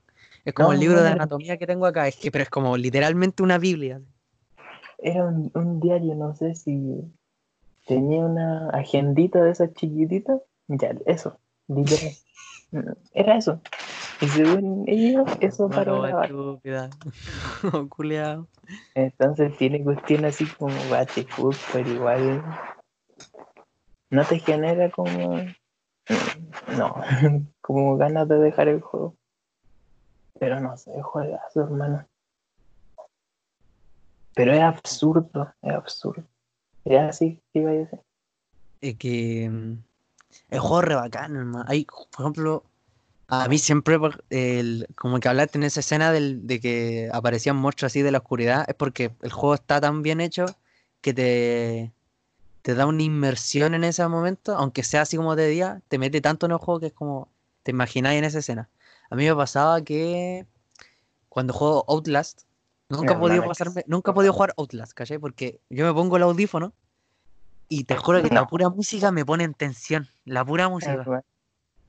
es 0.44 0.54
como 0.54 0.68
No, 0.68 0.74
el 0.74 0.80
libro 0.80 0.96
no, 0.98 1.02
de 1.04 1.08
no. 1.10 1.14
anatomía 1.16 1.56
que 1.56 1.66
tengo 1.66 1.86
acá, 1.86 2.08
es 2.08 2.16
que, 2.16 2.30
pero 2.30 2.42
es 2.42 2.50
como 2.50 2.76
literalmente 2.76 3.42
una 3.42 3.58
Biblia. 3.58 4.00
Era 4.98 5.24
un, 5.26 5.50
un 5.54 5.80
diario, 5.80 6.14
no 6.14 6.34
sé 6.34 6.54
si 6.54 7.02
tenía 7.86 8.24
una 8.24 8.70
agendita 8.70 9.42
de 9.42 9.50
esas 9.50 9.72
chiquititas. 9.74 10.40
Ya, 10.68 10.94
eso, 11.06 11.38
literal. 11.68 12.12
Era 13.12 13.36
eso. 13.36 13.60
Y 14.20 14.26
según 14.28 14.84
ellos, 14.86 15.28
eso 15.40 15.68
Bueno, 15.68 16.06
la 16.06 16.14
bala. 16.14 16.24
estúpida. 16.26 16.90
Culeado. 17.90 18.46
Entonces 18.94 19.56
tiene 19.58 19.82
cuestión 19.82 20.24
así 20.24 20.46
como 20.46 20.72
Battlefield, 20.88 21.56
pero 21.72 21.90
igual 21.90 22.42
no 24.10 24.24
te 24.24 24.38
genera 24.38 24.90
como 24.90 25.40
no, 26.78 26.94
como 27.60 27.96
ganas 27.96 28.28
de 28.28 28.38
dejar 28.38 28.68
el 28.68 28.80
juego. 28.80 29.16
Pero 30.38 30.60
no 30.60 30.76
sé, 30.76 30.90
juegazo, 31.02 31.62
hermano. 31.62 32.06
Pero 34.34 34.52
es 34.52 34.62
absurdo, 34.62 35.52
es 35.62 35.74
absurdo. 35.74 36.24
Es 36.84 37.00
así 37.00 37.40
que 37.52 37.60
iba 37.60 37.70
a 37.70 37.74
decir. 37.74 38.00
Es 38.80 38.96
que 38.96 39.48
mm, 39.50 39.72
el 40.50 40.60
juego 40.60 40.80
es 40.80 40.88
re 40.88 40.94
bacán, 40.94 41.36
hermano. 41.36 41.64
Hay, 41.68 41.84
por 41.84 42.20
ejemplo, 42.20 42.64
a 43.28 43.48
mí 43.48 43.58
siempre, 43.58 43.98
el, 44.30 44.86
como 44.96 45.20
que 45.20 45.28
hablaste 45.28 45.58
en 45.58 45.64
esa 45.64 45.80
escena 45.80 46.12
del, 46.12 46.46
de 46.46 46.60
que 46.60 47.10
aparecían 47.12 47.56
monstruos 47.56 47.92
así 47.92 48.02
de 48.02 48.10
la 48.10 48.18
oscuridad, 48.18 48.64
es 48.68 48.74
porque 48.74 49.12
el 49.22 49.32
juego 49.32 49.54
está 49.54 49.80
tan 49.80 50.02
bien 50.02 50.20
hecho 50.20 50.46
que 51.00 51.14
te, 51.14 51.92
te 52.62 52.74
da 52.74 52.86
una 52.86 53.02
inmersión 53.02 53.74
en 53.74 53.84
ese 53.84 54.06
momento, 54.06 54.54
aunque 54.56 54.82
sea 54.82 55.02
así 55.02 55.16
como 55.16 55.36
de 55.36 55.48
día, 55.48 55.82
te 55.88 55.98
mete 55.98 56.20
tanto 56.20 56.46
en 56.46 56.52
el 56.52 56.58
juego 56.58 56.80
que 56.80 56.86
es 56.86 56.92
como 56.92 57.28
te 57.62 57.70
imagináis 57.70 58.18
en 58.18 58.24
esa 58.24 58.40
escena. 58.40 58.68
A 59.10 59.16
mí 59.16 59.26
me 59.26 59.34
pasaba 59.34 59.82
que 59.82 60.46
cuando 61.28 61.52
juego 61.52 61.84
Outlast, 61.88 62.42
nunca 62.88 63.14
he 63.14 63.18
podido 63.18 63.44
pasarme, 63.44 63.84
nunca 63.86 64.10
he 64.10 64.14
podido 64.14 64.32
jugar 64.32 64.54
Outlast, 64.56 64.92
¿cachai? 64.92 65.18
Porque 65.18 65.60
yo 65.70 65.86
me 65.86 65.92
pongo 65.92 66.16
el 66.16 66.22
audífono 66.22 66.72
y 67.68 67.84
te 67.84 67.96
juro 67.96 68.22
que 68.22 68.28
la 68.28 68.46
pura 68.46 68.68
música 68.68 69.10
me 69.12 69.24
pone 69.24 69.44
en 69.44 69.54
tensión. 69.54 70.06
La 70.24 70.44
pura 70.44 70.68
música. 70.68 71.24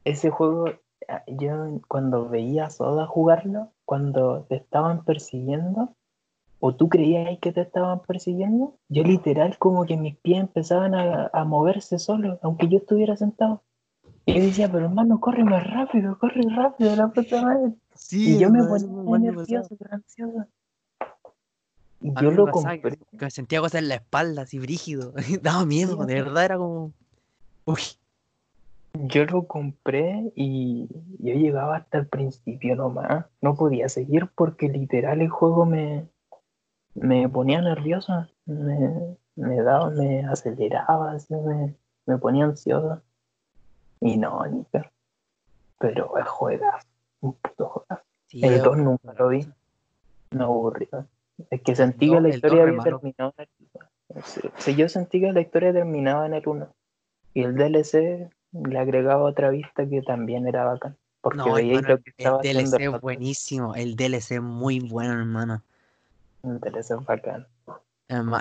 Ese 0.05 0.29
juego, 0.29 0.65
ah, 1.09 1.23
yo 1.27 1.81
cuando 1.87 2.29
veía 2.29 2.65
a 2.65 2.69
Soda 2.69 3.05
jugarlo, 3.05 3.71
cuando 3.85 4.45
te 4.47 4.55
estaban 4.55 5.03
persiguiendo, 5.03 5.95
o 6.59 6.75
tú 6.75 6.87
creías 6.87 7.37
que 7.39 7.51
te 7.51 7.61
estaban 7.61 8.01
persiguiendo, 8.01 8.77
yo 8.87 9.03
literal 9.03 9.57
como 9.57 9.85
que 9.85 9.97
mis 9.97 10.15
pies 10.15 10.39
empezaban 10.39 10.95
a, 10.95 11.29
a 11.33 11.43
moverse 11.43 11.99
solos, 11.99 12.39
aunque 12.41 12.69
yo 12.69 12.77
estuviera 12.77 13.17
sentado. 13.17 13.61
Y 14.25 14.35
yo 14.35 14.41
decía, 14.41 14.71
pero 14.71 14.85
hermano, 14.85 15.19
corre 15.19 15.43
más 15.43 15.65
rápido, 15.69 16.17
corre 16.17 16.41
rápido, 16.55 16.95
la 16.95 17.09
puta 17.09 17.41
madre. 17.41 17.73
Sí, 17.93 18.35
Y 18.35 18.39
yo 18.39 18.49
me 18.49 18.63
ponía 18.63 18.87
muy 18.87 19.19
nervioso, 19.19 19.75
ansioso. 19.91 20.45
Y 22.01 22.13
yo 22.21 22.31
lo 22.31 22.47
compré. 22.51 22.97
que 22.97 23.25
me 23.25 23.31
sentía 23.31 23.59
cosas 23.59 23.81
en 23.81 23.89
la 23.89 23.95
espalda, 23.95 24.43
así 24.43 24.59
brígido. 24.59 25.13
Daba 25.41 25.65
miedo, 25.65 25.95
de 26.05 26.15
verdad 26.15 26.45
era 26.45 26.57
como. 26.57 26.91
Uy, 27.65 27.81
Yo 28.93 29.25
lo 29.25 29.47
compré 29.47 30.31
y 30.35 30.87
yo 31.19 31.33
llegaba 31.33 31.77
hasta 31.77 31.97
el 31.99 32.07
principio 32.07 32.75
nomás. 32.75 33.25
No 33.41 33.55
podía 33.55 33.87
seguir 33.89 34.29
porque 34.35 34.67
literal 34.69 35.21
el 35.21 35.29
juego 35.29 35.65
me, 35.65 36.07
me 36.93 37.27
ponía 37.29 37.61
nervioso. 37.61 38.27
Me, 38.45 39.17
me 39.35 39.61
daba, 39.61 39.89
me 39.89 40.25
aceleraba, 40.25 41.13
así 41.13 41.33
me, 41.35 41.75
me 42.05 42.17
ponía 42.17 42.45
ansioso. 42.45 43.01
Y 44.03 44.17
no, 44.17 44.45
Nica. 44.45 44.91
Pero 45.79 46.17
es 46.17 46.27
juegazo, 46.27 46.87
un 47.21 47.33
puto 47.33 47.69
juegazo. 47.69 48.03
sí, 48.27 48.39
El 48.43 48.53
es 48.55 48.63
2 48.63 48.77
un- 48.77 48.83
nunca 48.83 49.13
lo 49.13 49.29
vi. 49.29 49.47
Me 50.31 50.43
aburrió. 50.43 51.07
Es 51.49 51.61
que 51.61 51.75
sentí 51.75 52.09
que 52.09 52.21
la 52.21 52.27
el 52.29 52.35
historia 52.35 52.63
había 52.63 52.81
terminado 52.83 53.33
en 53.37 53.47
el 54.15 54.23
sí, 54.23 54.41
sí, 54.57 54.75
yo 54.75 54.87
sentí 54.89 55.19
que 55.19 55.31
la 55.31 55.41
historia 55.41 55.73
terminaba 55.73 56.25
en 56.25 56.33
el 56.35 56.47
1. 56.47 56.67
Y 57.33 57.43
el 57.43 57.55
DLC 57.55 58.29
le 58.51 58.77
agregaba 58.79 59.23
otra 59.23 59.49
vista 59.49 59.87
que 59.87 60.01
también 60.01 60.47
era 60.47 60.65
bacán. 60.65 60.95
Porque 61.21 61.37
No, 61.37 61.53
veía 61.53 61.77
hermano, 61.77 61.95
lo 61.95 61.97
que 61.97 62.09
el 62.09 62.15
estaba 62.17 62.39
haciendo 62.39 62.69
DLC 62.77 62.83
el 62.85 62.95
es 62.95 63.01
buenísimo. 63.01 63.75
El 63.75 63.95
DLC 63.95 64.35
es 64.35 64.41
muy 64.41 64.79
bueno, 64.79 65.13
hermano. 65.13 65.63
El 66.43 66.59
DLC 66.59 66.91
es 66.99 67.05
bacán. 67.05 67.47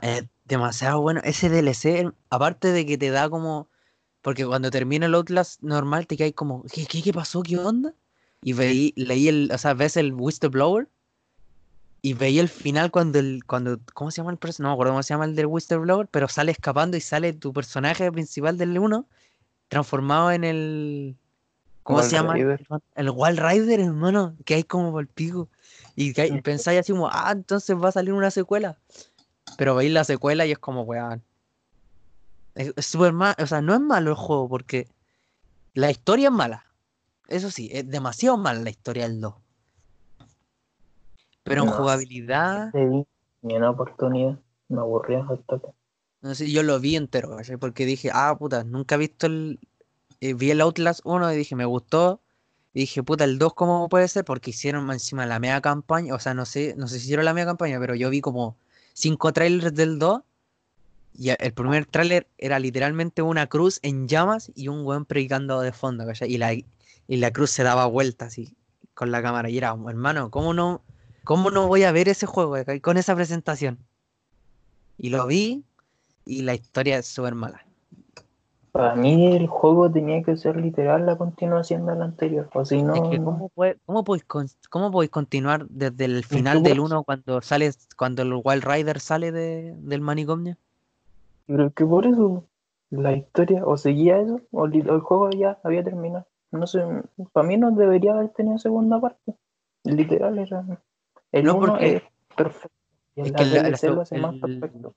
Es 0.03 0.25
demasiado 0.45 1.01
bueno. 1.01 1.21
Ese 1.25 1.49
DLC, 1.49 2.13
aparte 2.29 2.73
de 2.73 2.85
que 2.85 2.99
te 2.99 3.11
da 3.11 3.31
como. 3.31 3.69
Porque 4.23 4.47
cuando 4.47 4.71
termina 4.71 5.07
el 5.07 5.15
Outlast 5.15 5.61
normal, 5.63 6.07
te 6.07 6.17
caes 6.17 6.33
como. 6.35 6.63
¿Qué, 6.73 6.87
qué, 6.87 7.03
qué 7.03 7.13
pasó? 7.13 7.43
¿Qué 7.43 7.59
onda? 7.59 7.93
Y 8.43 8.53
veí, 8.55 8.93
leí 8.97 9.29
el. 9.29 9.51
O 9.53 9.59
sea, 9.59 9.75
ves 9.75 9.97
el 9.97 10.13
Whistleblower. 10.15 10.89
Y 12.05 12.15
veí 12.15 12.39
el 12.39 12.49
final 12.49 12.91
cuando 12.91 13.19
el. 13.19 13.45
cuando 13.45 13.79
¿Cómo 13.95 14.11
se 14.11 14.19
llama 14.19 14.31
el 14.33 14.39
personaje? 14.39 14.69
No 14.69 14.71
me 14.71 14.75
acuerdo 14.75 14.93
cómo 14.93 15.03
se 15.03 15.15
llama 15.15 15.25
el 15.25 15.35
del 15.37 15.47
Whistleblower. 15.47 16.09
Pero 16.09 16.29
sale 16.29 16.53
escapando 16.53 16.97
y 16.97 17.01
sale 17.01 17.33
tu 17.33 17.53
personaje 17.53 18.11
principal 18.13 18.57
del 18.59 18.79
1. 18.79 19.07
Transformado 19.69 20.31
en 20.31 20.45
el. 20.45 21.17
¿Cómo 21.83 21.99
Wall 21.99 22.09
se 22.09 22.15
llama? 22.17 22.35
Rider. 22.35 22.65
El 22.95 23.11
Wall 23.11 23.37
Rider, 23.37 23.81
hermano. 23.81 24.37
Que 24.45 24.55
hay 24.55 24.63
como 24.63 24.93
por 24.93 25.03
el 25.03 25.09
pico. 25.09 25.49
Y 25.97 26.13
que 26.13 26.23
hay- 26.23 26.31
Ujú. 26.31 26.43
pensáis 26.43 26.79
así 26.81 26.93
como, 26.93 27.09
ah, 27.11 27.31
entonces 27.33 27.77
va 27.77 27.89
a 27.89 27.93
salir 27.93 28.13
una 28.13 28.31
secuela. 28.31 28.79
Pero 29.59 29.75
veis 29.75 29.93
la 29.93 30.05
secuela 30.05 30.47
y 30.47 30.53
es 30.53 30.59
como, 30.59 30.83
weón. 30.83 31.23
Es 32.55 32.87
súper 32.87 33.13
mal, 33.13 33.35
o 33.39 33.47
sea, 33.47 33.61
no 33.63 33.75
es 33.75 33.81
malo 33.81 34.11
el 34.11 34.17
juego 34.17 34.49
porque 34.49 34.89
la 35.75 35.91
historia 35.91 36.29
es 36.29 36.35
mala. 36.35 36.67
Eso 37.29 37.51
sí, 37.51 37.71
es 37.73 37.89
demasiado 37.89 38.37
mala 38.37 38.61
la 38.61 38.71
historia 38.71 39.05
del 39.09 39.21
2. 39.21 39.35
Pero 41.45 41.63
en 41.63 41.67
No 41.67 41.73
jugabilidad, 41.73 42.73
ni 43.43 43.57
una 43.57 43.71
oportunidad. 43.71 44.39
Me 44.69 44.79
aburrió 44.81 45.27
al 45.29 45.39
toque. 45.45 45.69
no 46.21 46.35
sé, 46.35 46.51
yo 46.51 46.63
lo 46.63 46.79
vi 46.81 46.97
entero, 46.97 47.37
¿cachai? 47.37 47.57
Porque 47.57 47.85
dije, 47.87 48.11
ah, 48.13 48.37
puta, 48.39 48.65
nunca 48.65 48.95
he 48.95 48.99
visto 48.99 49.27
el. 49.27 49.59
eh, 50.21 50.35
vi 50.35 50.51
el 50.51 50.61
Outlast 50.61 51.01
1 51.05 51.33
y 51.33 51.37
dije, 51.37 51.57
me 51.57 51.65
gustó. 51.65 52.21
Y 52.75 52.81
dije, 52.81 53.03
puta, 53.03 53.25
el 53.25 53.39
2, 53.39 53.55
¿cómo 53.55 53.89
puede 53.89 54.09
ser? 54.09 54.25
Porque 54.25 54.51
hicieron 54.51 54.91
encima 54.93 55.27
la 55.27 55.39
media 55.41 55.61
campaña. 55.61 56.15
O 56.15 56.19
sea, 56.21 56.35
no 56.35 56.45
sé, 56.47 56.75
no 56.77 56.87
sé 56.89 56.99
si 56.99 57.07
hicieron 57.07 57.25
la 57.27 57.35
media 57.35 57.47
campaña, 57.47 57.79
pero 57.81 57.95
yo 57.95 58.09
vi 58.11 58.21
como 58.21 58.57
cinco 58.95 59.33
trailers 59.33 59.75
del 59.75 59.99
2. 59.99 60.23
Y 61.15 61.31
el 61.31 61.53
primer 61.53 61.87
tráiler 61.87 62.27
era 62.39 62.59
literalmente 62.59 63.23
una 63.23 63.47
cruz 63.47 63.79
en 63.83 64.09
llamas 64.09 64.51
y 64.55 64.69
un 64.69 64.85
weón 64.85 65.05
predicando 65.05 65.61
de 65.61 65.73
fondo, 65.73 66.07
¿cachai? 66.07 66.33
Y 66.33 66.39
la, 66.39 66.53
y 66.55 66.67
la 67.09 67.31
cruz 67.33 67.51
se 67.51 67.63
daba 67.63 67.87
vuelta 67.87 68.27
así 68.27 68.55
con 68.95 69.11
la 69.11 69.23
cámara. 69.23 69.51
Y 69.51 69.59
era, 69.59 69.77
hermano, 69.89 70.31
¿cómo 70.31 70.55
no, 70.55 70.81
cómo 71.25 71.51
no 71.51 71.69
voy 71.69 71.85
a 71.85 71.93
ver 71.93 72.09
ese 72.09 72.27
juego 72.27 72.55
¿cachai? 72.55 72.81
con 72.81 72.97
esa 72.97 73.15
presentación? 73.15 73.79
Y 74.99 75.11
lo 75.11 75.27
vi 75.27 75.65
y 76.25 76.43
la 76.43 76.55
historia 76.55 76.99
es 76.99 77.07
súper 77.07 77.35
mala. 77.35 77.65
Para 78.73 78.95
mí 78.95 79.27
el 79.27 79.49
juego 79.49 79.91
tenía 79.91 80.23
que 80.23 80.35
ser 80.39 80.57
literal 80.57 81.05
la 81.05 81.19
continuación 81.19 81.85
del 81.85 82.01
anterior, 82.01 82.49
o 82.55 82.65
si 82.65 82.83
no... 82.83 82.95
Es 82.95 83.11
que 83.11 83.19
no. 83.19 83.25
¿cómo, 83.27 83.49
puede- 83.51 83.79
cómo, 83.85 84.03
podéis, 84.03 84.25
cómo 84.71 84.91
podéis 84.91 85.11
continuar 85.11 85.67
desde 85.69 86.07
el 86.07 86.25
final 86.25 86.63
del 86.63 86.79
puedes. 86.79 86.93
1 86.93 87.05
cuando 87.05 87.43
sale, 87.43 87.71
cuando 87.99 88.23
el 88.23 88.33
Wild 88.43 88.65
Rider 88.65 88.99
sale 88.99 89.31
de, 89.31 89.75
del 89.77 90.01
manicomio? 90.01 90.57
Pero 91.53 91.67
es 91.67 91.75
que 91.75 91.85
por 91.85 92.07
eso 92.07 92.45
la 92.89 93.13
historia 93.13 93.63
o 93.67 93.77
seguía 93.77 94.19
eso 94.19 94.41
o, 94.53 94.65
el 94.65 95.01
juego 95.01 95.29
ya 95.31 95.59
había 95.63 95.85
terminado. 95.85 96.27
No 96.51 96.67
sé, 96.67 96.83
para 97.33 97.47
mí 97.47 97.59
no 97.59 97.71
debería 97.73 98.13
haber 98.15 98.31
tenido 98.31 98.57
segunda 98.59 98.99
parte. 99.01 99.35
Literal 99.85 100.39
era... 100.39 100.65
El 101.31 101.45
No, 101.45 101.57
uno 101.57 101.73
porque- 101.73 101.97
es 101.97 102.03
perfecto. 102.35 102.71
Y 103.17 103.21
es 103.21 103.27
el 103.29 103.35
que 103.35 103.45
la- 103.45 103.51
la 103.51 103.63
DLC 103.69 103.83
lo 103.89 103.97
seg- 103.97 104.01
hace 104.03 104.19
más 104.19 104.35
perfecto. 104.37 104.95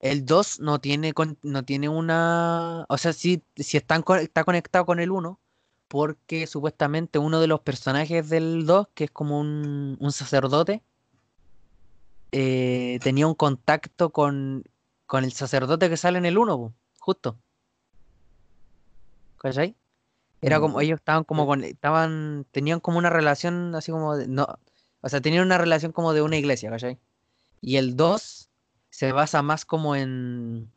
El 0.00 0.24
2 0.26 0.58
no 0.60 0.80
tiene, 0.80 1.12
con- 1.12 1.38
no 1.42 1.62
tiene 1.64 1.88
una... 1.88 2.84
O 2.88 2.98
sea, 2.98 3.12
sí, 3.12 3.42
sí 3.54 3.76
están 3.76 4.02
está 4.20 4.42
conectado 4.42 4.84
con 4.84 4.98
el 4.98 5.12
1, 5.12 5.38
porque 5.86 6.48
supuestamente 6.48 7.20
uno 7.20 7.40
de 7.40 7.46
los 7.46 7.60
personajes 7.60 8.28
del 8.28 8.66
2, 8.66 8.88
que 8.94 9.04
es 9.04 9.10
como 9.12 9.38
un, 9.40 9.96
un 10.00 10.12
sacerdote, 10.12 10.82
eh, 12.32 12.98
tenía 13.02 13.26
un 13.26 13.34
contacto 13.34 14.10
con, 14.10 14.64
con 15.06 15.24
el 15.24 15.32
sacerdote 15.32 15.88
que 15.88 15.96
sale 15.96 16.18
en 16.18 16.26
el 16.26 16.36
1, 16.38 16.56
po, 16.58 16.72
justo. 16.98 17.36
¿Cachai? 19.38 19.74
Era 20.42 20.60
como, 20.60 20.78
Mm. 20.78 20.82
ellos 20.82 20.98
estaban 21.00 21.24
como 21.24 21.46
con, 21.46 21.64
estaban, 21.64 22.46
tenían 22.50 22.80
como 22.80 22.98
una 22.98 23.10
relación 23.10 23.74
así 23.74 23.90
como 23.92 24.16
de, 24.16 24.26
no, 24.28 24.46
o 25.00 25.08
sea, 25.08 25.20
tenían 25.20 25.44
una 25.46 25.58
relación 25.58 25.92
como 25.92 26.12
de 26.12 26.22
una 26.22 26.36
iglesia, 26.36 26.70
¿cachai? 26.70 26.98
Y 27.60 27.76
el 27.76 27.96
2 27.96 28.50
se 28.90 29.12
basa 29.12 29.42
más 29.42 29.64
como 29.64 29.94
en 29.96 30.70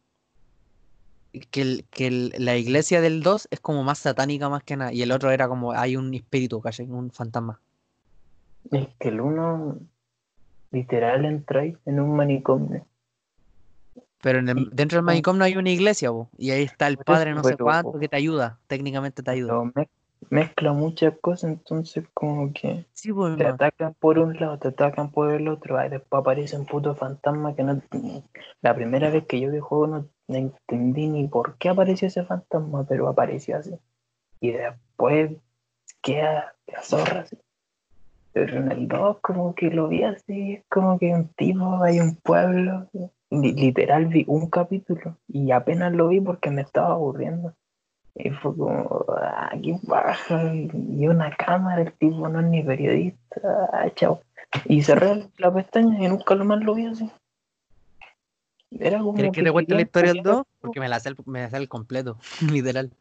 que, 1.51 1.61
el- 1.61 1.86
que 1.91 2.07
el- 2.07 2.34
la 2.38 2.55
iglesia 2.57 3.01
del 3.01 3.21
2 3.21 3.47
es 3.51 3.59
como 3.59 3.84
más 3.84 3.99
satánica 3.99 4.49
más 4.49 4.63
que 4.63 4.75
nada, 4.77 4.93
y 4.93 5.01
el 5.01 5.11
otro 5.11 5.32
era 5.32 5.47
como, 5.47 5.71
hay 5.73 5.95
un 5.95 6.13
espíritu, 6.13 6.61
¿cachai? 6.61 6.88
Un 6.88 7.11
fantasma. 7.11 7.59
Es 8.71 8.88
que 8.99 9.09
el 9.09 9.21
uno 9.21 9.80
literal 10.71 11.25
entráis 11.25 11.75
en 11.86 11.99
un 11.99 12.15
manicomio. 12.15 12.86
Pero 14.22 14.39
en 14.39 14.49
el- 14.49 14.70
dentro 14.72 14.97
del 14.97 15.05
manicomio 15.05 15.43
hay 15.43 15.55
una 15.55 15.70
iglesia, 15.70 16.11
po, 16.11 16.30
y 16.38 16.51
ahí 16.51 16.63
está 16.63 16.88
el 16.88 16.97
padre 16.97 17.34
no 17.34 17.43
sé 17.43 17.55
cuánto 17.55 17.99
que 17.99 18.07
te 18.09 18.17
ayuda, 18.17 18.59
técnicamente 18.67 19.24
te 19.24 19.32
ayuda. 19.32 19.53
Mez- 19.76 19.89
mezcla 20.30 20.74
muchas 20.74 21.17
cosas, 21.20 21.51
entonces 21.51 22.03
como 22.13 22.51
que 22.53 22.86
Sí, 22.93 23.13
pues, 23.13 23.38
te 23.38 23.45
atacan 23.47 23.93
por 23.93 24.20
un 24.20 24.38
lado, 24.38 24.59
te 24.59 24.67
atacan 24.67 25.11
por 25.11 25.32
el 25.32 25.47
otro, 25.47 25.78
ay, 25.78 25.89
después 25.89 26.20
aparecen 26.20 26.65
putos 26.65 26.97
fantasmas 26.97 27.55
que 27.55 27.63
no... 27.63 27.82
La 28.61 28.76
primera 28.76 29.09
vez 29.09 29.26
que 29.26 29.39
yo 29.39 29.49
vi 29.49 29.55
el 29.57 29.61
juego 29.61 29.88
no, 29.88 30.09
no 30.28 30.36
entendí 30.36 31.07
ni 31.07 31.28
por 31.28 31.57
qué 31.57 31.70
apareció 31.70 32.09
ese 32.09 32.26
fantasma, 32.26 32.86
pero 32.86 33.07
apareció 33.07 33.57
así. 33.57 33.74
Y 34.41 34.51
después 34.51 35.32
queda 36.01 36.55
la 36.67 36.84
zorra 36.84 37.22
así. 37.22 37.38
Pero 38.32 38.57
en 38.57 38.71
el 38.71 38.88
2 38.88 39.17
como 39.21 39.55
que 39.55 39.69
lo 39.69 39.88
vi 39.88 40.03
así, 40.03 40.53
es 40.53 40.63
como 40.69 40.99
que 40.99 41.13
un 41.13 41.30
tipo, 41.30 41.82
hay 41.84 41.99
un 41.99 42.15
pueblo. 42.15 42.88
Li- 43.32 43.53
Literal 43.53 44.05
vi 44.07 44.23
un 44.27 44.49
capítulo 44.49 45.17
y 45.27 45.51
apenas 45.51 45.93
lo 45.93 46.07
vi 46.07 46.19
porque 46.21 46.49
me 46.51 46.61
estaba 46.61 46.93
aburriendo. 46.93 47.53
Y 48.15 48.30
fue 48.32 48.55
como, 48.55 49.05
ah, 49.17 49.51
qué 49.61 49.77
baja. 49.84 50.53
Y 50.53 51.07
una 51.07 51.36
cámara, 51.36 51.82
el 51.82 51.93
tipo 51.93 52.27
no 52.27 52.39
es 52.41 52.45
ni 52.47 52.63
periodista, 52.63 53.41
ah, 53.71 53.89
chao. 53.95 54.21
Y 54.65 54.82
cerré 54.84 55.27
la 55.38 55.53
pestaña 55.53 56.03
y 56.03 56.07
nunca 56.07 56.36
lo 56.36 56.43
más 56.45 56.59
lo 56.63 56.73
vi 56.75 56.88
así. 56.88 57.09
Era 58.71 58.99
como 58.99 59.13
¿Quieres 59.13 59.32
que 59.32 59.43
te 59.43 59.51
cuente 59.51 59.73
la 59.75 59.82
historia 59.82 60.09
del 60.13 60.17
copiar 60.19 60.36
2? 60.38 60.45
Porque 60.61 60.80
me 60.80 60.89
la 60.89 60.99
sé, 60.99 61.11
me 61.25 61.41
la 61.41 61.49
sé 61.49 61.57
el 61.57 61.69
completo, 61.69 62.17
literal. 62.51 62.91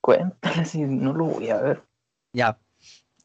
Cuéntale 0.00 0.64
si 0.64 0.82
no 0.82 1.12
lo 1.12 1.24
voy 1.26 1.50
a 1.50 1.58
ver. 1.58 1.82
Ya. 2.32 2.58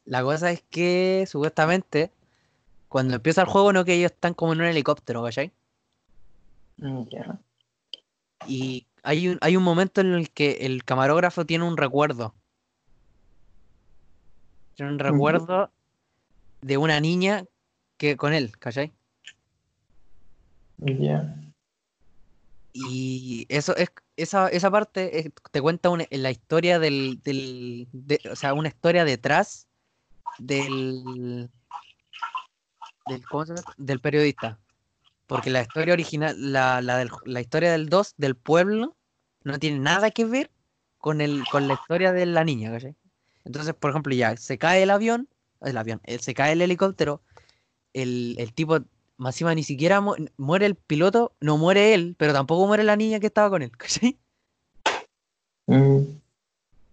La 0.06 0.22
cosa 0.24 0.52
es 0.52 0.62
que 0.70 1.26
supuestamente 1.28 2.12
cuando 2.90 3.16
empieza 3.16 3.42
el 3.42 3.48
juego 3.48 3.74
no 3.74 3.86
que 3.86 3.94
ellos 3.96 4.12
están 4.12 4.34
como 4.34 4.54
en 4.54 4.62
un 4.62 4.68
helicóptero, 4.68 5.24
¿cachai? 5.24 5.52
Mm, 6.78 7.04
Ya. 7.10 7.40
Y 8.48 8.86
hay 9.04 9.30
un, 9.30 9.38
hay 9.42 9.56
un 9.56 9.64
momento 9.64 10.02
en 10.02 10.14
el 10.14 10.30
que 10.30 10.66
el 10.66 10.84
camarógrafo 10.84 11.46
tiene 11.46 11.64
un 11.66 11.78
recuerdo. 11.78 12.36
Tiene 14.76 14.92
un 14.92 15.00
recuerdo 15.00 15.72
de 16.62 16.78
una 16.78 17.00
niña 17.00 17.46
que 17.98 18.18
con 18.18 18.34
él, 18.34 18.58
¿cachai? 18.60 18.92
Ya. 20.80 21.36
Y 22.74 23.46
eso 23.50 23.76
es, 23.76 23.92
esa, 24.18 24.48
esa 24.50 24.72
parte 24.72 25.20
es- 25.20 25.32
te 25.52 25.62
cuenta 25.62 25.90
una- 25.90 26.08
la 26.10 26.32
historia 26.32 26.80
del, 26.80 27.22
del 27.24 27.88
de- 27.92 28.20
o 28.32 28.36
sea, 28.36 28.54
una 28.54 28.68
historia 28.70 29.06
detrás 29.06 29.68
del, 30.38 31.50
del, 33.06 33.28
¿cómo 33.28 33.46
se 33.46 33.54
llama? 33.56 33.66
del 33.78 34.00
periodista. 34.00 34.60
Porque 35.28 35.50
la 35.50 35.62
historia 35.62 35.94
original, 35.94 36.36
la, 36.52 36.82
la, 36.82 36.98
del- 36.98 37.10
la 37.26 37.42
historia 37.42 37.72
del 37.72 37.90
2 37.90 38.14
del 38.18 38.36
pueblo 38.36 38.96
no 39.44 39.60
tiene 39.60 39.80
nada 39.80 40.12
que 40.12 40.26
ver 40.26 40.52
con, 40.98 41.22
el, 41.22 41.48
con 41.48 41.68
la 41.68 41.74
historia 41.74 42.12
de 42.12 42.26
la 42.26 42.44
niña, 42.44 42.72
¿cachai? 42.72 42.96
Entonces, 43.46 43.74
por 43.74 43.90
ejemplo, 43.92 44.14
ya 44.14 44.36
se 44.38 44.58
cae 44.58 44.84
el 44.84 44.90
avión, 44.90 45.28
el 45.62 45.78
avión, 45.78 46.02
eh, 46.06 46.20
se 46.20 46.34
cae 46.34 46.54
el 46.54 46.62
helicóptero, 46.62 47.22
el, 47.94 48.36
el 48.38 48.54
tipo, 48.54 48.80
más 49.18 49.36
encima 49.36 49.54
ni 49.56 49.64
siquiera 49.64 50.02
mu- 50.02 50.16
muere 50.38 50.66
el 50.66 50.76
piloto, 50.76 51.36
no 51.42 51.58
muere 51.58 51.94
él, 51.94 52.16
pero 52.18 52.34
tampoco 52.34 52.68
muere 52.68 52.84
la 52.84 52.96
niña 52.96 53.20
que 53.20 53.28
estaba 53.28 53.50
con 53.50 53.62
él, 53.62 53.72
¿cachai? 53.78 54.20
Mm, 55.68 56.20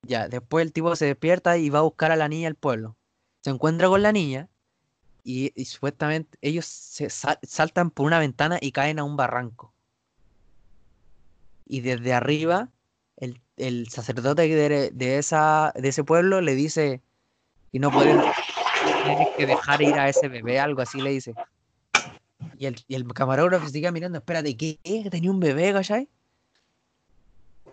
Ya, 0.02 0.28
después 0.28 0.64
el 0.64 0.72
tipo 0.72 0.94
se 0.96 1.06
despierta 1.06 1.56
y 1.58 1.70
va 1.70 1.80
a 1.80 1.82
buscar 1.82 2.10
a 2.12 2.16
la 2.16 2.28
niña 2.28 2.48
al 2.48 2.54
pueblo. 2.54 2.96
Se 3.42 3.50
encuentra 3.50 3.88
con 3.88 4.02
la 4.02 4.12
niña 4.12 4.48
y, 5.24 5.52
supuestamente 5.66 6.38
ellos 6.42 6.66
se 6.66 7.10
sal- 7.10 7.38
saltan 7.44 7.90
por 7.92 8.06
una 8.06 8.18
ventana 8.20 8.58
y 8.62 8.72
caen 8.72 8.98
a 9.00 9.04
un 9.04 9.16
barranco. 9.16 9.74
Y 11.64 11.80
desde 11.82 12.12
arriba, 12.12 12.72
el, 13.16 13.42
el 13.56 13.88
sacerdote 13.88 14.42
de, 14.48 14.90
de 14.92 15.18
esa, 15.18 15.72
de 15.76 15.88
ese 15.88 16.04
pueblo 16.04 16.40
le 16.40 16.54
dice, 16.54 17.02
y 17.72 17.80
no 17.80 17.92
puedes, 17.92 18.22
tienes 19.00 19.28
que 19.36 19.46
dejar 19.46 19.82
ir 19.82 19.98
a 19.98 20.08
ese 20.10 20.28
bebé, 20.28 20.60
algo 20.60 20.82
así 20.82 21.00
le 21.02 21.10
dice. 21.12 21.38
Y 22.52 22.66
el, 22.66 22.76
y 22.88 22.94
el 22.94 23.06
camarógrafo 23.12 23.68
sigue 23.68 23.90
mirando, 23.92 24.18
espérate, 24.18 24.56
¿qué? 24.56 24.78
¿Tenía 25.10 25.30
un 25.32 25.40
bebé, 25.40 25.72
cachai? 25.72 26.08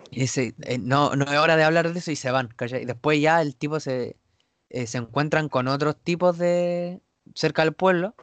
Y 0.09 0.21
dice, 0.21 0.55
"Eh, 0.63 0.77
no, 0.79 1.15
no 1.15 1.25
es 1.25 1.37
hora 1.37 1.55
de 1.57 1.63
hablar 1.63 1.91
de 1.91 1.99
eso 1.99 2.11
y 2.11 2.15
se 2.15 2.31
van, 2.31 2.47
¿cachai? 2.49 2.83
Y 2.83 2.85
después 2.85 3.19
ya 3.21 3.41
el 3.41 3.55
tipo 3.57 3.79
se, 3.79 4.17
eh, 4.69 4.87
se 4.87 4.97
encuentran 4.97 5.49
con 5.49 5.67
otros 5.67 5.95
tipos 5.95 6.37
de 6.37 7.01
cerca 7.33 7.63
del 7.63 7.73
pueblo 7.73 8.15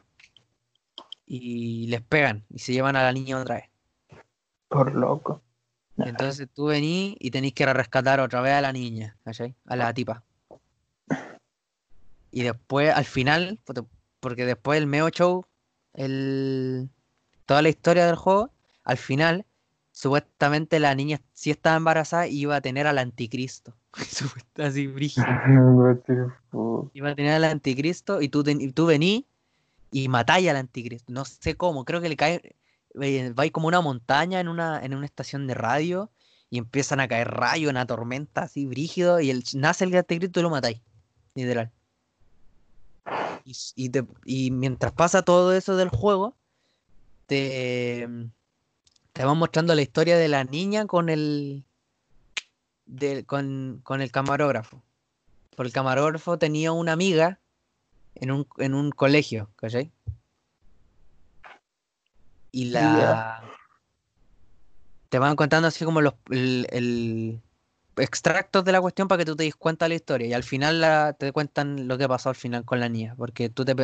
y 1.27 1.87
les 1.89 2.03
pegan 2.03 2.45
y 2.51 2.59
se 2.59 2.73
llevan 2.73 2.97
a 2.97 3.03
la 3.03 3.13
niña 3.13 3.41
otra 3.41 3.57
vez. 3.57 3.71
por 4.69 4.95
loco. 4.95 5.41
Entonces 5.97 6.49
tú 6.53 6.67
venís 6.67 7.17
y 7.21 7.31
tenés 7.31 7.53
que 7.53 7.73
rescatar 7.73 8.21
otra 8.21 8.41
vez 8.41 8.55
a 8.55 8.61
la 8.61 8.73
niña, 8.73 9.17
¿cachai? 9.25 9.55
A 9.67 9.77
la 9.77 9.95
tipa. 9.95 10.25
Y 12.33 12.43
después, 12.43 12.93
al 12.93 13.05
final, 13.05 13.61
porque 14.19 14.45
después 14.45 14.79
el 14.79 14.89
Meo 14.89 15.09
Show, 15.11 15.47
el, 15.93 16.91
toda 17.47 17.63
la 17.63 17.69
historia 17.69 18.07
del 18.07 18.17
juego, 18.17 18.51
al 18.83 18.97
final, 18.97 19.47
supuestamente 19.95 20.81
la 20.81 20.93
niña 20.97 21.21
sí 21.33 21.53
estaba 21.53 21.77
embarazada 21.77 22.27
y 22.27 22.41
iba 22.41 22.57
a 22.57 22.61
tener 22.61 22.87
al 22.89 22.99
anticristo. 22.99 23.75
Así, 24.57 24.89
brígido. 24.89 25.25
Iba 26.95 27.11
a 27.11 27.15
tener 27.15 27.33
al 27.35 27.45
anticristo 27.45 28.21
y 28.21 28.29
tú, 28.29 28.43
ten- 28.43 28.61
y 28.61 28.73
tú 28.73 28.87
venís 28.87 29.25
y 29.93 30.09
matáis 30.09 30.49
al 30.51 30.57
anticristo. 30.57 31.13
No 31.13 31.25
sé 31.25 31.55
cómo, 31.57 31.85
creo 31.85 32.01
que 32.01 32.09
le 32.09 32.17
cae. 32.17 32.57
eh, 33.01 33.33
Vais 33.35 33.53
como 33.53 33.69
una 33.69 33.81
montaña 33.81 34.41
en 34.41 34.49
una, 34.49 34.85
en 34.85 34.95
una 34.95 35.07
estación 35.07 35.47
de 35.47 35.55
radio 35.55 36.11
y 36.51 36.59
empiezan 36.59 36.99
a 36.99 37.07
caer 37.09 37.29
rayos, 37.31 37.71
una 37.71 37.87
tormenta 37.87 38.43
así 38.43 38.67
brígido 38.67 39.21
y 39.21 39.31
el, 39.31 39.45
nace 39.55 39.85
el 39.85 39.95
anticristo 39.95 40.41
y 40.41 40.43
lo 40.43 40.51
matáis. 40.51 40.81
Literal. 41.37 41.71
Y, 43.45 43.57
y 43.77 43.89
te- 43.91 44.07
y 44.25 44.51
mientras 44.51 44.91
pasa 44.93 45.23
todo 45.23 45.53
eso 45.55 45.77
del 45.77 45.89
juego, 45.89 46.35
te, 47.27 48.09
te 49.15 49.25
van 49.25 49.39
mostrando 49.39 49.75
la 49.75 49.81
historia 49.83 50.19
de 50.19 50.29
la 50.29 50.43
niña 50.45 50.87
con 50.87 51.09
el, 51.09 51.65
de- 52.85 53.25
con, 53.25 53.81
con 53.85 54.03
el 54.03 54.11
camarógrafo. 54.11 54.83
Porque 55.57 55.69
el 55.69 55.73
camarógrafo 55.73 56.37
tenía 56.37 56.73
una 56.73 56.93
amiga 56.93 57.39
en 58.17 58.33
un, 58.33 58.47
en 58.59 58.75
un 58.75 58.91
colegio, 58.91 59.51
¿cachai? 59.57 59.93
Y 62.51 62.67
la... 62.67 63.51
Te 65.09 65.21
van 65.21 65.37
contando 65.37 65.69
así 65.69 65.85
como 65.85 66.01
los 66.01 66.15
el, 66.31 66.67
el- 66.71 67.41
extractos 67.97 68.65
de 68.65 68.73
la 68.73 68.81
cuestión 68.81 69.07
para 69.07 69.21
que 69.21 69.27
tú 69.27 69.37
te 69.37 69.45
des 69.45 69.55
cuenta 69.55 69.85
de 69.85 69.91
la 69.91 69.95
historia. 69.95 70.27
Y 70.27 70.33
al 70.33 70.43
final 70.43 70.81
la- 70.81 71.13
te 71.13 71.31
cuentan 71.31 71.87
lo 71.87 71.97
que 71.99 72.09
pasó 72.09 72.31
al 72.31 72.35
final 72.35 72.65
con 72.65 72.81
la 72.81 72.89
niña. 72.89 73.15
Porque 73.17 73.49
tú 73.49 73.65
te, 73.65 73.77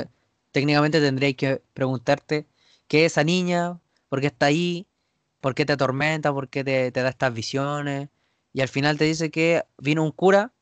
técnicamente 0.51 1.01
tendrías 1.01 1.35
que 1.35 1.62
preguntarte 1.72 2.49
qué 2.89 3.05
es 3.05 3.12
esa 3.12 3.22
niña, 3.22 3.78
por 4.09 4.20
qué 4.20 4.26
está 4.26 4.47
ahí, 4.47 4.89
por 5.41 5.55
qué 5.55 5.64
te 5.66 5.72
atormenta, 5.72 6.32
por 6.32 6.49
qué 6.49 6.64
te, 6.64 6.93
te 6.93 7.03
da 7.03 7.09
estas 7.09 7.32
visiones. 7.32 8.09
Y 8.53 8.61
al 8.61 8.68
final 8.68 8.99
te 8.99 9.05
dice 9.05 9.30
que 9.30 9.64
vino 9.78 10.03
un 10.03 10.12
cura 10.12 10.53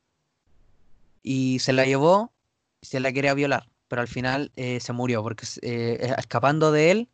y 1.23 1.59
se 1.59 1.73
la 1.73 1.85
llevó 1.85 2.33
y 2.81 2.87
se 2.87 3.01
la 3.01 3.13
quería 3.13 3.35
violar. 3.35 3.69
Pero 3.89 4.03
al 4.03 4.09
final 4.09 4.53
eh, 4.57 4.81
se 4.81 4.93
murió 4.93 5.23
porque 5.23 5.47
eh, 5.63 6.15
escapando 6.19 6.73
de 6.73 6.91
él 6.91 7.09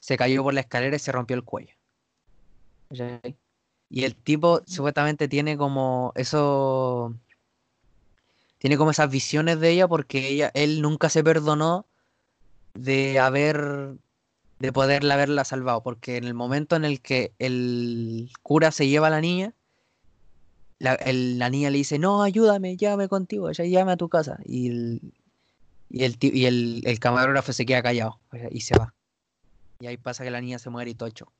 se 0.00 0.16
cayó 0.16 0.42
por 0.42 0.54
la 0.54 0.60
escalera 0.60 0.96
y 0.96 0.98
se 0.98 1.12
rompió 1.12 1.36
el 1.36 1.44
cuello. 1.44 1.74
Y 3.90 4.04
el 4.04 4.14
tipo 4.14 4.62
supuestamente 4.66 5.28
tiene 5.28 5.56
como 5.56 6.12
eso. 6.14 7.14
Tiene 8.58 8.76
como 8.76 8.90
esas 8.90 9.10
visiones 9.10 9.60
de 9.60 9.70
ella 9.70 9.86
porque 9.88 10.28
ella, 10.28 10.50
él 10.54 10.82
nunca 10.82 11.08
se 11.08 11.22
perdonó 11.22 11.86
de 12.74 13.18
haber. 13.18 13.96
De 14.58 14.72
poderla 14.72 15.14
haberla 15.14 15.44
salvado. 15.44 15.82
Porque 15.82 16.16
en 16.16 16.24
el 16.24 16.34
momento 16.34 16.76
en 16.76 16.84
el 16.84 17.00
que 17.00 17.34
el 17.38 18.30
cura 18.42 18.70
se 18.72 18.88
lleva 18.88 19.06
a 19.08 19.10
la 19.10 19.20
niña, 19.20 19.54
la, 20.78 20.94
el- 20.94 21.38
la 21.38 21.50
niña 21.50 21.70
le 21.70 21.78
dice, 21.78 21.98
no, 21.98 22.22
ayúdame, 22.22 22.76
llévame 22.76 23.08
contigo, 23.08 23.50
ya 23.52 23.64
llévame 23.64 23.92
a 23.92 23.96
tu 23.96 24.08
casa. 24.08 24.38
Y 24.44 24.68
el, 24.68 25.14
y 25.88 26.04
el, 26.04 26.16
y 26.20 26.44
el, 26.46 26.82
el 26.84 26.98
camarógrafo 27.00 27.52
se 27.52 27.66
queda 27.66 27.82
callado 27.82 28.20
y 28.50 28.60
se 28.60 28.76
va. 28.78 28.94
Y 29.80 29.86
ahí 29.86 29.96
pasa 29.96 30.24
que 30.24 30.30
la 30.30 30.40
niña 30.40 30.58
se 30.58 30.70
muere 30.70 30.90
y 30.90 30.94
tocho. 30.94 31.32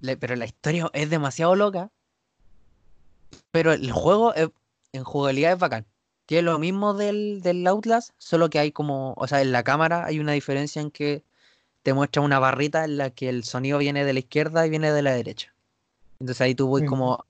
Le- 0.00 0.16
pero 0.16 0.36
la 0.36 0.44
historia 0.44 0.90
es 0.92 1.10
demasiado 1.10 1.56
loca. 1.56 1.90
Pero 3.50 3.72
el 3.72 3.90
juego 3.90 4.34
es- 4.34 4.50
en 4.92 5.04
jugabilidad 5.04 5.52
es 5.52 5.58
bacán. 5.58 5.86
Tiene 6.28 6.42
lo 6.42 6.58
mismo 6.58 6.92
del, 6.92 7.40
del 7.40 7.66
Outlast, 7.66 8.10
solo 8.18 8.50
que 8.50 8.58
hay 8.58 8.70
como, 8.70 9.14
o 9.16 9.26
sea, 9.26 9.40
en 9.40 9.50
la 9.50 9.62
cámara 9.62 10.04
hay 10.04 10.20
una 10.20 10.32
diferencia 10.32 10.82
en 10.82 10.90
que 10.90 11.24
te 11.82 11.94
muestra 11.94 12.20
una 12.20 12.38
barrita 12.38 12.84
en 12.84 12.98
la 12.98 13.08
que 13.08 13.30
el 13.30 13.44
sonido 13.44 13.78
viene 13.78 14.04
de 14.04 14.12
la 14.12 14.18
izquierda 14.18 14.66
y 14.66 14.68
viene 14.68 14.92
de 14.92 15.00
la 15.00 15.12
derecha. 15.12 15.54
Entonces 16.20 16.42
ahí 16.42 16.54
tú 16.54 16.66
voy 16.66 16.84
como, 16.84 17.24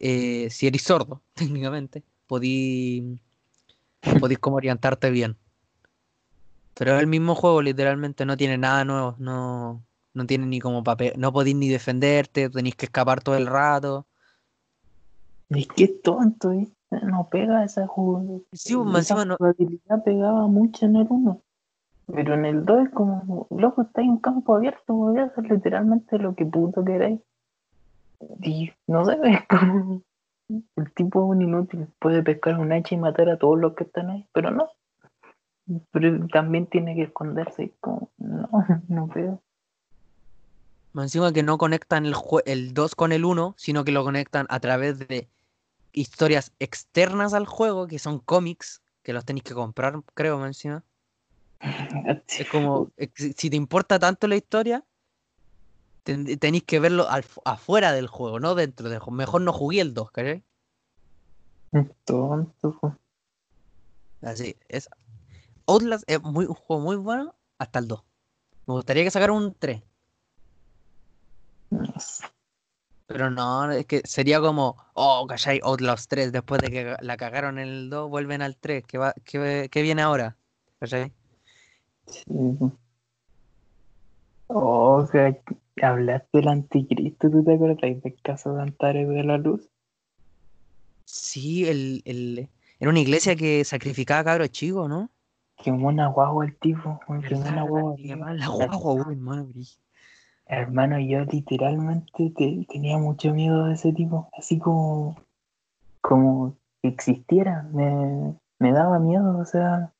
eh, 0.00 0.48
si 0.50 0.66
eres 0.66 0.82
sordo, 0.82 1.22
técnicamente, 1.34 2.02
podí, 2.26 3.16
podís 4.18 4.40
como 4.40 4.56
orientarte 4.56 5.10
bien. 5.10 5.36
Pero 6.74 6.96
es 6.96 7.00
el 7.00 7.06
mismo 7.06 7.36
juego, 7.36 7.62
literalmente, 7.62 8.26
no 8.26 8.36
tiene 8.36 8.58
nada 8.58 8.84
nuevo, 8.84 9.14
no, 9.20 9.84
no 10.14 10.26
tiene 10.26 10.46
ni 10.46 10.58
como 10.58 10.82
papel, 10.82 11.12
no 11.16 11.32
podís 11.32 11.54
ni 11.54 11.68
defenderte, 11.68 12.50
tenéis 12.50 12.74
que 12.74 12.86
escapar 12.86 13.22
todo 13.22 13.36
el 13.36 13.46
rato. 13.46 14.04
Es 15.48 15.68
que 15.68 15.86
tonto, 15.86 16.50
¿eh? 16.50 16.66
No 17.02 17.28
pega 17.30 17.64
esa 17.64 17.86
jugabilidad. 17.86 18.40
Sí, 18.52 18.74
pues, 18.76 18.96
encima 18.98 19.24
no- 19.24 19.36
jugabilidad 19.36 20.04
pegaba 20.04 20.46
mucho 20.46 20.86
en 20.86 20.96
el 20.96 21.06
1. 21.08 21.40
Pero 22.12 22.34
en 22.34 22.44
el 22.44 22.64
2 22.64 22.86
es 22.86 22.90
como, 22.90 23.46
loco, 23.50 23.82
está 23.82 24.02
en 24.02 24.18
campo 24.18 24.56
abierto, 24.56 24.92
voy 24.92 25.18
a 25.18 25.24
hacer 25.24 25.44
literalmente 25.50 26.18
lo 26.18 26.34
que 26.34 26.44
puto 26.44 26.84
queráis. 26.84 27.20
Y 28.42 28.70
no 28.86 29.04
sé, 29.04 29.18
es 29.24 29.46
como. 29.48 30.02
El 30.76 30.92
tipo 30.92 31.24
es 31.24 31.30
un 31.30 31.40
inútil, 31.42 31.86
puede 31.98 32.22
pescar 32.22 32.58
un 32.58 32.72
hacha 32.72 32.94
y 32.94 32.98
matar 32.98 33.30
a 33.30 33.38
todos 33.38 33.58
los 33.58 33.74
que 33.74 33.84
están 33.84 34.10
ahí, 34.10 34.26
pero 34.34 34.50
no. 34.50 34.68
Pero 35.92 36.26
también 36.28 36.66
tiene 36.66 36.94
que 36.94 37.04
esconderse, 37.04 37.64
y 37.64 37.68
como, 37.80 38.10
no, 38.18 38.48
no. 38.88 39.08
Más 40.92 41.04
encima 41.04 41.32
que 41.32 41.42
no 41.42 41.56
conectan 41.56 42.04
el, 42.04 42.14
jue- 42.14 42.42
el 42.44 42.74
2 42.74 42.94
con 42.94 43.12
el 43.12 43.24
1, 43.24 43.54
sino 43.56 43.84
que 43.84 43.92
lo 43.92 44.04
conectan 44.04 44.46
a 44.50 44.60
través 44.60 44.98
de 44.98 45.28
historias 45.92 46.52
externas 46.58 47.34
al 47.34 47.46
juego, 47.46 47.86
que 47.86 47.98
son 47.98 48.18
cómics, 48.18 48.82
que 49.02 49.12
los 49.12 49.24
tenéis 49.24 49.44
que 49.44 49.54
comprar, 49.54 50.02
creo, 50.14 50.38
más 50.38 50.48
encima. 50.48 50.84
Es 52.26 52.48
como, 52.48 52.90
si 53.36 53.50
te 53.50 53.56
importa 53.56 53.98
tanto 53.98 54.26
la 54.26 54.36
historia, 54.36 54.84
ten- 56.02 56.38
tenéis 56.38 56.64
que 56.64 56.80
verlo 56.80 57.08
al- 57.08 57.24
afuera 57.44 57.92
del 57.92 58.06
juego, 58.06 58.40
no 58.40 58.54
dentro 58.54 58.88
del 58.88 58.98
juego. 59.00 59.16
Mejor 59.16 59.42
no 59.42 59.52
jugué 59.52 59.80
el 59.80 59.92
2, 59.94 60.10
¿cachai? 60.10 60.42
Tonto. 62.04 62.98
Así, 64.22 64.56
es. 64.68 64.88
Outlast 65.66 66.04
es 66.06 66.22
muy, 66.22 66.46
un 66.46 66.54
juego 66.54 66.82
muy 66.82 66.96
bueno 66.96 67.34
hasta 67.58 67.78
el 67.78 67.88
2. 67.88 68.02
Me 68.66 68.74
gustaría 68.74 69.04
que 69.04 69.10
sacaran 69.10 69.36
un 69.36 69.54
3. 69.54 69.82
No 71.70 72.00
sé. 72.00 72.24
Pero 73.12 73.30
no, 73.30 73.70
es 73.70 73.84
que 73.84 74.00
sería 74.04 74.40
como, 74.40 74.76
oh, 74.94 75.26
¿cachai? 75.28 75.60
Outlast 75.62 76.08
3, 76.08 76.32
después 76.32 76.62
de 76.62 76.70
que 76.70 76.96
la 77.00 77.16
cagaron 77.18 77.58
en 77.58 77.68
el 77.68 77.90
2, 77.90 78.08
vuelven 78.08 78.40
al 78.40 78.56
3. 78.56 78.84
¿Qué, 78.86 78.96
va, 78.96 79.12
qué, 79.24 79.68
qué 79.70 79.82
viene 79.82 80.00
ahora? 80.00 80.36
¿Cachai? 80.80 81.12
Sí. 82.06 82.24
Oh, 84.46 85.06
que 85.10 85.40
hablaste 85.82 86.38
del 86.38 86.48
anticristo, 86.48 87.30
¿tú 87.30 87.44
te 87.44 87.54
acuerdas 87.54 88.02
del 88.02 88.16
caso 88.22 88.54
de 88.54 88.62
Antares 88.62 89.08
de 89.08 89.24
la 89.24 89.38
Luz? 89.38 89.68
Sí, 91.04 91.66
el, 91.66 92.02
el, 92.04 92.48
era 92.78 92.90
una 92.90 93.00
iglesia 93.00 93.36
que 93.36 93.64
sacrificaba 93.64 94.20
a 94.20 94.24
cabros 94.24 94.50
chicos, 94.50 94.88
¿no? 94.88 95.10
Quemó 95.62 95.88
una 95.88 96.08
guagua 96.08 96.46
el 96.46 96.56
tipo, 96.56 96.98
quemó 97.28 97.48
una 97.48 97.62
guagua. 97.62 97.96
Quemaban 97.96 98.38
la 98.38 98.46
guagua, 98.48 99.06
hermano. 99.10 99.48
Hermano, 100.46 100.98
yo 101.00 101.24
literalmente 101.24 102.30
te- 102.36 102.66
tenía 102.68 102.98
mucho 102.98 103.32
miedo 103.32 103.66
de 103.66 103.74
ese 103.74 103.92
tipo, 103.92 104.28
así 104.36 104.58
como, 104.58 105.16
como 106.02 106.56
que 106.82 106.88
existiera, 106.88 107.62
me, 107.72 108.34
me 108.58 108.72
daba 108.72 108.98
miedo, 108.98 109.38
o 109.38 109.44
sea, 109.44 109.92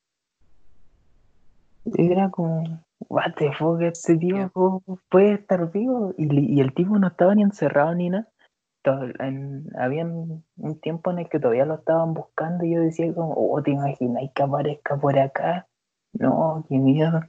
era 1.96 2.30
como, 2.30 2.62
what 3.08 3.34
the 3.38 3.52
fuck, 3.52 3.80
este 3.82 4.16
tipo 4.16 4.50
¿cómo 4.52 4.82
puede 5.10 5.34
estar 5.34 5.70
vivo, 5.72 6.14
y, 6.18 6.60
el 6.60 6.74
tipo 6.74 6.98
no 6.98 7.08
estaba 7.08 7.34
ni 7.34 7.42
encerrado 7.42 7.94
ni 7.94 8.10
nada, 8.10 8.28
en- 9.20 9.68
había 9.78 10.04
un 10.04 10.44
un 10.56 10.80
tiempo 10.80 11.10
en 11.10 11.20
el 11.20 11.28
que 11.28 11.40
todavía 11.40 11.64
lo 11.64 11.74
estaban 11.74 12.14
buscando 12.14 12.64
y 12.64 12.74
yo 12.74 12.80
decía 12.80 13.12
como, 13.14 13.32
oh, 13.34 13.62
te 13.62 13.72
imaginas 13.72 14.22
que 14.34 14.42
aparezca 14.42 14.96
por 14.96 15.18
acá, 15.18 15.66
no, 16.12 16.64
qué 16.68 16.78
miedo. 16.78 17.20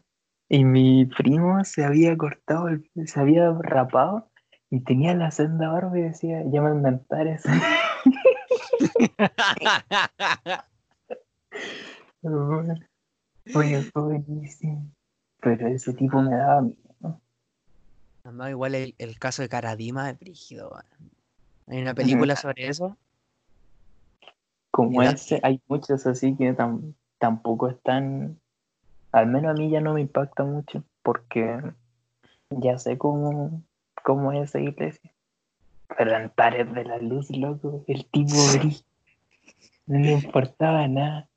Y 0.54 0.64
mi 0.66 1.06
primo 1.08 1.64
se 1.64 1.84
había 1.84 2.16
cortado, 2.16 2.68
el- 2.68 2.88
se 3.08 3.20
había 3.20 3.52
rapado 3.60 4.30
y 4.70 4.82
tenía 4.84 5.16
la 5.16 5.32
senda 5.32 5.70
barba 5.70 5.98
y 5.98 6.04
decía, 6.04 6.44
ya 6.46 6.62
me 6.62 6.70
inventaré 6.70 7.32
eso. 7.34 7.50
Oye, 13.56 13.82
fue 13.92 14.02
buenísimo. 14.04 14.92
Pero 15.42 15.68
ese 15.70 15.92
tipo 15.94 16.22
me 16.22 16.36
daba 16.36 16.62
miedo. 16.62 17.20
Además, 18.24 18.50
igual 18.52 18.76
el, 18.76 18.94
el 19.00 19.18
caso 19.18 19.42
de 19.42 19.50
Karadima 19.50 20.12
es 20.12 20.20
brígido. 20.20 20.78
Hay 21.66 21.82
una 21.82 21.96
película 21.96 22.36
sobre 22.36 22.68
eso. 22.68 22.96
Como 24.70 25.02
ese, 25.02 25.40
hay 25.42 25.60
muchos 25.68 26.06
así 26.06 26.36
que 26.36 26.56
tam- 26.56 26.94
tampoco 27.18 27.70
están, 27.70 28.40
al 29.14 29.28
menos 29.28 29.52
a 29.52 29.54
mí 29.54 29.70
ya 29.70 29.80
no 29.80 29.94
me 29.94 30.02
impacta 30.02 30.44
mucho, 30.44 30.84
porque 31.02 31.62
ya 32.50 32.78
sé 32.78 32.98
cómo, 32.98 33.64
cómo 34.04 34.32
es 34.34 34.50
esa 34.50 34.60
iglesia. 34.60 35.12
Pero 35.98 36.16
Antares 36.16 36.74
de 36.74 36.84
la 36.84 36.98
Luz, 36.98 37.30
loco, 37.30 37.84
el 37.88 38.06
tipo 38.08 38.34
brí- 38.34 38.84
no 39.86 40.00
le 40.00 40.12
importaba 40.12 40.88
nada. 40.88 41.30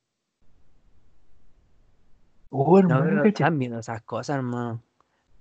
Oh, 2.51 2.81
No, 2.81 2.89
hermano, 2.89 3.05
pero 3.05 3.23
cacha- 3.25 3.45
están 3.45 3.59
viendo 3.59 3.79
esas 3.79 4.03
cosas, 4.03 4.37
hermano. 4.37 4.83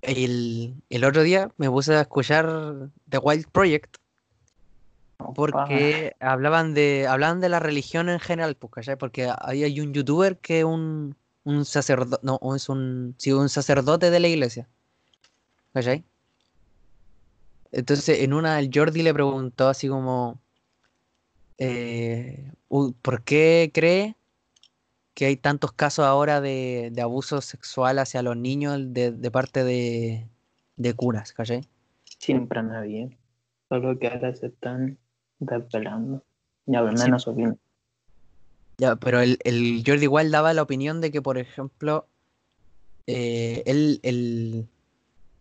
El, 0.01 0.75
el 0.89 1.03
otro 1.03 1.23
día 1.23 1.49
me 1.57 1.69
puse 1.69 1.95
a 1.95 2.01
escuchar 2.01 2.47
The 3.09 3.17
Wild 3.17 3.47
Project 3.51 3.97
porque 5.33 6.15
hablaban 6.19 6.73
de 6.73 7.07
hablaban 7.07 7.39
de 7.41 7.49
la 7.49 7.59
religión 7.59 8.09
en 8.09 8.19
general, 8.19 8.55
pues, 8.55 8.71
¿cachai? 8.73 8.97
Porque 8.97 9.29
ahí 9.41 9.63
hay 9.63 9.79
un 9.79 9.93
youtuber 9.93 10.37
que 10.37 10.59
es 10.59 10.65
un, 10.65 11.15
un 11.45 11.63
sacerdote, 11.63 12.25
no, 12.25 12.39
es 12.55 12.67
un, 12.67 13.15
sí, 13.17 13.31
un 13.31 13.47
sacerdote 13.47 14.09
de 14.09 14.19
la 14.19 14.27
iglesia, 14.27 14.67
¿cachai? 15.73 16.03
Entonces, 17.71 18.19
en 18.19 18.33
una, 18.33 18.59
el 18.59 18.69
Jordi 18.73 19.01
le 19.03 19.13
preguntó 19.13 19.69
así 19.69 19.87
como, 19.87 20.39
eh, 21.57 22.51
¿por 22.67 23.23
qué 23.23 23.71
cree 23.73 24.15
que 25.13 25.25
hay 25.25 25.37
tantos 25.37 25.71
casos 25.71 26.05
ahora 26.05 26.41
de, 26.41 26.89
de 26.91 27.01
abuso 27.01 27.41
sexual 27.41 27.99
hacia 27.99 28.21
los 28.21 28.35
niños 28.35 28.79
de, 28.93 29.11
de 29.11 29.31
parte 29.31 29.63
de, 29.63 30.27
de 30.75 30.93
curas, 30.93 31.31
¿cachai? 31.31 31.61
Siempre 32.19 32.59
anda 32.59 32.81
bien. 32.81 33.17
Solo 33.69 33.97
que 33.97 34.07
ahora 34.07 34.35
se 34.35 34.47
están 34.47 34.97
desvelando. 35.39 36.23
Y 36.67 36.75
al 36.75 36.97
Sí. 36.97 37.11
Ya, 38.77 38.95
pero 38.97 39.21
el, 39.21 39.39
el 39.43 39.83
Jordi 39.85 40.03
igual 40.03 40.31
daba 40.31 40.53
la 40.53 40.61
opinión 40.61 40.99
de 41.01 41.11
que, 41.11 41.21
por 41.21 41.37
ejemplo, 41.37 42.07
eh, 43.07 43.63
él, 43.65 43.99
el, 44.03 44.67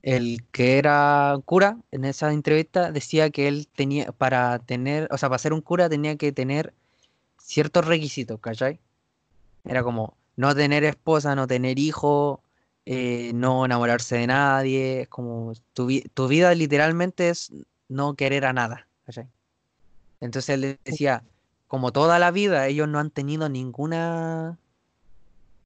el 0.03 0.45
que 0.53 0.78
era 0.78 1.37
cura 1.45 1.78
en 1.91 2.05
esa 2.05 2.32
entrevista 2.32 2.93
decía 2.93 3.30
que 3.30 3.49
él 3.49 3.68
tenía, 3.74 4.12
para 4.12 4.59
tener, 4.61 5.09
o 5.11 5.18
sea, 5.18 5.28
para 5.28 5.39
ser 5.39 5.53
un 5.53 5.62
cura 5.62 5.89
tenía 5.89 6.16
que 6.16 6.32
tener 6.32 6.74
ciertos 7.39 7.87
requisitos, 7.87 8.41
¿cachai? 8.41 8.80
Era 9.64 9.82
como 9.82 10.16
no 10.37 10.55
tener 10.55 10.85
esposa, 10.85 11.35
no 11.35 11.47
tener 11.47 11.78
hijo, 11.78 12.43
eh, 12.87 13.32
no 13.35 13.64
enamorarse 13.64 14.16
de 14.16 14.26
nadie, 14.28 15.03
es 15.03 15.09
como 15.09 15.55
tu, 15.74 15.87
vi- 15.87 16.03
tu 16.14 16.28
vida 16.28 16.55
literalmente 16.55 17.30
es 17.30 17.53
no 17.89 18.14
querer 18.14 18.47
a 18.47 18.53
nada, 18.53 18.89
¿cachai? 19.07 19.28
Entonces 20.20 20.51
él 20.51 20.78
decía, 20.85 21.24
como 21.68 21.92
toda 21.92 22.18
la 22.18 22.30
vida 22.30 22.66
ellos 22.66 22.88
no 22.88 22.98
han 22.98 23.10
tenido 23.10 23.48
ninguna, 23.48 24.58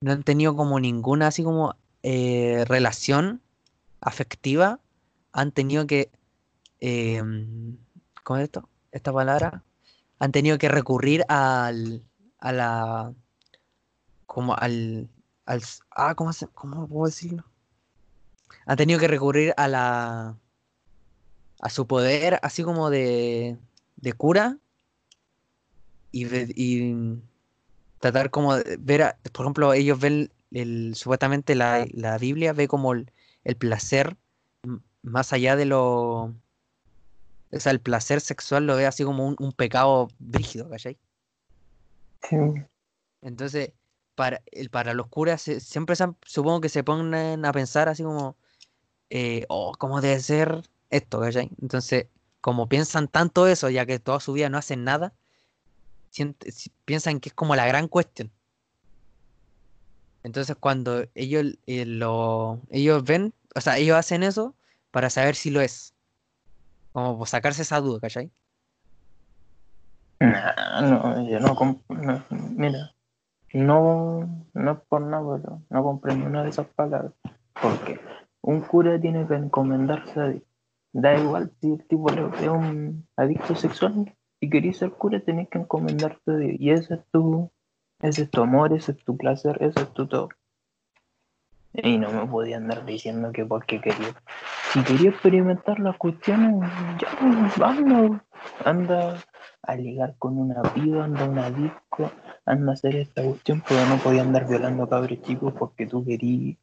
no 0.01 0.13
han 0.13 0.23
tenido 0.23 0.57
como 0.57 0.81
ninguna 0.81 1.29
así 1.29 1.43
como 1.43 1.77
eh, 2.03 2.65
relación 2.67 3.43
afectiva, 4.01 4.81
han 5.33 5.53
tenido 5.53 5.87
que, 5.87 6.11
eh, 6.81 7.23
¿cómo 8.25 8.39
es 8.39 8.45
esto? 8.45 8.69
Esta 8.93 9.13
palabra, 9.13 9.63
han 10.19 10.33
tenido 10.33 10.59
que 10.59 10.69
recurrir 10.69 11.25
al, 11.29 12.03
a 12.39 12.53
la, 12.53 13.15
como 14.27 14.55
al, 14.55 15.09
al, 15.47 15.63
ah, 15.91 16.15
¿cómo 16.15 16.31
cómo 16.55 16.89
puedo 16.89 17.07
decirlo? 17.07 17.45
Han 18.67 18.77
tenido 18.77 19.01
que 19.01 19.09
recurrir 19.09 19.55
a 19.57 19.69
la, 19.69 20.37
a 21.61 21.71
su 21.71 21.87
poder, 21.87 22.39
así 22.43 22.63
como 22.63 22.91
de, 22.91 23.59
de 23.97 24.13
cura 24.13 24.59
y, 26.13 26.27
tratar 27.99 28.31
como 28.31 28.57
de 28.57 28.77
ver, 28.79 29.03
a- 29.03 29.19
por 29.33 29.47
ejemplo, 29.47 29.73
ellos 29.75 30.01
ven 30.01 30.33
el, 30.53 30.95
supuestamente 30.97 31.55
la, 31.55 31.87
la 31.93 32.19
Biblia 32.19 32.53
ve 32.53 32.69
como 32.69 32.93
el, 32.95 33.13
el 33.45 33.57
placer 33.57 34.17
más 35.03 35.33
allá 35.33 35.57
de 35.57 35.67
lo, 35.67 36.35
o 37.51 37.61
sea, 37.61 37.73
el 37.73 37.81
placer 37.81 38.21
sexual 38.23 38.67
lo 38.67 38.77
ve 38.77 38.87
así 38.87 39.05
como 39.05 39.27
un, 39.27 39.37
un 39.39 39.53
pecado 39.53 40.09
brígido, 40.19 40.69
¿cachai? 40.71 40.99
Sí. 42.23 42.37
Entonces, 43.21 43.73
para, 44.15 44.43
el, 44.53 44.71
para 44.71 44.95
los 44.95 45.09
curas 45.09 45.43
se- 45.43 45.61
siempre 45.61 45.97
se 45.97 46.07
supongo 46.27 46.61
que 46.61 46.69
se 46.69 46.85
ponen 46.85 47.45
a 47.45 47.53
pensar 47.53 47.89
así 47.89 48.03
como, 48.05 48.37
eh, 49.11 49.47
oh, 49.51 49.75
¿cómo 49.79 50.03
debe 50.03 50.21
ser 50.21 50.63
esto, 50.91 51.21
¿cachai? 51.21 51.51
Entonces, 51.63 52.09
como 52.43 52.69
piensan 52.71 53.09
tanto 53.09 53.49
eso, 53.49 53.71
ya 53.71 53.87
que 53.87 54.01
toda 54.01 54.21
su 54.21 54.35
vida 54.35 54.51
no 54.51 54.59
hacen 54.59 54.85
nada, 54.85 55.15
piensan 56.85 57.21
que 57.21 57.29
es 57.31 57.35
como 57.35 57.57
la 57.57 57.67
gran 57.67 57.89
cuestión. 57.89 58.31
Entonces, 60.23 60.57
cuando 60.59 61.05
ellos, 61.15 61.59
eh, 61.67 61.87
lo, 61.87 62.61
ellos 62.71 63.05
ven, 63.05 63.33
o 63.55 63.61
sea, 63.61 63.79
ellos 63.79 63.97
hacen 63.97 64.23
eso 64.23 64.55
para 64.91 65.11
saber 65.11 65.35
si 65.35 65.51
lo 65.51 65.61
es. 65.61 65.95
Como 66.93 67.19
por 67.19 67.29
sacarse 67.29 67.63
esa 67.63 67.81
duda, 67.81 68.01
¿cachai? 68.01 68.31
Nah, 70.21 70.81
no, 70.81 71.29
yo 71.29 71.39
no, 71.39 71.83
no, 71.89 72.25
mira, 72.57 72.93
no, 73.53 74.47
no 74.53 74.73
es 74.73 74.79
por 74.89 75.03
nada, 75.03 75.39
pero 75.41 75.63
no 75.71 75.83
comprendo 75.83 76.27
una 76.27 76.43
de 76.43 76.51
esas 76.51 76.67
palabras, 76.67 77.13
porque 77.63 78.01
un 78.43 78.61
cura 78.63 79.01
tiene 79.01 79.27
que 79.27 79.35
encomendarse 79.35 80.21
a 80.21 80.29
Dios. 80.29 80.43
Da 80.93 81.17
igual 81.17 81.53
si 81.61 81.73
el 81.73 81.87
tipo 81.87 82.11
es 82.11 82.49
un 82.49 83.07
adicto 83.17 83.55
sexual, 83.55 84.13
si 84.41 84.51
querés 84.51 84.79
ser 84.79 84.93
cura 84.93 85.21
tenés 85.21 85.49
que 85.49 85.59
encomendarte 85.59 86.31
a 86.31 86.37
Dios, 86.37 86.57
y 86.59 86.71
ese 86.71 86.95
es 86.95 87.01
tu, 87.13 87.51
ese 88.01 88.23
es 88.23 88.31
tu 88.31 88.43
amor, 88.43 88.73
ese 88.73 88.93
es 88.93 89.05
tu 89.05 89.17
placer, 89.17 89.59
ese 89.61 89.81
es 89.81 89.93
tu 89.93 90.07
todo. 90.07 90.29
Y 91.75 91.99
no 91.99 92.11
me 92.11 92.27
podía 92.27 92.57
andar 92.57 92.85
diciendo 92.85 93.31
que 93.33 93.45
porque 93.45 93.81
quería. 93.81 94.15
Si 94.73 94.83
quería 94.83 95.11
experimentar 95.11 95.79
las 95.79 95.97
cuestiones, 95.97 96.69
ya, 96.99 97.67
anda, 97.67 98.25
anda 98.65 99.19
a 99.63 99.77
ligar 99.77 100.17
con 100.19 100.39
una 100.39 100.63
piba, 100.75 101.05
anda 101.05 101.25
a 101.25 101.29
una 101.29 101.51
disco, 101.51 102.11
anda 102.47 102.73
a 102.73 102.75
hacer 102.75 102.97
esta 102.97 103.23
cuestión, 103.23 103.63
pero 103.69 103.85
no 103.87 103.97
podía 103.99 104.23
andar 104.23 104.49
violando 104.49 104.89
cabros 104.89 105.21
chicos 105.23 105.53
porque 105.59 105.87
tú 105.87 106.05
querías 106.05 106.57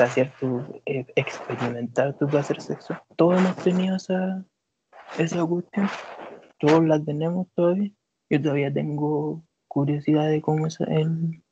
hacer 0.00 0.32
tu, 0.38 0.62
eh, 0.86 1.06
experimentar 1.14 2.14
tu 2.14 2.26
placer 2.26 2.60
sexual. 2.60 3.02
Todos 3.16 3.40
hemos 3.40 3.56
tenido 3.56 3.96
esa, 3.96 4.44
esa 5.18 5.44
cuestión, 5.46 5.88
todos 6.62 6.86
la 6.86 7.02
tenemos 7.02 7.48
todavía. 7.54 7.90
Yo 8.30 8.40
todavía 8.40 8.72
tengo 8.72 9.42
curiosidad 9.66 10.28
de 10.28 10.40
cómo 10.40 10.68
es 10.68 10.80
el, 10.80 11.42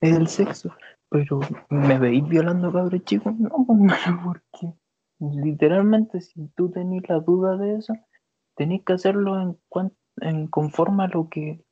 el 0.00 0.26
sexo, 0.26 0.74
pero 1.10 1.40
¿me 1.68 1.98
veis 1.98 2.26
violando 2.26 2.72
cabros 2.72 3.04
chicos? 3.04 3.34
No, 3.38 3.66
hermano, 3.68 4.22
porque 4.24 4.74
literalmente 5.20 6.22
si 6.22 6.48
tú 6.56 6.70
tenés 6.70 7.06
la 7.08 7.20
duda 7.20 7.58
de 7.58 7.76
eso, 7.76 7.92
tenés 8.56 8.82
que 8.84 8.94
hacerlo 8.94 9.40
en, 9.40 9.58
en 10.22 10.46
conforme 10.46 11.04
a 11.04 11.08
lo 11.08 11.28
que 11.28 11.62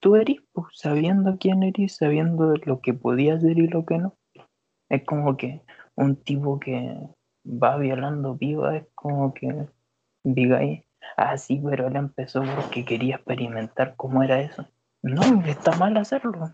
tú 0.00 0.16
eres, 0.16 0.36
pues, 0.52 0.66
sabiendo 0.74 1.38
quién 1.38 1.62
eres, 1.62 1.96
sabiendo 1.96 2.54
lo 2.66 2.80
que 2.82 2.92
podías 2.92 3.40
ser 3.40 3.58
y 3.58 3.66
lo 3.66 3.86
que 3.86 3.96
no. 3.96 4.14
Es 4.90 5.04
como 5.04 5.38
que 5.38 5.62
un 5.94 6.16
tipo 6.16 6.60
que 6.60 7.00
va 7.46 7.78
violando 7.78 8.34
viva, 8.34 8.76
es 8.76 8.86
como 8.94 9.32
que 9.32 9.68
ahí, 10.54 10.85
ah, 11.16 11.36
sí, 11.36 11.62
pero 11.64 11.88
él 11.88 11.96
empezó 11.96 12.42
porque 12.42 12.84
quería 12.84 13.16
experimentar 13.16 13.94
cómo 13.96 14.22
era 14.22 14.40
eso. 14.40 14.66
No, 15.02 15.22
está 15.46 15.72
mal 15.76 15.96
hacerlo, 15.96 16.52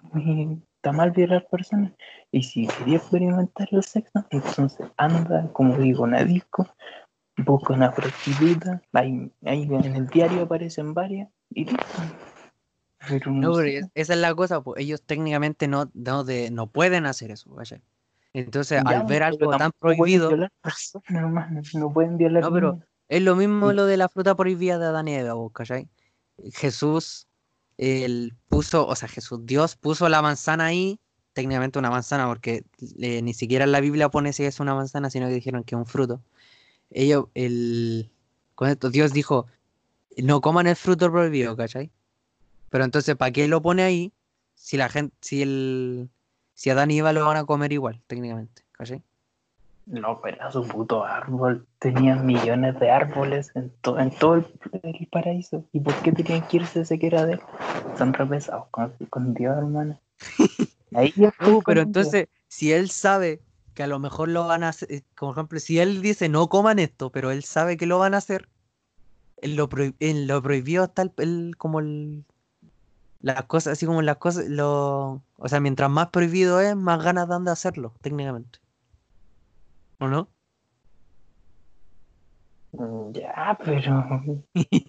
está 0.77 0.93
mal 0.93 1.11
violar 1.11 1.47
personas. 1.51 1.93
Y 2.31 2.43
si 2.43 2.67
quería 2.67 2.99
experimentar 2.99 3.69
el 3.71 3.83
sexo, 3.83 4.27
entonces 4.31 4.87
anda, 4.97 5.49
como 5.53 5.77
digo, 5.79 6.05
una 6.05 6.23
disco, 6.25 6.67
busca 7.39 7.73
una 7.73 7.93
prostituta, 7.93 8.83
ahí, 8.93 9.33
ahí 9.45 9.63
en 9.63 9.97
el 9.97 10.07
diario 10.09 10.43
aparecen 10.43 10.93
varias, 10.93 11.31
y 11.51 11.65
listo. 11.65 11.87
Pero 13.09 13.31
no, 13.33 13.49
No, 13.49 13.55
pero 13.55 13.87
esa 13.95 14.13
es 14.13 14.19
la 14.19 14.35
cosa, 14.35 14.61
pues 14.61 14.83
ellos 14.83 15.03
técnicamente 15.03 15.67
no, 15.67 15.91
no, 15.95 16.25
de, 16.25 16.51
no 16.51 16.69
pueden 16.69 17.07
hacer 17.07 17.31
eso, 17.31 17.55
¿cachai? 17.55 17.83
Entonces, 18.35 18.83
Ya, 18.85 19.01
al 19.01 19.07
ver 19.07 19.23
algo 19.23 19.51
tan 19.51 19.59
tampoco 19.59 19.81
pueden 19.81 19.99
prohibido, 19.99 20.29
violar 20.29 20.53
personas, 20.63 21.09
hermano, 21.09 21.61
no 21.75 21.93
pueden 21.93 22.17
violar 22.17 22.43
no, 22.43 22.53
pero. 22.53 22.81
Es 23.09 23.23
lo 23.23 23.37
mismo 23.37 23.71
Sí. 23.71 23.77
lo 23.77 23.87
de 23.87 23.97
la 23.97 24.09
fruta 24.09 24.35
prohibida 24.35 24.79
de 24.79 24.87
Adán 24.87 25.09
y 25.09 25.15
Eva, 25.15 25.35
pues, 25.35 25.53
¿cachai? 25.53 25.89
Jesús, 26.53 27.27
él 27.79 28.35
puso, 28.49 28.87
o 28.87 28.97
sea, 28.97 29.09
Jesús, 29.09 29.41
Dios 29.45 29.77
puso 29.77 30.09
la 30.09 30.23
manzana 30.23 30.67
ahí, 30.67 30.99
técnicamente 31.33 31.79
una 31.79 31.91
manzana, 31.91 32.27
porque 32.27 32.65
eh, 33.01 33.23
ni 33.23 33.35
siquiera 33.35 33.65
en 33.65 33.73
la 33.73 33.81
Biblia 33.81 34.09
pone 34.11 34.33
si 34.33 34.45
es 34.45 34.61
una 34.61 34.75
manzana, 34.75 35.11
sino 35.11 35.29
que 35.29 35.35
dijeron 35.35 35.65
que 35.65 35.75
es 35.75 35.79
un 35.79 35.87
fruto. 35.87 36.23
Ellos, 36.91 37.27
el, 37.35 38.11
con 38.55 38.69
esto, 38.69 38.91
Dios 38.91 39.13
dijo, 39.13 39.47
no 40.19 40.41
coman 40.41 40.67
el 40.67 40.77
fruto 40.77 41.11
prohibido, 41.11 41.57
¿cachai? 41.57 41.91
Pero 42.71 42.85
entonces, 42.85 43.17
¿para 43.17 43.33
qué 43.33 43.49
lo 43.49 43.63
pone 43.63 43.83
ahí 43.83 44.13
si 44.55 44.77
la 44.77 44.89
gente, 44.89 45.15
si 45.21 45.43
el, 45.43 46.11
si 46.55 46.71
Adán 46.71 46.91
y 46.91 46.99
Eva 46.99 47.13
lo 47.13 47.25
van 47.27 47.37
a 47.39 47.45
comer 47.45 47.73
igual, 47.73 48.03
técnicamente, 48.07 48.63
¿cachai? 48.73 49.03
No, 49.87 50.20
pero 50.20 50.37
era 50.37 50.51
su 50.53 50.66
puto 50.66 51.05
árbol. 51.05 51.66
Tenían 51.78 52.24
millones 52.24 52.78
de 52.78 52.91
árboles 52.91 53.51
en, 53.55 53.70
to- 53.80 53.99
en 53.99 54.11
todo 54.11 54.35
el, 54.35 54.47
el 54.83 55.09
paraíso. 55.11 55.64
¿Y 55.72 55.80
por 55.80 55.95
qué 56.03 56.12
tenían 56.12 56.47
que 56.47 56.59
irse 56.59 56.80
ese 56.83 56.99
que 56.99 57.09
era 57.09 57.26
de 57.26 57.35
él? 57.35 57.41
Son 57.99 58.12
re 58.12 58.26
pesados 58.26 58.66
con, 58.70 58.93
con 59.11 59.35
Dios, 59.35 59.57
hermano. 59.59 59.99
Ahí 60.95 61.12
ya 61.16 61.33
No, 61.41 61.62
con 61.62 61.64
pero 61.66 61.80
Dios. 61.80 61.87
entonces, 61.87 62.28
si 62.49 62.72
él 62.72 62.91
sabe 62.91 63.41
que 63.74 63.83
a 63.83 63.87
lo 63.87 63.99
mejor 63.99 64.28
lo 64.28 64.47
van 64.47 64.62
a 64.64 64.68
hacer, 64.68 64.93
eh, 64.93 65.03
como 65.16 65.33
ejemplo, 65.33 65.59
si 65.59 65.78
él 65.78 66.01
dice 66.03 66.28
no 66.28 66.49
coman 66.49 66.78
esto, 66.78 67.11
pero 67.11 67.30
él 67.30 67.43
sabe 67.43 67.76
que 67.76 67.87
lo 67.87 67.99
van 67.99 68.14
a 68.14 68.18
hacer, 68.18 68.49
en 69.39 69.57
lo, 69.57 69.68
prohi- 69.68 69.95
en 70.01 70.26
lo 70.26 70.43
prohibido 70.43 70.85
está 70.85 71.03
el, 71.03 71.12
el- 71.18 71.57
como 71.59 71.80
el, 71.80 72.24
las 73.20 73.45
cosas, 73.45 73.74
así 73.74 73.87
como 73.87 74.03
las 74.03 74.16
cosas, 74.18 74.49
lo, 74.49 75.22
o 75.37 75.49
sea, 75.49 75.61
mientras 75.61 75.91
más 75.91 76.09
prohibido 76.11 76.61
es, 76.61 76.76
más 76.76 77.03
ganas 77.03 77.28
dan 77.28 77.45
de 77.45 77.53
hacerlo, 77.53 77.95
técnicamente. 78.03 78.62
¿O 80.03 80.09
no? 80.09 80.29
Mm, 82.73 83.13
Ya, 83.13 83.57
pero. 83.65 84.05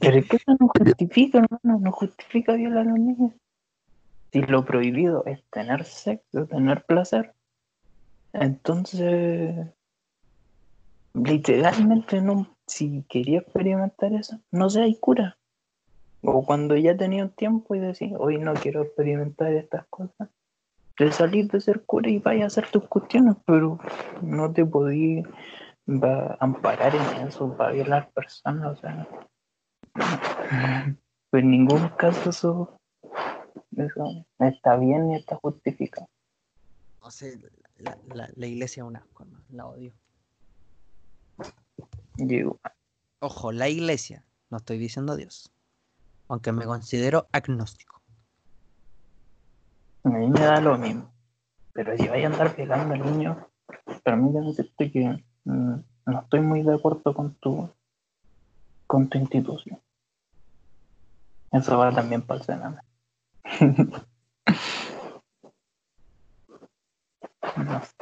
Pero 0.01 0.18
es 0.18 0.28
que 0.28 0.38
eso 0.38 0.57
no 0.59 0.68
justifica, 0.70 1.38
hermano. 1.38 1.80
No 1.80 1.91
justifica 1.91 2.53
violar 2.53 2.88
a 2.88 2.89
los 2.89 2.99
niños. 2.99 3.34
Si 4.32 4.41
lo 4.41 4.66
prohibido 4.66 5.24
es 5.28 5.43
tener 5.51 5.84
sexo, 5.86 6.47
tener 6.47 6.84
placer, 6.86 7.36
entonces. 8.34 9.68
Literalmente 11.14 12.20
no. 12.20 12.57
Si 12.66 13.03
quería 13.07 13.41
experimentar 13.41 14.14
eso, 14.14 14.39
no 14.49 14.72
sé, 14.72 14.82
hay 14.82 14.95
cura. 14.95 15.38
O 16.24 16.43
cuando 16.43 16.76
ya 16.76 16.97
tenía 16.97 17.28
tiempo 17.28 17.76
y 17.76 17.80
decía, 17.80 18.18
hoy 18.18 18.39
no 18.39 18.55
quiero 18.55 18.82
experimentar 18.82 19.53
estas 19.53 19.86
cosas, 19.89 20.30
de 20.99 21.11
salir 21.11 21.49
de 21.49 21.59
ser 21.59 21.83
cura 21.85 22.09
y 22.09 22.19
vaya 22.19 22.43
a 22.43 22.47
hacer 22.47 22.69
tus 22.69 22.87
cuestiones, 22.87 23.35
pero 23.45 23.79
no 24.21 24.51
te 24.53 24.65
podí 24.65 25.23
va, 25.87 26.37
amparar 26.39 26.93
en 26.95 27.27
eso 27.27 27.55
para 27.57 27.71
violar 27.71 28.11
personas, 28.11 28.77
o 28.77 28.81
sea. 28.81 29.07
Pues 31.31 31.41
en 31.43 31.49
ningún 31.49 31.89
caso 31.97 32.29
eso, 32.29 32.79
eso 33.75 34.25
está 34.37 34.75
bien 34.77 35.07
ni 35.07 35.15
está 35.15 35.35
justificado. 35.37 36.07
No 37.01 37.09
sé, 37.09 37.39
la, 37.79 37.97
la- 38.13 38.29
la 38.35 38.45
iglesia 38.45 38.83
es 38.83 38.87
un 38.87 38.97
asco, 38.97 39.23
hermano, 39.23 39.43
la 39.49 39.65
odio. 39.65 39.93
Digo, 42.17 42.59
Ojo, 43.19 43.51
la 43.51 43.67
iglesia, 43.67 44.23
no 44.51 44.57
estoy 44.57 44.77
diciendo 44.77 45.15
Dios, 45.15 45.51
aunque 46.27 46.51
me 46.51 46.65
considero 46.65 47.25
agnóstico. 47.31 48.02
A 50.03 50.09
mí 50.09 50.27
me 50.27 50.39
da 50.39 50.59
lo 50.61 50.77
mismo. 50.77 51.11
Pero 51.73 51.97
si 51.97 52.07
vaya 52.07 52.27
a 52.27 52.31
andar 52.31 52.55
pegando 52.55 52.93
al 52.93 53.03
niño, 53.03 53.47
permíteme 54.03 54.47
decirte 54.47 54.91
que 54.91 55.23
mm, 55.45 55.75
no 56.05 56.19
estoy 56.19 56.41
muy 56.41 56.61
de 56.61 56.75
acuerdo 56.75 57.13
con 57.13 57.33
tu, 57.35 57.69
con 58.87 59.09
tu 59.09 59.17
institución. 59.17 59.79
Eso 61.51 61.77
va 61.77 61.91
también 61.91 62.21
para 62.21 62.39
el 62.39 62.45
Sename. 62.45 62.81
no 67.57 67.81
sé. 67.81 67.93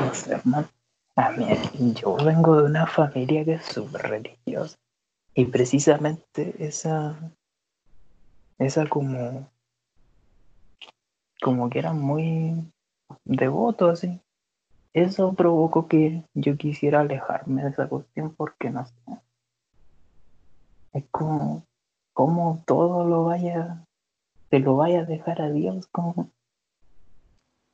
No 0.00 0.14
sé, 0.14 0.32
hermano. 0.32 0.68
A 1.16 1.30
mí, 1.30 1.46
yo 1.94 2.16
vengo 2.16 2.56
de 2.60 2.64
una 2.64 2.86
familia 2.86 3.44
que 3.44 3.54
es 3.54 3.64
súper 3.66 4.02
religiosa. 4.02 4.76
Y 5.34 5.44
precisamente 5.46 6.54
esa, 6.58 7.32
esa 8.58 8.88
como, 8.88 9.48
como 11.44 11.68
que 11.68 11.78
eran 11.78 12.00
muy 12.00 12.72
devotos, 13.26 13.92
así. 13.92 14.18
Eso 14.94 15.34
provocó 15.34 15.88
que 15.88 16.24
yo 16.32 16.56
quisiera 16.56 17.00
alejarme 17.00 17.62
de 17.62 17.68
esa 17.68 17.86
cuestión 17.86 18.34
porque 18.34 18.70
no 18.70 18.86
sé. 18.86 18.94
Es 20.94 21.04
como, 21.10 21.66
como 22.14 22.62
todo 22.66 23.04
lo 23.04 23.24
vaya, 23.24 23.84
te 24.48 24.58
lo 24.58 24.76
vaya 24.76 25.00
a 25.00 25.04
dejar 25.04 25.42
a 25.42 25.50
Dios, 25.50 25.86
como, 25.88 26.30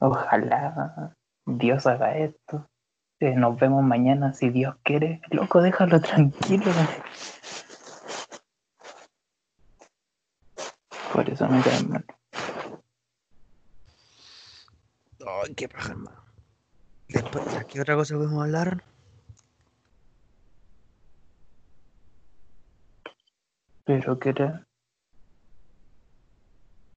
ojalá 0.00 1.14
Dios 1.46 1.86
haga 1.86 2.16
esto. 2.16 2.66
Eh, 3.20 3.36
nos 3.36 3.56
vemos 3.56 3.84
mañana 3.84 4.32
si 4.32 4.50
Dios 4.50 4.74
quiere. 4.82 5.20
Loco, 5.30 5.62
déjalo 5.62 6.00
tranquilo. 6.00 6.72
Por 11.12 11.30
eso 11.30 11.48
me 11.48 11.60
cae 11.60 11.84
mal. 11.84 12.04
Ay, 15.26 15.54
qué 15.54 15.68
paja, 15.68 15.90
hermano. 15.90 16.24
Después, 17.08 17.46
¿a 17.54 17.64
¿qué 17.64 17.80
otra 17.80 17.94
cosa 17.94 18.16
podemos 18.16 18.42
hablar? 18.42 18.82
Pero 23.84 24.18
que 24.18 24.28
era. 24.30 24.66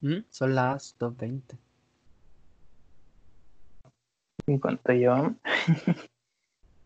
¿Mm? 0.01 0.19
Son 0.29 0.55
las 0.55 0.97
2.20. 0.99 1.57
¿Y 4.47 4.59
cuánto 4.59 4.93
llevamos? 4.93 5.33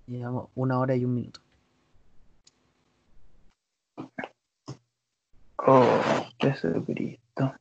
Llevamos 0.07 0.49
una 0.55 0.79
hora 0.79 0.95
y 0.95 1.05
un 1.05 1.13
minuto. 1.13 1.41
Oh, 5.57 6.01
Jesucristo. 6.39 7.53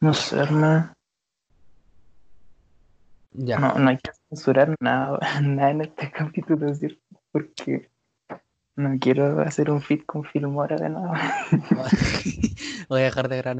No 0.00 0.12
sé, 0.12 0.36
hermano. 0.36 0.95
Ya. 3.38 3.58
No, 3.58 3.74
no 3.74 3.90
hay 3.90 3.98
que 3.98 4.10
censurar 4.28 4.74
nada, 4.80 5.18
nada 5.42 5.70
en 5.70 5.82
este 5.82 6.10
capítulo, 6.10 6.74
¿cierto? 6.74 7.00
Porque 7.30 7.90
no 8.76 8.96
quiero 9.00 9.40
hacer 9.40 9.70
un 9.70 9.82
fit 9.82 10.04
con 10.06 10.24
Filmora 10.24 10.76
de 10.76 10.88
nuevo. 10.88 11.12
Voy 12.88 13.00
a 13.00 13.04
dejar 13.04 13.28
de 13.28 13.36
grabar 13.38 13.54